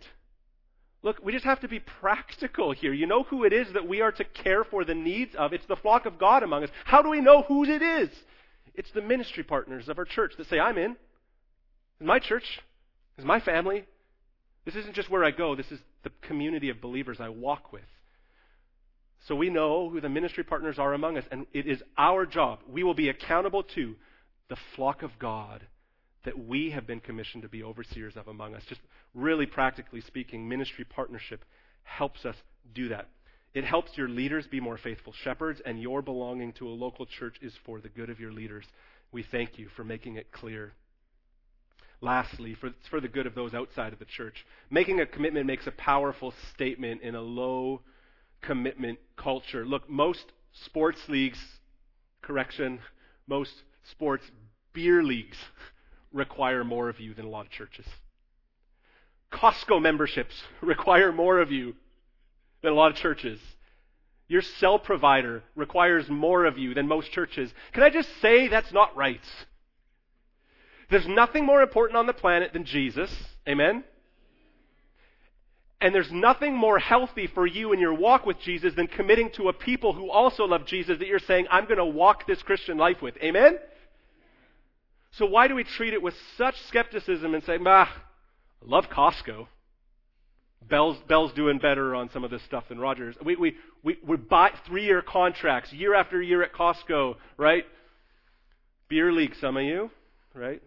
Look, 1.01 1.23
we 1.23 1.31
just 1.31 1.45
have 1.45 1.61
to 1.61 1.67
be 1.67 1.79
practical 1.79 2.71
here. 2.71 2.91
You 2.93 3.07
know 3.07 3.23
who 3.23 3.45
it 3.45 3.53
is 3.53 3.67
that 3.73 3.87
we 3.87 4.01
are 4.01 4.11
to 4.11 4.23
care 4.23 4.63
for 4.65 4.83
the 4.83 4.93
needs 4.93 5.33
of? 5.35 5.53
It's 5.53 5.65
the 5.65 5.77
flock 5.77 6.05
of 6.05 6.19
God 6.19 6.43
among 6.43 6.63
us. 6.63 6.69
How 6.83 7.01
do 7.01 7.09
we 7.09 7.21
know 7.21 7.43
whose 7.43 7.69
it 7.69 7.81
is? 7.81 8.09
It's 8.75 8.91
the 8.91 9.01
ministry 9.01 9.43
partners 9.43 9.87
of 9.87 9.97
our 9.97 10.05
church 10.05 10.33
that 10.37 10.47
say, 10.47 10.59
I'm 10.59 10.77
in. 10.77 10.91
It's 10.91 12.07
my 12.07 12.19
church. 12.19 12.59
It's 13.17 13.25
my 13.25 13.39
family. 13.39 13.85
This 14.65 14.75
isn't 14.75 14.95
just 14.95 15.09
where 15.09 15.23
I 15.23 15.31
go, 15.31 15.55
this 15.55 15.71
is 15.71 15.79
the 16.03 16.11
community 16.21 16.69
of 16.69 16.81
believers 16.81 17.17
I 17.19 17.29
walk 17.29 17.71
with. 17.71 17.81
So 19.27 19.35
we 19.35 19.49
know 19.49 19.89
who 19.89 19.99
the 19.99 20.09
ministry 20.09 20.43
partners 20.43 20.79
are 20.79 20.93
among 20.93 21.17
us, 21.17 21.25
and 21.31 21.45
it 21.53 21.65
is 21.65 21.81
our 21.97 22.25
job. 22.25 22.59
We 22.69 22.83
will 22.83 22.93
be 22.93 23.09
accountable 23.09 23.63
to 23.75 23.95
the 24.49 24.57
flock 24.75 25.01
of 25.01 25.11
God 25.19 25.65
that 26.23 26.47
we 26.47 26.71
have 26.71 26.85
been 26.85 26.99
commissioned 26.99 27.43
to 27.43 27.49
be 27.49 27.63
overseers 27.63 28.17
of 28.17 28.27
among 28.27 28.55
us. 28.55 28.63
Just 28.67 28.81
really 29.13 29.45
practically 29.45 30.01
speaking, 30.01 30.47
ministry 30.47 30.85
partnership 30.85 31.45
helps 31.83 32.25
us 32.25 32.35
do 32.73 32.89
that. 32.89 33.09
It 33.53 33.63
helps 33.63 33.97
your 33.97 34.09
leaders 34.09 34.45
be 34.45 34.59
more 34.59 34.77
faithful 34.77 35.13
shepherds, 35.13 35.61
and 35.65 35.81
your 35.81 36.01
belonging 36.01 36.53
to 36.53 36.67
a 36.67 36.69
local 36.69 37.05
church 37.05 37.37
is 37.41 37.53
for 37.65 37.79
the 37.79 37.89
good 37.89 38.09
of 38.09 38.19
your 38.19 38.31
leaders. 38.31 38.65
We 39.11 39.23
thank 39.23 39.57
you 39.57 39.69
for 39.75 39.83
making 39.83 40.17
it 40.17 40.31
clear. 40.31 40.73
Lastly, 42.01 42.55
for, 42.55 42.71
for 42.89 43.01
the 43.01 43.07
good 43.07 43.25
of 43.25 43.35
those 43.35 43.53
outside 43.53 43.91
of 43.91 43.99
the 43.99 44.05
church, 44.05 44.45
making 44.69 45.01
a 45.01 45.05
commitment 45.05 45.47
makes 45.47 45.67
a 45.67 45.71
powerful 45.71 46.33
statement 46.53 47.01
in 47.01 47.15
a 47.15 47.21
low 47.21 47.81
commitment 48.41 48.99
culture. 49.17 49.65
Look, 49.65 49.89
most 49.89 50.25
sports 50.53 50.99
leagues, 51.09 51.39
correction, 52.21 52.79
most 53.27 53.51
sports 53.91 54.23
beer 54.73 55.03
leagues 55.03 55.37
require 56.13 56.63
more 56.63 56.89
of 56.89 56.99
you 56.99 57.13
than 57.13 57.25
a 57.25 57.29
lot 57.29 57.45
of 57.45 57.51
churches. 57.51 57.85
Costco 59.31 59.81
memberships 59.81 60.43
require 60.61 61.11
more 61.11 61.39
of 61.39 61.51
you 61.51 61.75
than 62.61 62.73
a 62.73 62.75
lot 62.75 62.91
of 62.91 62.97
churches. 62.97 63.39
Your 64.27 64.41
cell 64.41 64.77
provider 64.77 65.43
requires 65.55 66.07
more 66.09 66.45
of 66.45 66.57
you 66.57 66.73
than 66.73 66.87
most 66.87 67.11
churches. 67.11 67.51
Can 67.73 67.83
I 67.83 67.89
just 67.89 68.09
say 68.21 68.47
that's 68.47 68.71
not 68.71 68.95
right? 68.95 69.21
There's 70.89 71.07
nothing 71.07 71.45
more 71.45 71.61
important 71.61 71.97
on 71.97 72.05
the 72.05 72.13
planet 72.13 72.53
than 72.53 72.63
Jesus. 72.63 73.11
Amen? 73.47 73.83
And 75.81 75.95
there's 75.95 76.11
nothing 76.11 76.55
more 76.55 76.77
healthy 76.77 77.27
for 77.27 77.47
you 77.47 77.71
in 77.71 77.79
your 77.79 77.93
walk 77.93 78.25
with 78.25 78.39
Jesus 78.39 78.73
than 78.75 78.87
committing 78.87 79.31
to 79.31 79.47
a 79.49 79.53
people 79.53 79.93
who 79.93 80.11
also 80.11 80.45
love 80.45 80.65
Jesus 80.65 80.99
that 80.99 81.07
you're 81.07 81.19
saying, 81.19 81.47
I'm 81.49 81.65
going 81.65 81.77
to 81.77 81.85
walk 81.85 82.27
this 82.27 82.43
Christian 82.43 82.77
life 82.77 83.01
with. 83.01 83.15
Amen? 83.23 83.57
So 85.11 85.25
why 85.25 85.47
do 85.47 85.55
we 85.55 85.63
treat 85.63 85.93
it 85.93 86.01
with 86.01 86.13
such 86.37 86.55
skepticism 86.67 87.33
and 87.33 87.43
say, 87.43 87.57
bah, 87.57 87.87
I 87.87 88.65
love 88.65 88.89
Costco. 88.89 89.47
Bell's, 90.69 90.97
Bell's 91.07 91.33
doing 91.33 91.57
better 91.57 91.95
on 91.95 92.09
some 92.11 92.23
of 92.23 92.31
this 92.31 92.43
stuff 92.43 92.65
than 92.69 92.79
Rogers. 92.79 93.15
We, 93.23 93.35
we, 93.35 93.55
we, 93.83 93.97
we 94.05 94.17
buy 94.17 94.51
three 94.67 94.85
year 94.85 95.01
contracts 95.01 95.73
year 95.73 95.95
after 95.95 96.21
year 96.21 96.43
at 96.43 96.53
Costco, 96.53 97.15
right? 97.37 97.65
Beer 98.87 99.11
league, 99.11 99.33
some 99.39 99.57
of 99.57 99.63
you, 99.63 99.89
right? 100.33 100.61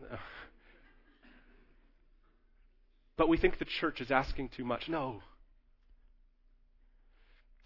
But 3.16 3.28
we 3.28 3.36
think 3.36 3.58
the 3.58 3.64
church 3.64 4.00
is 4.00 4.10
asking 4.10 4.48
too 4.56 4.64
much. 4.64 4.88
No. 4.88 5.22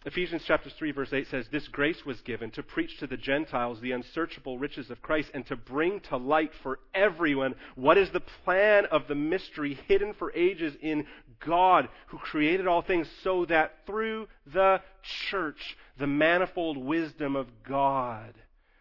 Ephesians 0.07 0.43
chapter 0.47 0.71
3 0.71 0.93
verse 0.93 1.13
8 1.13 1.27
says, 1.27 1.49
This 1.49 1.67
grace 1.67 2.07
was 2.07 2.21
given 2.21 2.53
to 2.53 2.63
preach 2.63 2.97
to 2.99 3.09
the 3.09 3.17
Gentiles 3.17 3.81
the 3.81 3.91
unsearchable 3.91 4.57
riches 4.57 4.89
of 4.89 5.03
Christ 5.03 5.33
and 5.35 5.45
to 5.47 5.57
bring 5.57 5.99
to 6.03 6.17
light 6.17 6.53
for 6.63 6.79
everyone 6.95 7.57
what 7.75 7.99
is 7.99 8.11
the 8.11 8.21
plan 8.21 8.87
of 8.87 9.09
the 9.09 9.17
mystery 9.17 9.77
hidden 9.89 10.15
for 10.15 10.33
ages 10.33 10.75
in 10.81 11.07
God 11.41 11.89
who 12.07 12.19
created 12.19 12.69
all 12.69 12.83
things 12.83 13.09
so 13.25 13.47
that 13.47 13.85
through 13.85 14.29
the 14.47 14.81
church 15.03 15.77
the 15.99 16.07
manifold 16.07 16.77
wisdom 16.77 17.35
of 17.35 17.49
God 17.65 18.33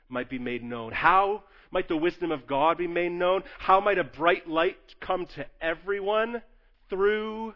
might 0.07 0.29
be 0.29 0.37
made 0.37 0.63
known. 0.63 0.91
How 0.91 1.43
might 1.71 1.87
the 1.87 1.97
wisdom 1.97 2.31
of 2.31 2.45
God 2.45 2.77
be 2.77 2.87
made 2.87 3.13
known? 3.13 3.41
How 3.57 3.79
might 3.79 3.97
a 3.97 4.03
bright 4.03 4.47
light 4.47 4.77
come 4.99 5.25
to 5.25 5.47
everyone? 5.59 6.43
Through 6.87 7.55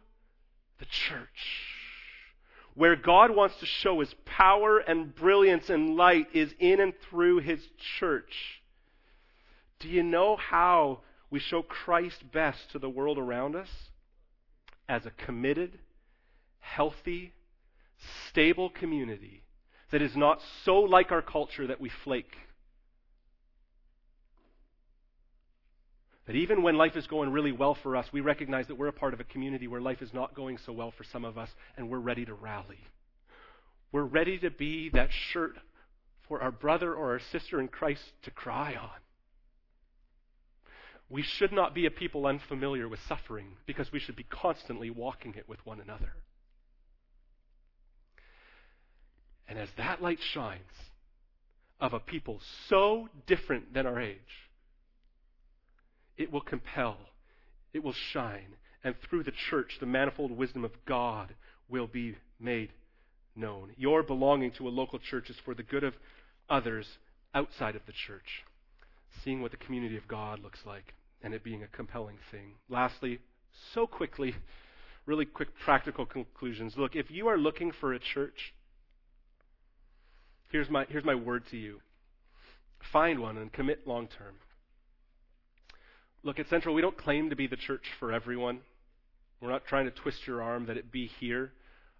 the 0.79 0.85
church. 0.85 1.78
Where 2.79 2.95
God 2.95 3.35
wants 3.35 3.59
to 3.59 3.65
show 3.65 3.99
his 3.99 4.15
power 4.23 4.77
and 4.77 5.13
brilliance 5.13 5.69
and 5.69 5.97
light 5.97 6.27
is 6.33 6.53
in 6.59 6.79
and 6.79 6.93
through 7.09 7.39
his 7.39 7.59
church. 7.99 8.61
Do 9.79 9.89
you 9.89 10.01
know 10.01 10.37
how 10.37 11.01
we 11.29 11.41
show 11.41 11.61
Christ 11.61 12.31
best 12.31 12.71
to 12.71 12.79
the 12.79 12.89
world 12.89 13.17
around 13.17 13.57
us? 13.57 13.67
As 14.87 15.05
a 15.05 15.11
committed, 15.11 15.77
healthy, 16.61 17.33
stable 18.29 18.69
community 18.69 19.43
that 19.91 20.01
is 20.01 20.15
not 20.15 20.39
so 20.63 20.79
like 20.79 21.11
our 21.11 21.21
culture 21.21 21.67
that 21.67 21.81
we 21.81 21.89
flake 22.05 22.33
That 26.29 26.35
even 26.35 26.61
when 26.61 26.77
life 26.77 26.95
is 26.95 27.07
going 27.07 27.31
really 27.31 27.51
well 27.51 27.73
for 27.81 27.95
us, 27.95 28.05
we 28.13 28.21
recognize 28.21 28.67
that 28.67 28.77
we're 28.77 28.85
a 28.85 28.93
part 28.93 29.15
of 29.15 29.19
a 29.19 29.23
community 29.23 29.67
where 29.67 29.81
life 29.81 30.03
is 30.03 30.13
not 30.13 30.35
going 30.35 30.59
so 30.63 30.71
well 30.71 30.93
for 30.95 31.03
some 31.03 31.25
of 31.25 31.39
us, 31.39 31.49
and 31.75 31.89
we're 31.89 31.97
ready 31.97 32.23
to 32.23 32.35
rally. 32.35 32.77
We're 33.91 34.03
ready 34.03 34.37
to 34.37 34.51
be 34.51 34.91
that 34.93 35.09
shirt 35.31 35.55
for 36.27 36.39
our 36.39 36.51
brother 36.51 36.93
or 36.93 37.13
our 37.13 37.19
sister 37.31 37.59
in 37.59 37.67
Christ 37.67 38.03
to 38.25 38.29
cry 38.29 38.75
on. 38.79 38.91
We 41.09 41.23
should 41.23 41.51
not 41.51 41.73
be 41.73 41.87
a 41.87 41.89
people 41.89 42.27
unfamiliar 42.27 42.87
with 42.87 42.99
suffering 43.07 43.57
because 43.65 43.91
we 43.91 43.99
should 43.99 44.15
be 44.15 44.27
constantly 44.29 44.91
walking 44.91 45.33
it 45.35 45.49
with 45.49 45.65
one 45.65 45.81
another. 45.81 46.13
And 49.47 49.57
as 49.57 49.69
that 49.77 49.99
light 49.99 50.19
shines 50.21 50.61
of 51.79 51.93
a 51.93 51.99
people 51.99 52.39
so 52.67 53.09
different 53.25 53.73
than 53.73 53.87
our 53.87 53.99
age, 53.99 54.19
it 56.19 56.31
will 56.31 56.41
compel, 56.41 56.97
it 57.73 57.83
will 57.83 57.95
shine, 58.11 58.57
and 58.83 58.93
through 59.09 59.23
the 59.23 59.31
church, 59.49 59.77
the 59.79 59.85
manifold 59.85 60.31
wisdom 60.31 60.63
of 60.63 60.71
God 60.85 61.33
will 61.69 61.87
be 61.87 62.15
made 62.39 62.71
known. 63.35 63.71
Your 63.77 64.03
belonging 64.03 64.51
to 64.51 64.67
a 64.67 64.69
local 64.69 64.99
church 64.99 65.29
is 65.29 65.37
for 65.43 65.55
the 65.55 65.63
good 65.63 65.83
of 65.83 65.95
others 66.49 66.85
outside 67.33 67.75
of 67.75 67.85
the 67.85 67.93
church, 67.93 68.43
seeing 69.23 69.41
what 69.41 69.51
the 69.51 69.57
community 69.57 69.95
of 69.95 70.07
God 70.07 70.39
looks 70.43 70.59
like, 70.65 70.93
and 71.23 71.33
it 71.33 71.43
being 71.43 71.63
a 71.63 71.67
compelling 71.67 72.17
thing. 72.31 72.51
Lastly, 72.69 73.19
so 73.73 73.87
quickly, 73.87 74.35
really 75.05 75.25
quick 75.25 75.49
practical 75.63 76.05
conclusions. 76.05 76.73
Look, 76.77 76.95
if 76.95 77.09
you 77.09 77.29
are 77.29 77.37
looking 77.37 77.71
for 77.71 77.93
a 77.93 77.99
church, 77.99 78.53
here's 80.51 80.69
my, 80.69 80.85
here's 80.89 81.05
my 81.05 81.15
word 81.15 81.43
to 81.51 81.57
you 81.57 81.79
find 82.93 83.19
one 83.19 83.37
and 83.37 83.51
commit 83.51 83.85
long 83.85 84.07
term. 84.07 84.35
Look, 86.23 86.39
at 86.39 86.49
Central, 86.49 86.75
we 86.75 86.81
don't 86.81 86.97
claim 86.97 87.29
to 87.29 87.35
be 87.35 87.47
the 87.47 87.55
church 87.55 87.85
for 87.99 88.11
everyone. 88.11 88.59
We're 89.41 89.51
not 89.51 89.65
trying 89.65 89.85
to 89.85 89.91
twist 89.91 90.27
your 90.27 90.41
arm 90.41 90.65
that 90.65 90.77
it 90.77 90.91
be 90.91 91.09
here. 91.19 91.53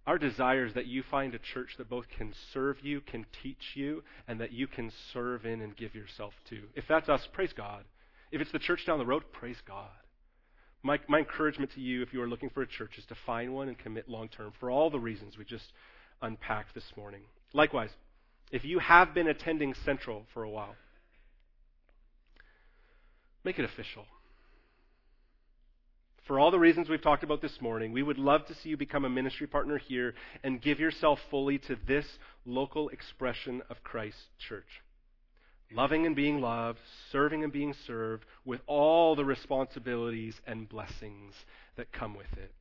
Our 0.06 0.18
desire 0.18 0.66
is 0.66 0.74
that 0.74 0.88
you 0.88 1.04
find 1.04 1.34
a 1.34 1.40
church 1.40 1.76
that 1.78 1.90
both 1.90 2.06
can 2.10 2.34
serve 2.54 2.78
you, 2.82 3.00
can 3.00 3.26
teach 3.44 3.76
you, 3.76 4.04
and 4.28 4.40
that 4.42 4.52
you 4.52 4.68
can 4.68 4.92
serve 5.14 5.46
in 5.46 5.62
and 5.62 5.76
give 5.76 5.96
yourself 5.96 6.34
to. 6.50 6.64
If 6.76 6.86
that's 6.90 7.08
us, 7.08 7.28
praise 7.32 7.54
God. 7.56 7.86
If 8.32 8.42
it's 8.42 8.52
the 8.52 8.60
church 8.60 8.86
down 8.86 9.00
the 9.00 9.06
road, 9.06 9.24
praise 9.32 9.62
God. 9.66 9.88
My, 10.84 11.00
my 11.08 11.20
encouragement 11.20 11.72
to 11.76 11.82
you, 11.82 12.02
if 12.02 12.14
you 12.14 12.22
are 12.22 12.28
looking 12.28 12.50
for 12.50 12.62
a 12.62 12.68
church, 12.68 12.98
is 12.98 13.06
to 13.06 13.16
find 13.26 13.54
one 13.54 13.68
and 13.68 13.78
commit 13.78 14.10
long 14.10 14.30
term 14.30 14.52
for 14.60 14.70
all 14.70 14.90
the 14.90 15.00
reasons 15.00 15.38
we 15.38 15.46
just 15.46 15.72
unpacked 16.22 16.74
this 16.74 16.92
morning. 16.98 17.22
Likewise, 17.54 17.92
if 18.52 18.66
you 18.66 18.80
have 18.80 19.14
been 19.14 19.28
attending 19.28 19.74
Central 19.86 20.26
for 20.34 20.44
a 20.44 20.50
while, 20.50 20.76
Make 23.44 23.60
it 23.60 23.66
official. 23.66 24.06
For 26.28 26.40
all 26.40 26.52
the 26.52 26.60
reasons 26.60 26.90
we've 26.90 27.02
talked 27.02 27.24
about 27.24 27.42
this 27.42 27.60
morning, 27.60 27.92
we 27.92 28.04
would 28.04 28.20
love 28.20 28.46
to 28.46 28.54
see 28.56 28.70
you 28.70 28.78
become 28.78 29.04
a 29.04 29.10
ministry 29.10 29.48
partner 29.48 29.80
here 29.80 30.14
and 30.44 30.62
give 30.62 30.80
yourself 30.80 31.20
fully 31.32 31.58
to 31.58 31.76
this 31.88 32.06
local 32.46 32.90
expression 32.90 33.64
of 33.70 33.84
Christ's 33.84 34.28
church. 34.48 34.84
Loving 35.72 36.06
and 36.06 36.16
being 36.16 36.40
loved, 36.40 36.80
serving 37.12 37.44
and 37.44 37.54
being 37.54 37.74
served, 37.88 38.26
with 38.46 38.60
all 38.68 39.16
the 39.16 39.26
responsibilities 39.26 40.36
and 40.46 40.70
blessings 40.70 41.34
that 41.78 41.92
come 41.92 42.16
with 42.16 42.32
it. 42.38 42.52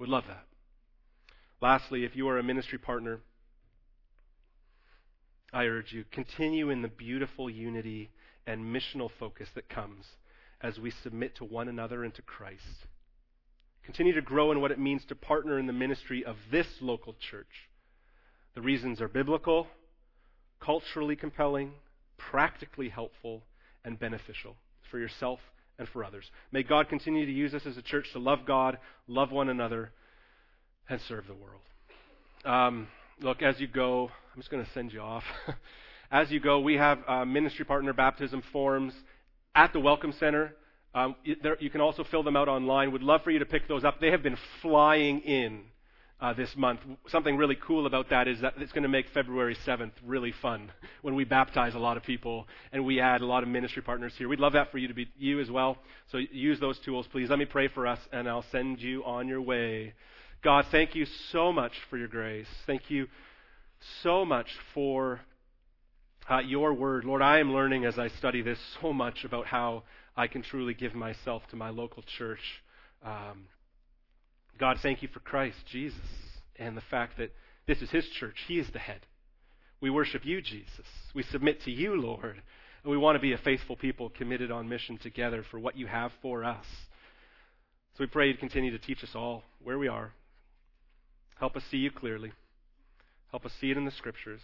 Would 0.00 0.08
love 0.08 0.24
that. 0.28 0.44
Lastly, 1.60 2.04
if 2.04 2.16
you 2.16 2.28
are 2.28 2.38
a 2.38 2.42
ministry 2.42 2.78
partner, 2.78 3.20
I 5.52 5.64
urge 5.64 5.92
you, 5.92 6.04
continue 6.10 6.70
in 6.70 6.82
the 6.82 6.88
beautiful 6.88 7.48
unity 7.48 8.10
and 8.48 8.74
missional 8.74 9.10
focus 9.20 9.48
that 9.54 9.68
comes 9.68 10.06
as 10.62 10.78
we 10.78 10.90
submit 10.90 11.36
to 11.36 11.44
one 11.44 11.68
another 11.68 12.02
and 12.02 12.14
to 12.14 12.22
Christ. 12.22 12.86
Continue 13.84 14.14
to 14.14 14.22
grow 14.22 14.50
in 14.50 14.60
what 14.60 14.70
it 14.70 14.78
means 14.78 15.04
to 15.04 15.14
partner 15.14 15.58
in 15.58 15.66
the 15.66 15.72
ministry 15.72 16.24
of 16.24 16.36
this 16.50 16.66
local 16.80 17.14
church. 17.30 17.68
The 18.54 18.62
reasons 18.62 19.02
are 19.02 19.08
biblical, 19.08 19.66
culturally 20.60 21.14
compelling, 21.14 21.72
practically 22.16 22.88
helpful, 22.88 23.42
and 23.84 24.00
beneficial 24.00 24.56
for 24.90 24.98
yourself 24.98 25.40
and 25.78 25.86
for 25.88 26.02
others. 26.02 26.24
May 26.50 26.62
God 26.62 26.88
continue 26.88 27.26
to 27.26 27.32
use 27.32 27.52
us 27.52 27.66
as 27.66 27.76
a 27.76 27.82
church 27.82 28.06
to 28.14 28.18
love 28.18 28.40
God, 28.46 28.78
love 29.06 29.30
one 29.30 29.50
another, 29.50 29.92
and 30.88 31.00
serve 31.06 31.26
the 31.26 31.34
world. 31.34 31.62
Um, 32.46 32.88
look, 33.20 33.42
as 33.42 33.60
you 33.60 33.68
go, 33.68 34.10
I'm 34.34 34.40
just 34.40 34.50
going 34.50 34.64
to 34.64 34.72
send 34.72 34.92
you 34.92 35.00
off. 35.00 35.24
as 36.10 36.30
you 36.30 36.40
go, 36.40 36.60
we 36.60 36.74
have 36.74 36.98
uh, 37.06 37.24
ministry 37.24 37.64
partner 37.64 37.92
baptism 37.92 38.42
forms 38.52 38.92
at 39.54 39.72
the 39.72 39.80
Welcome 39.80 40.12
Center. 40.12 40.54
Um, 40.94 41.16
there, 41.42 41.56
you 41.60 41.70
can 41.70 41.80
also 41.80 42.04
fill 42.04 42.22
them 42.22 42.36
out 42.36 42.48
online. 42.48 42.92
Would 42.92 43.02
love 43.02 43.22
for 43.22 43.30
you 43.30 43.38
to 43.40 43.46
pick 43.46 43.68
those 43.68 43.84
up. 43.84 44.00
They 44.00 44.10
have 44.10 44.22
been 44.22 44.38
flying 44.62 45.20
in 45.20 45.64
uh, 46.20 46.32
this 46.32 46.50
month. 46.56 46.80
Something 47.08 47.36
really 47.36 47.56
cool 47.56 47.86
about 47.86 48.10
that 48.10 48.26
is 48.26 48.40
that 48.40 48.54
it's 48.58 48.72
going 48.72 48.82
to 48.82 48.88
make 48.88 49.06
February 49.12 49.56
7th 49.66 49.92
really 50.04 50.32
fun 50.42 50.72
when 51.02 51.14
we 51.14 51.24
baptize 51.24 51.74
a 51.74 51.78
lot 51.78 51.96
of 51.96 52.02
people 52.02 52.48
and 52.72 52.84
we 52.84 53.00
add 53.00 53.20
a 53.20 53.26
lot 53.26 53.42
of 53.42 53.48
ministry 53.48 53.82
partners 53.82 54.14
here. 54.16 54.28
We'd 54.28 54.40
love 54.40 54.54
that 54.54 54.72
for 54.72 54.78
you 54.78 54.88
to 54.88 54.94
be 54.94 55.08
you 55.18 55.40
as 55.40 55.50
well. 55.50 55.76
So 56.10 56.18
use 56.18 56.58
those 56.58 56.78
tools, 56.80 57.06
please. 57.12 57.28
Let 57.28 57.38
me 57.38 57.44
pray 57.44 57.68
for 57.68 57.86
us, 57.86 58.00
and 58.12 58.28
I'll 58.28 58.44
send 58.50 58.80
you 58.80 59.04
on 59.04 59.28
your 59.28 59.42
way. 59.42 59.92
God, 60.42 60.66
thank 60.70 60.94
you 60.94 61.06
so 61.30 61.52
much 61.52 61.72
for 61.90 61.98
your 61.98 62.08
grace. 62.08 62.46
Thank 62.66 62.90
you 62.90 63.08
so 64.02 64.24
much 64.24 64.48
for 64.72 65.20
uh, 66.28 66.40
your 66.40 66.74
word. 66.74 67.04
Lord, 67.04 67.22
I 67.22 67.38
am 67.38 67.52
learning 67.52 67.84
as 67.84 67.98
I 67.98 68.08
study 68.08 68.42
this 68.42 68.58
so 68.80 68.92
much 68.92 69.24
about 69.24 69.46
how 69.46 69.84
I 70.16 70.26
can 70.26 70.42
truly 70.42 70.74
give 70.74 70.94
myself 70.94 71.42
to 71.50 71.56
my 71.56 71.70
local 71.70 72.04
church. 72.18 72.62
Um, 73.04 73.46
God, 74.58 74.78
thank 74.82 75.02
you 75.02 75.08
for 75.08 75.20
Christ, 75.20 75.58
Jesus, 75.70 76.00
and 76.56 76.76
the 76.76 76.82
fact 76.90 77.18
that 77.18 77.32
this 77.66 77.80
is 77.80 77.90
his 77.90 78.06
church. 78.18 78.36
He 78.46 78.58
is 78.58 78.66
the 78.72 78.78
head. 78.78 79.00
We 79.80 79.90
worship 79.90 80.24
you, 80.24 80.42
Jesus. 80.42 80.86
We 81.14 81.22
submit 81.22 81.62
to 81.62 81.70
you, 81.70 81.94
Lord. 82.00 82.42
And 82.82 82.90
we 82.90 82.98
want 82.98 83.16
to 83.16 83.20
be 83.20 83.32
a 83.32 83.38
faithful 83.38 83.76
people 83.76 84.10
committed 84.10 84.50
on 84.50 84.68
mission 84.68 84.98
together 84.98 85.44
for 85.50 85.58
what 85.58 85.76
you 85.76 85.86
have 85.86 86.10
for 86.20 86.44
us. 86.44 86.66
So 87.96 88.04
we 88.04 88.06
pray 88.06 88.28
you 88.28 88.36
continue 88.36 88.70
to 88.70 88.78
teach 88.78 89.02
us 89.02 89.10
all 89.14 89.44
where 89.62 89.78
we 89.78 89.88
are. 89.88 90.12
Help 91.38 91.56
us 91.56 91.62
see 91.70 91.76
you 91.76 91.90
clearly. 91.90 92.32
Help 93.30 93.44
us 93.44 93.52
see 93.60 93.70
it 93.70 93.76
in 93.76 93.84
the 93.84 93.90
scriptures. 93.92 94.40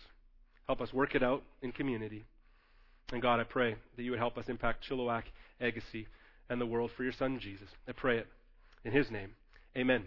Help 0.66 0.80
us 0.80 0.92
work 0.92 1.14
it 1.14 1.22
out 1.22 1.42
in 1.62 1.72
community. 1.72 2.24
And 3.12 3.20
God, 3.20 3.38
I 3.38 3.44
pray 3.44 3.76
that 3.96 4.02
you 4.02 4.10
would 4.10 4.20
help 4.20 4.38
us 4.38 4.48
impact 4.48 4.84
Chilliwack, 4.88 5.24
Agassiz, 5.60 6.06
and 6.48 6.60
the 6.60 6.66
world 6.66 6.90
for 6.96 7.04
your 7.04 7.12
son, 7.12 7.38
Jesus. 7.38 7.68
I 7.88 7.92
pray 7.92 8.18
it 8.18 8.26
in 8.84 8.92
his 8.92 9.10
name. 9.10 9.30
Amen. 9.76 10.04